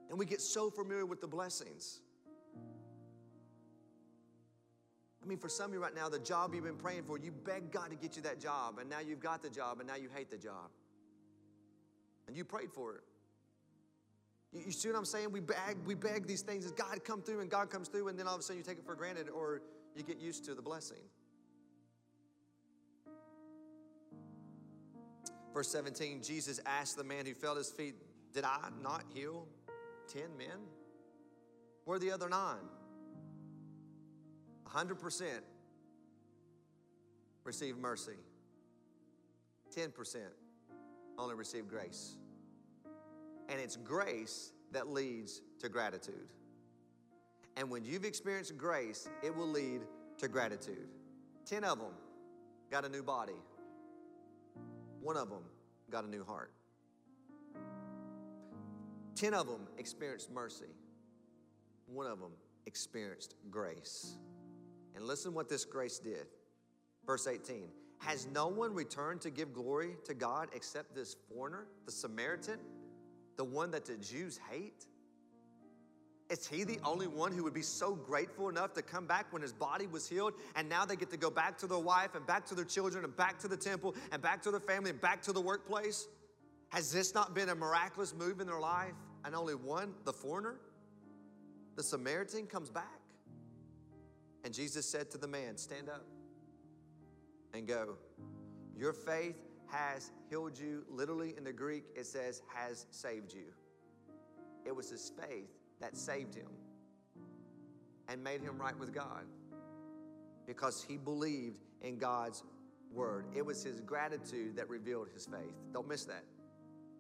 And 0.09 0.19
we 0.19 0.25
get 0.25 0.41
so 0.41 0.69
familiar 0.69 1.05
with 1.05 1.21
the 1.21 1.27
blessings. 1.27 1.99
I 5.23 5.27
mean, 5.27 5.37
for 5.37 5.49
some 5.49 5.67
of 5.67 5.73
you 5.73 5.81
right 5.81 5.95
now, 5.95 6.09
the 6.09 6.19
job 6.19 6.53
you've 6.53 6.65
been 6.65 6.75
praying 6.75 7.03
for, 7.03 7.17
you 7.17 7.31
begged 7.31 7.71
God 7.71 7.89
to 7.91 7.95
get 7.95 8.15
you 8.17 8.21
that 8.23 8.41
job, 8.41 8.79
and 8.79 8.89
now 8.89 8.99
you've 8.99 9.21
got 9.21 9.41
the 9.41 9.49
job, 9.49 9.79
and 9.79 9.87
now 9.87 9.95
you 9.95 10.09
hate 10.13 10.29
the 10.29 10.37
job. 10.37 10.69
And 12.27 12.35
you 12.35 12.43
prayed 12.43 12.71
for 12.71 12.95
it. 12.95 13.03
You, 14.65 14.71
see 14.71 14.89
what 14.89 14.97
I'm 14.97 15.05
saying? 15.05 15.31
We 15.31 15.39
beg, 15.39 15.77
we 15.85 15.95
beg 15.95 16.27
these 16.27 16.41
things 16.41 16.65
as 16.65 16.71
God 16.71 17.03
come 17.03 17.21
through, 17.21 17.39
and 17.39 17.49
God 17.49 17.69
comes 17.69 17.87
through, 17.87 18.09
and 18.09 18.19
then 18.19 18.27
all 18.27 18.35
of 18.35 18.39
a 18.41 18.43
sudden 18.43 18.57
you 18.57 18.63
take 18.63 18.77
it 18.77 18.85
for 18.85 18.95
granted, 18.95 19.29
or 19.29 19.61
you 19.95 20.03
get 20.03 20.19
used 20.19 20.45
to 20.45 20.55
the 20.55 20.61
blessing. 20.61 20.97
Verse 25.53 25.69
17, 25.69 26.21
Jesus 26.21 26.59
asked 26.65 26.97
the 26.97 27.03
man 27.03 27.25
who 27.25 27.33
fell 27.33 27.51
at 27.51 27.59
his 27.59 27.69
feet, 27.69 27.95
Did 28.33 28.43
I 28.43 28.69
not 28.81 29.03
heal 29.13 29.47
10 30.07 30.23
men? 30.37 30.47
Where 31.85 31.97
are 31.97 31.99
the 31.99 32.11
other 32.11 32.27
nine? 32.27 32.57
100% 34.73 35.23
receive 37.43 37.77
mercy, 37.77 38.17
10% 39.75 40.17
only 41.17 41.35
receive 41.35 41.67
grace. 41.67 42.17
And 43.49 43.59
it's 43.59 43.75
grace 43.75 44.51
that 44.71 44.87
leads 44.87 45.41
to 45.59 45.69
gratitude. 45.69 46.27
And 47.55 47.69
when 47.69 47.85
you've 47.85 48.05
experienced 48.05 48.57
grace, 48.57 49.07
it 49.21 49.35
will 49.35 49.47
lead 49.47 49.81
to 50.17 50.27
gratitude. 50.27 50.87
10 51.45 51.63
of 51.63 51.77
them 51.77 51.93
got 52.71 52.85
a 52.85 52.89
new 52.89 53.03
body, 53.03 53.33
one 55.01 55.17
of 55.17 55.29
them 55.29 55.43
got 55.91 56.03
a 56.03 56.09
new 56.09 56.23
heart. 56.23 56.51
10 59.15 59.35
of 59.35 59.45
them 59.45 59.67
experienced 59.77 60.31
mercy, 60.31 60.73
one 61.85 62.07
of 62.07 62.19
them 62.19 62.31
experienced 62.65 63.35
grace. 63.51 64.17
And 64.95 65.05
listen 65.05 65.33
what 65.33 65.49
this 65.49 65.65
grace 65.65 65.99
did. 65.99 66.27
Verse 67.05 67.27
18 67.27 67.69
Has 67.99 68.27
no 68.33 68.47
one 68.47 68.73
returned 68.73 69.21
to 69.21 69.29
give 69.29 69.53
glory 69.53 69.95
to 70.05 70.13
God 70.13 70.49
except 70.53 70.95
this 70.95 71.15
foreigner, 71.29 71.67
the 71.85 71.91
Samaritan, 71.91 72.59
the 73.37 73.43
one 73.43 73.71
that 73.71 73.85
the 73.85 73.97
Jews 73.97 74.39
hate? 74.51 74.85
Is 76.29 76.47
he 76.47 76.63
the 76.63 76.79
only 76.83 77.05
one 77.05 77.31
who 77.31 77.43
would 77.43 77.53
be 77.53 77.61
so 77.61 77.93
grateful 77.93 78.49
enough 78.49 78.73
to 78.73 78.81
come 78.81 79.05
back 79.05 79.31
when 79.31 79.41
his 79.41 79.53
body 79.53 79.87
was 79.87 80.07
healed 80.07 80.33
and 80.55 80.67
now 80.67 80.85
they 80.85 80.95
get 80.95 81.09
to 81.11 81.17
go 81.17 81.29
back 81.29 81.57
to 81.59 81.67
their 81.67 81.77
wife 81.77 82.15
and 82.15 82.25
back 82.25 82.45
to 82.47 82.55
their 82.55 82.65
children 82.65 83.03
and 83.03 83.15
back 83.15 83.37
to 83.39 83.47
the 83.47 83.57
temple 83.57 83.93
and 84.11 84.21
back 84.21 84.41
to 84.43 84.49
their 84.49 84.59
family 84.59 84.89
and 84.89 85.01
back 85.01 85.21
to 85.23 85.33
the 85.33 85.41
workplace? 85.41 86.07
Has 86.69 86.91
this 86.91 87.13
not 87.13 87.35
been 87.35 87.49
a 87.49 87.55
miraculous 87.55 88.15
move 88.15 88.39
in 88.39 88.47
their 88.47 88.59
life? 88.59 88.93
And 89.25 89.35
only 89.35 89.53
one, 89.53 89.93
the 90.05 90.13
foreigner, 90.13 90.55
the 91.75 91.83
Samaritan, 91.83 92.47
comes 92.47 92.69
back. 92.69 93.02
And 94.43 94.53
Jesus 94.53 94.85
said 94.85 95.09
to 95.11 95.17
the 95.17 95.27
man, 95.27 95.57
Stand 95.57 95.89
up 95.89 96.05
and 97.53 97.67
go. 97.67 97.97
Your 98.77 98.93
faith 98.93 99.37
has 99.67 100.11
healed 100.29 100.57
you. 100.57 100.83
Literally 100.89 101.33
in 101.37 101.43
the 101.43 101.53
Greek, 101.53 101.83
it 101.95 102.05
says, 102.05 102.41
has 102.53 102.85
saved 102.91 103.33
you. 103.33 103.53
It 104.65 104.75
was 104.75 104.89
his 104.89 105.11
faith 105.19 105.49
that 105.81 105.97
saved 105.97 106.35
him 106.35 106.49
and 108.07 108.23
made 108.23 108.41
him 108.41 108.57
right 108.57 108.77
with 108.77 108.93
God 108.93 109.25
because 110.45 110.83
he 110.83 110.97
believed 110.97 111.59
in 111.81 111.97
God's 111.97 112.43
word. 112.91 113.25
It 113.35 113.45
was 113.45 113.63
his 113.63 113.81
gratitude 113.81 114.55
that 114.57 114.69
revealed 114.69 115.07
his 115.13 115.25
faith. 115.25 115.53
Don't 115.71 115.87
miss 115.87 116.05
that. 116.05 116.23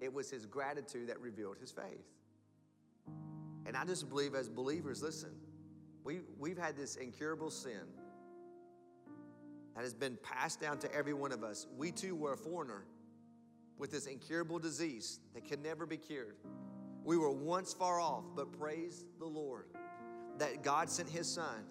It 0.01 0.13
was 0.13 0.29
his 0.29 0.45
gratitude 0.45 1.07
that 1.09 1.19
revealed 1.19 1.57
his 1.59 1.71
faith. 1.71 2.03
And 3.65 3.77
I 3.77 3.85
just 3.85 4.09
believe 4.09 4.35
as 4.35 4.49
believers, 4.49 5.01
listen, 5.01 5.31
we, 6.03 6.21
we've 6.37 6.57
had 6.57 6.75
this 6.75 6.95
incurable 6.95 7.49
sin 7.49 7.81
that 9.75 9.83
has 9.83 9.93
been 9.93 10.17
passed 10.21 10.59
down 10.59 10.77
to 10.79 10.93
every 10.93 11.13
one 11.13 11.31
of 11.31 11.43
us. 11.43 11.67
We 11.75 11.91
too 11.91 12.15
were 12.15 12.33
a 12.33 12.37
foreigner 12.37 12.85
with 13.77 13.91
this 13.91 14.05
incurable 14.05 14.59
disease 14.59 15.19
that 15.33 15.45
can 15.45 15.61
never 15.61 15.85
be 15.85 15.97
cured. 15.97 16.35
We 17.03 17.17
were 17.17 17.31
once 17.31 17.73
far 17.73 17.99
off, 17.99 18.23
but 18.35 18.57
praise 18.57 19.03
the 19.19 19.25
Lord 19.25 19.65
that 20.37 20.63
God 20.63 20.89
sent 20.89 21.09
His 21.09 21.27
Son. 21.27 21.65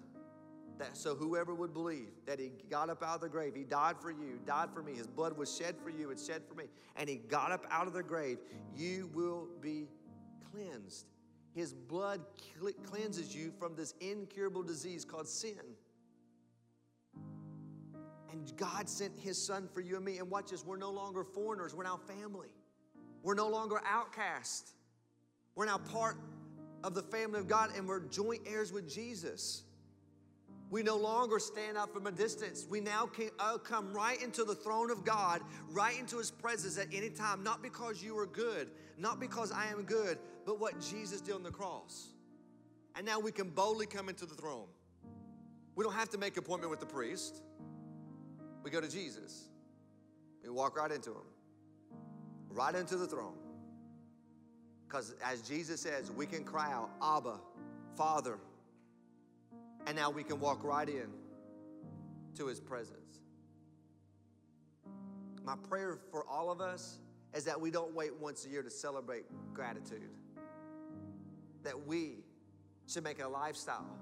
That 0.79 0.97
so 0.97 1.15
whoever 1.15 1.53
would 1.53 1.73
believe 1.73 2.09
that 2.25 2.39
He 2.39 2.51
got 2.69 2.89
up 2.89 3.03
out 3.03 3.15
of 3.15 3.21
the 3.21 3.29
grave, 3.29 3.53
He 3.55 3.63
died 3.63 3.95
for 4.01 4.11
you, 4.11 4.39
died 4.45 4.69
for 4.73 4.81
me. 4.81 4.93
His 4.95 5.07
blood 5.07 5.37
was 5.37 5.55
shed 5.55 5.75
for 5.83 5.89
you, 5.89 6.09
it's 6.09 6.25
shed 6.25 6.41
for 6.47 6.55
me, 6.55 6.65
and 6.95 7.07
He 7.07 7.17
got 7.17 7.51
up 7.51 7.65
out 7.69 7.87
of 7.87 7.93
the 7.93 8.03
grave. 8.03 8.39
You 8.75 9.09
will 9.13 9.47
be 9.61 9.87
cleansed. 10.51 11.05
His 11.53 11.73
blood 11.73 12.21
cleanses 12.85 13.35
you 13.35 13.51
from 13.59 13.75
this 13.75 13.93
incurable 13.99 14.63
disease 14.63 15.05
called 15.05 15.27
sin. 15.27 15.59
And 18.31 18.57
God 18.57 18.89
sent 18.89 19.17
His 19.19 19.37
Son 19.43 19.69
for 19.71 19.81
you 19.81 19.97
and 19.97 20.05
me. 20.05 20.17
And 20.17 20.29
watch 20.29 20.49
this, 20.49 20.65
we're 20.65 20.77
no 20.77 20.89
longer 20.89 21.23
foreigners, 21.23 21.75
we're 21.75 21.83
now 21.83 21.99
family. 22.07 22.49
We're 23.21 23.35
no 23.35 23.47
longer 23.47 23.81
outcast. 23.87 24.73
We're 25.55 25.65
now 25.67 25.77
part 25.77 26.17
of 26.83 26.93
the 26.93 27.03
family 27.03 27.39
of 27.39 27.47
God 27.47 27.71
and 27.75 27.87
we're 27.87 28.01
joint 28.01 28.41
heirs 28.45 28.73
with 28.73 28.89
Jesus. 28.89 29.63
We 30.73 30.81
no 30.81 30.97
longer 30.97 31.37
stand 31.37 31.77
out 31.77 31.93
from 31.93 32.07
a 32.07 32.11
distance. 32.11 32.65
We 32.67 32.79
now 32.79 33.05
can 33.05 33.29
uh, 33.37 33.59
come 33.59 33.93
right 33.93 34.19
into 34.23 34.43
the 34.43 34.55
throne 34.55 34.89
of 34.89 35.05
God, 35.05 35.41
right 35.69 35.99
into 35.99 36.17
His 36.17 36.31
presence 36.31 36.79
at 36.79 36.87
any 36.91 37.11
time, 37.11 37.43
not 37.43 37.61
because 37.61 38.01
you 38.01 38.17
are 38.17 38.25
good, 38.25 38.71
not 38.97 39.19
because 39.19 39.51
I 39.51 39.67
am 39.67 39.83
good, 39.83 40.17
but 40.47 40.59
what 40.59 40.81
Jesus 40.81 41.21
did 41.21 41.35
on 41.35 41.43
the 41.43 41.51
cross. 41.51 42.07
And 42.95 43.05
now 43.05 43.19
we 43.19 43.31
can 43.31 43.51
boldly 43.51 43.85
come 43.85 44.09
into 44.09 44.25
the 44.25 44.33
throne. 44.33 44.65
We 45.75 45.83
don't 45.83 45.93
have 45.93 46.09
to 46.09 46.17
make 46.17 46.37
appointment 46.37 46.71
with 46.71 46.79
the 46.79 46.87
priest. 46.87 47.43
We 48.63 48.71
go 48.71 48.81
to 48.81 48.89
Jesus. 48.89 49.49
We 50.41 50.49
walk 50.49 50.75
right 50.75 50.91
into 50.91 51.11
Him, 51.11 51.27
right 52.49 52.73
into 52.73 52.97
the 52.97 53.05
throne. 53.05 53.37
Because 54.87 55.13
as 55.23 55.43
Jesus 55.43 55.81
says, 55.81 56.11
we 56.11 56.25
can 56.25 56.43
cry 56.43 56.73
out, 56.73 56.89
Abba, 56.99 57.39
Father. 57.95 58.39
And 59.85 59.95
now 59.95 60.09
we 60.09 60.23
can 60.23 60.39
walk 60.39 60.63
right 60.63 60.87
in 60.87 61.09
to 62.35 62.47
his 62.47 62.59
presence. 62.59 63.19
My 65.43 65.55
prayer 65.69 65.99
for 66.11 66.25
all 66.27 66.51
of 66.51 66.61
us 66.61 66.99
is 67.33 67.43
that 67.45 67.59
we 67.59 67.69
don't 67.71 67.93
wait 67.93 68.15
once 68.19 68.45
a 68.45 68.49
year 68.49 68.63
to 68.63 68.69
celebrate 68.69 69.25
gratitude. 69.53 70.09
That 71.63 71.85
we 71.85 72.23
should 72.87 73.03
make 73.03 73.21
a 73.21 73.27
lifestyle 73.27 73.97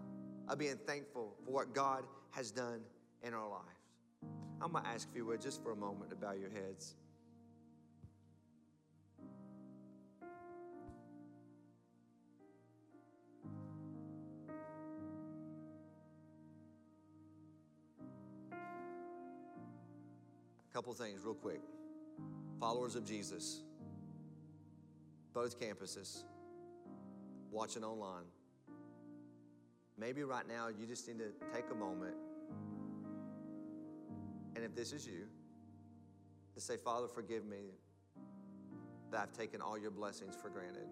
of 0.47 0.57
being 0.57 0.77
thankful 0.85 1.35
for 1.45 1.51
what 1.51 1.73
God 1.73 2.03
has 2.31 2.51
done 2.51 2.81
in 3.23 3.33
our 3.33 3.49
lives. 3.49 3.65
I'm 4.61 4.73
gonna 4.73 4.87
ask 4.87 5.07
if 5.09 5.15
you 5.15 5.25
would 5.25 5.41
just 5.41 5.63
for 5.63 5.71
a 5.71 5.75
moment 5.75 6.11
to 6.11 6.15
bow 6.15 6.33
your 6.33 6.49
heads. 6.49 6.95
Couple 20.73 20.93
things 20.93 21.21
real 21.23 21.33
quick. 21.33 21.61
Followers 22.59 22.95
of 22.95 23.05
Jesus, 23.05 23.61
both 25.33 25.59
campuses. 25.59 26.23
watching 27.51 27.83
online. 27.83 28.23
Maybe 29.97 30.23
right 30.23 30.47
now 30.47 30.69
you 30.69 30.87
just 30.87 31.07
need 31.07 31.19
to 31.19 31.31
take 31.53 31.65
a 31.71 31.75
moment, 31.75 32.15
and 34.55 34.63
if 34.63 34.73
this 34.73 34.93
is 34.93 35.05
you, 35.05 35.27
to 36.55 36.61
say, 36.61 36.77
Father, 36.77 37.07
forgive 37.07 37.45
me 37.45 37.75
that 39.11 39.19
I've 39.19 39.33
taken 39.33 39.61
all 39.61 39.77
your 39.77 39.91
blessings 39.91 40.35
for 40.41 40.49
granted. 40.49 40.87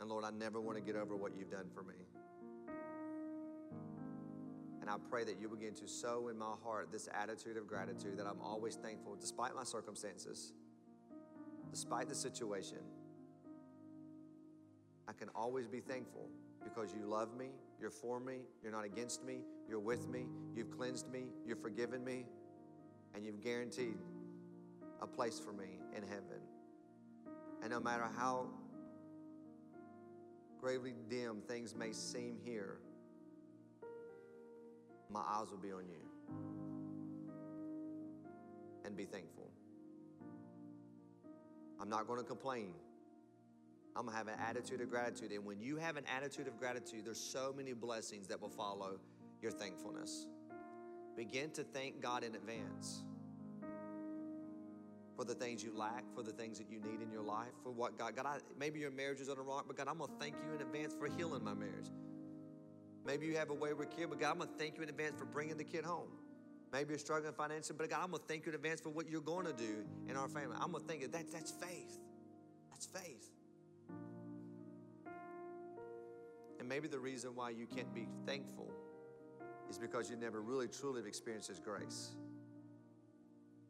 And 0.00 0.08
Lord, 0.08 0.24
I 0.24 0.30
never 0.30 0.60
want 0.60 0.76
to 0.78 0.82
get 0.82 0.96
over 0.96 1.14
what 1.14 1.32
you've 1.38 1.50
done 1.50 1.66
for 1.72 1.82
me. 1.82 1.94
And 4.80 4.88
I 4.88 4.96
pray 5.10 5.24
that 5.24 5.38
you 5.40 5.48
begin 5.48 5.74
to 5.74 5.86
sow 5.86 6.28
in 6.28 6.38
my 6.38 6.54
heart 6.64 6.90
this 6.90 7.08
attitude 7.14 7.56
of 7.56 7.66
gratitude 7.66 8.18
that 8.18 8.26
I'm 8.26 8.40
always 8.42 8.76
thankful, 8.76 9.16
despite 9.20 9.54
my 9.54 9.64
circumstances, 9.64 10.52
despite 11.70 12.08
the 12.08 12.14
situation. 12.14 12.78
I 15.06 15.12
can 15.12 15.28
always 15.34 15.66
be 15.66 15.80
thankful 15.80 16.28
because 16.62 16.94
you 16.94 17.04
love 17.04 17.36
me, 17.36 17.50
you're 17.80 17.90
for 17.90 18.20
me, 18.20 18.38
you're 18.62 18.72
not 18.72 18.84
against 18.84 19.24
me, 19.24 19.40
you're 19.68 19.80
with 19.80 20.08
me, 20.08 20.26
you've 20.54 20.70
cleansed 20.70 21.10
me, 21.10 21.24
you've 21.46 21.60
forgiven 21.60 22.04
me, 22.04 22.26
and 23.14 23.24
you've 23.24 23.40
guaranteed 23.40 23.96
a 25.02 25.06
place 25.06 25.40
for 25.40 25.52
me 25.52 25.78
in 25.96 26.02
heaven. 26.02 26.40
And 27.62 27.70
no 27.70 27.80
matter 27.80 28.06
how 28.16 28.46
gravely 30.60 30.94
dim 31.08 31.42
things 31.48 31.74
may 31.74 31.92
seem 31.92 32.36
here, 32.44 32.78
my 35.10 35.20
eyes 35.20 35.50
will 35.50 35.58
be 35.58 35.72
on 35.72 35.88
you. 35.88 36.00
And 38.84 38.96
be 38.96 39.04
thankful. 39.04 39.50
I'm 41.80 41.88
not 41.88 42.06
going 42.06 42.18
to 42.18 42.24
complain. 42.24 42.72
I'm 43.96 44.06
going 44.06 44.12
to 44.12 44.18
have 44.18 44.28
an 44.28 44.40
attitude 44.40 44.80
of 44.80 44.90
gratitude. 44.90 45.32
And 45.32 45.44
when 45.44 45.60
you 45.60 45.76
have 45.76 45.96
an 45.96 46.04
attitude 46.14 46.46
of 46.46 46.58
gratitude, 46.58 47.04
there's 47.04 47.20
so 47.20 47.52
many 47.56 47.72
blessings 47.72 48.28
that 48.28 48.40
will 48.40 48.48
follow 48.48 49.00
your 49.42 49.50
thankfulness. 49.50 50.26
Begin 51.16 51.50
to 51.52 51.64
thank 51.64 52.00
God 52.00 52.22
in 52.22 52.34
advance 52.34 53.04
for 55.16 55.24
the 55.24 55.34
things 55.34 55.62
you 55.62 55.70
lack, 55.76 56.04
for 56.14 56.22
the 56.22 56.32
things 56.32 56.56
that 56.56 56.70
you 56.70 56.78
need 56.78 57.02
in 57.02 57.10
your 57.12 57.22
life, 57.22 57.52
for 57.62 57.70
what 57.70 57.98
God, 57.98 58.16
God, 58.16 58.24
I, 58.26 58.38
maybe 58.58 58.80
your 58.80 58.90
marriage 58.90 59.20
is 59.20 59.28
on 59.28 59.36
a 59.36 59.42
rock, 59.42 59.64
but 59.66 59.76
God, 59.76 59.86
I'm 59.86 59.98
gonna 59.98 60.12
thank 60.18 60.34
you 60.34 60.54
in 60.54 60.62
advance 60.62 60.94
for 60.98 61.08
healing 61.08 61.44
my 61.44 61.52
marriage. 61.52 61.90
Maybe 63.06 63.26
you 63.26 63.36
have 63.36 63.50
a 63.50 63.54
wayward 63.54 63.90
kid, 63.90 64.08
but 64.10 64.20
God, 64.20 64.32
I'm 64.32 64.38
gonna 64.38 64.50
thank 64.58 64.76
you 64.76 64.82
in 64.82 64.88
advance 64.88 65.18
for 65.18 65.24
bringing 65.24 65.56
the 65.56 65.64
kid 65.64 65.84
home. 65.84 66.08
Maybe 66.72 66.90
you're 66.90 66.98
struggling 66.98 67.32
financially, 67.32 67.76
but 67.78 67.90
God, 67.90 68.00
I'm 68.02 68.10
gonna 68.10 68.22
thank 68.28 68.46
you 68.46 68.50
in 68.50 68.56
advance 68.56 68.80
for 68.80 68.90
what 68.90 69.08
you're 69.08 69.20
gonna 69.20 69.52
do 69.52 69.84
in 70.08 70.16
our 70.16 70.28
family. 70.28 70.56
I'm 70.60 70.72
gonna 70.72 70.84
think 70.84 71.10
that 71.10 71.30
that's 71.32 71.50
faith. 71.50 71.98
That's 72.70 72.86
faith. 72.86 73.30
And 76.58 76.68
maybe 76.68 76.88
the 76.88 76.98
reason 76.98 77.34
why 77.34 77.50
you 77.50 77.66
can't 77.66 77.92
be 77.94 78.06
thankful 78.26 78.70
is 79.68 79.78
because 79.78 80.10
you 80.10 80.16
never 80.16 80.40
really 80.40 80.68
truly 80.68 81.00
have 81.00 81.06
experienced 81.06 81.48
His 81.48 81.58
grace. 81.58 82.10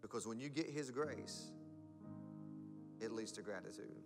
Because 0.03 0.27
when 0.27 0.41
you 0.41 0.49
get 0.49 0.69
His 0.69 0.91
grace, 0.91 1.51
it 3.01 3.13
leads 3.13 3.33
to 3.33 3.43
gratitude. 3.43 4.03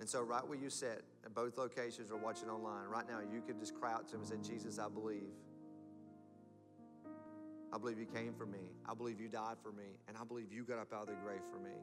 And 0.00 0.08
so, 0.08 0.22
right 0.22 0.46
where 0.46 0.58
you 0.58 0.70
sit 0.70 1.04
at 1.24 1.34
both 1.34 1.58
locations 1.58 2.10
or 2.10 2.16
watching 2.16 2.48
online, 2.48 2.88
right 2.88 3.06
now, 3.06 3.20
you 3.20 3.42
could 3.42 3.60
just 3.60 3.74
cry 3.74 3.92
out 3.92 4.08
to 4.08 4.14
Him 4.14 4.22
and 4.22 4.28
say, 4.28 4.36
Jesus, 4.42 4.78
I 4.78 4.88
believe. 4.88 5.28
I 7.72 7.78
believe 7.78 7.98
you 7.98 8.06
came 8.06 8.32
for 8.32 8.46
me. 8.46 8.72
I 8.88 8.94
believe 8.94 9.20
you 9.20 9.28
died 9.28 9.56
for 9.62 9.72
me. 9.72 9.84
And 10.08 10.16
I 10.16 10.24
believe 10.24 10.46
you 10.52 10.64
got 10.64 10.78
up 10.78 10.92
out 10.92 11.02
of 11.02 11.08
the 11.08 11.14
grave 11.22 11.42
for 11.52 11.58
me. 11.60 11.76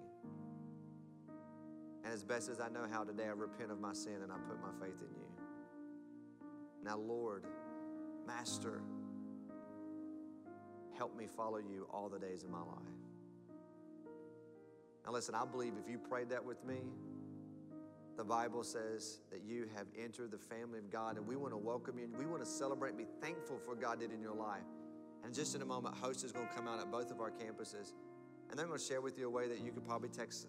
And 2.04 2.12
as 2.12 2.24
best 2.24 2.50
as 2.50 2.60
I 2.60 2.70
know 2.70 2.88
how 2.92 3.04
today, 3.04 3.26
I 3.26 3.30
repent 3.30 3.72
of 3.72 3.80
my 3.80 3.94
sin 3.94 4.22
and 4.24 4.32
I 4.32 4.36
put 4.50 4.60
my 4.62 4.72
faith 4.84 4.98
in 5.00 5.16
you. 5.16 5.28
Now, 6.84 6.98
Lord, 6.98 7.44
Master, 8.26 8.82
help 10.98 11.16
me 11.16 11.28
follow 11.28 11.60
you 11.60 11.88
all 11.94 12.10
the 12.10 12.20
days 12.20 12.44
of 12.44 12.50
my 12.50 12.62
life. 12.62 12.98
Now, 15.06 15.12
listen, 15.14 15.36
I 15.36 15.46
believe 15.46 15.74
if 15.82 15.90
you 15.90 16.00
prayed 16.00 16.30
that 16.30 16.44
with 16.44 16.64
me, 16.66 16.78
the 18.18 18.24
Bible 18.24 18.64
says 18.64 19.20
that 19.32 19.44
you 19.46 19.68
have 19.76 19.86
entered 19.98 20.32
the 20.32 20.38
family 20.38 20.80
of 20.80 20.92
God, 20.92 21.18
and 21.18 21.28
we 21.28 21.36
want 21.36 21.54
to 21.54 21.58
welcome 21.58 22.00
you. 22.00 22.06
And 22.06 22.18
we 22.18 22.26
want 22.26 22.44
to 22.44 22.50
celebrate 22.50 22.90
and 22.90 22.98
be 22.98 23.06
thankful 23.22 23.60
for 23.60 23.70
what 23.72 23.82
God 23.82 24.00
did 24.00 24.12
in 24.12 24.20
your 24.20 24.34
life. 24.34 24.66
And 25.24 25.34
just 25.34 25.56
in 25.56 25.62
a 25.62 25.66
moment, 25.66 25.96
host 25.96 26.24
is 26.24 26.32
going 26.32 26.48
to 26.48 26.54
come 26.54 26.68
out 26.68 26.80
at 26.80 26.92
both 26.92 27.12
of 27.12 27.22
our 27.22 27.30
campuses, 27.30 27.94
and 28.50 28.58
they're 28.58 28.66
going 28.66 28.80
to 28.80 28.84
share 28.84 29.02
with 29.02 29.20
you 29.20 29.28
a 29.28 29.30
way 29.30 29.48
that 29.48 29.62
you 29.62 29.72
could 29.72 29.86
probably 29.86 30.10
text 30.10 30.48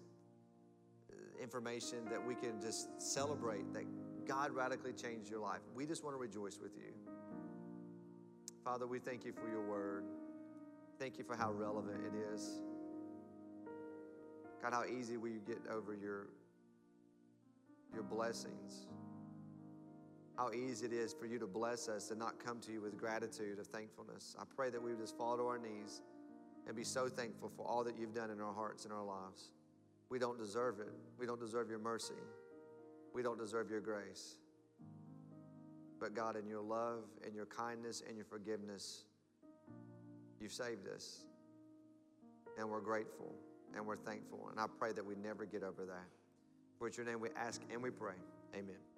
uh, 1.11 1.43
information 1.43 1.99
that 2.09 2.25
we 2.25 2.33
can 2.33 2.59
just 2.59 2.89
celebrate 2.99 3.71
that 3.73 3.83
God 4.25 4.51
radically 4.51 4.93
changed 4.93 5.29
your 5.29 5.39
life. 5.39 5.59
We 5.75 5.85
just 5.85 6.03
want 6.03 6.15
to 6.15 6.19
rejoice 6.19 6.59
with 6.61 6.71
you. 6.75 6.93
Father, 8.63 8.87
we 8.87 8.99
thank 8.99 9.25
you 9.25 9.33
for 9.33 9.49
your 9.49 9.61
word. 9.61 10.03
Thank 10.99 11.17
you 11.17 11.23
for 11.23 11.35
how 11.35 11.51
relevant 11.51 12.01
it 12.05 12.33
is. 12.33 12.61
God, 14.61 14.73
how 14.73 14.83
easy 14.85 15.17
we 15.17 15.39
get 15.47 15.59
over 15.71 15.93
your, 15.93 16.27
your 17.93 18.03
blessings. 18.03 18.87
How 20.37 20.51
easy 20.51 20.85
it 20.85 20.93
is 20.93 21.13
for 21.13 21.25
you 21.25 21.37
to 21.39 21.47
bless 21.47 21.89
us 21.89 22.11
and 22.11 22.19
not 22.19 22.43
come 22.43 22.59
to 22.61 22.71
you 22.71 22.81
with 22.81 22.97
gratitude 22.97 23.59
of 23.59 23.67
thankfulness. 23.67 24.35
I 24.39 24.43
pray 24.55 24.69
that 24.69 24.81
we 24.81 24.91
would 24.91 24.99
just 24.99 25.17
fall 25.17 25.35
to 25.35 25.43
our 25.43 25.57
knees 25.57 26.01
and 26.65 26.75
be 26.75 26.83
so 26.83 27.09
thankful 27.09 27.51
for 27.55 27.67
all 27.67 27.83
that 27.83 27.97
you've 27.99 28.13
done 28.13 28.29
in 28.29 28.39
our 28.39 28.53
hearts 28.53 28.85
and 28.85 28.93
our 28.93 29.03
lives. 29.03 29.51
We 30.09 30.17
don't 30.17 30.37
deserve 30.37 30.79
it. 30.79 30.93
We 31.19 31.25
don't 31.25 31.39
deserve 31.39 31.69
your 31.69 31.79
mercy. 31.79 32.13
We 33.13 33.21
don't 33.21 33.37
deserve 33.37 33.69
your 33.69 33.81
grace. 33.81 34.37
But 35.99 36.15
God, 36.15 36.37
in 36.37 36.47
your 36.47 36.61
love 36.61 37.03
and 37.25 37.35
your 37.35 37.47
kindness 37.47 38.01
and 38.07 38.15
your 38.15 38.25
forgiveness, 38.25 39.03
you've 40.39 40.53
saved 40.53 40.87
us. 40.87 41.25
And 42.57 42.69
we're 42.69 42.81
grateful 42.81 43.35
and 43.75 43.85
we're 43.85 43.97
thankful. 43.97 44.47
And 44.49 44.59
I 44.59 44.65
pray 44.79 44.93
that 44.93 45.05
we 45.05 45.15
never 45.15 45.45
get 45.45 45.63
over 45.63 45.85
that. 45.85 46.07
For 46.79 46.89
your 46.89 47.05
name 47.05 47.19
we 47.19 47.27
ask 47.35 47.61
and 47.71 47.83
we 47.83 47.89
pray. 47.89 48.15
Amen. 48.55 48.88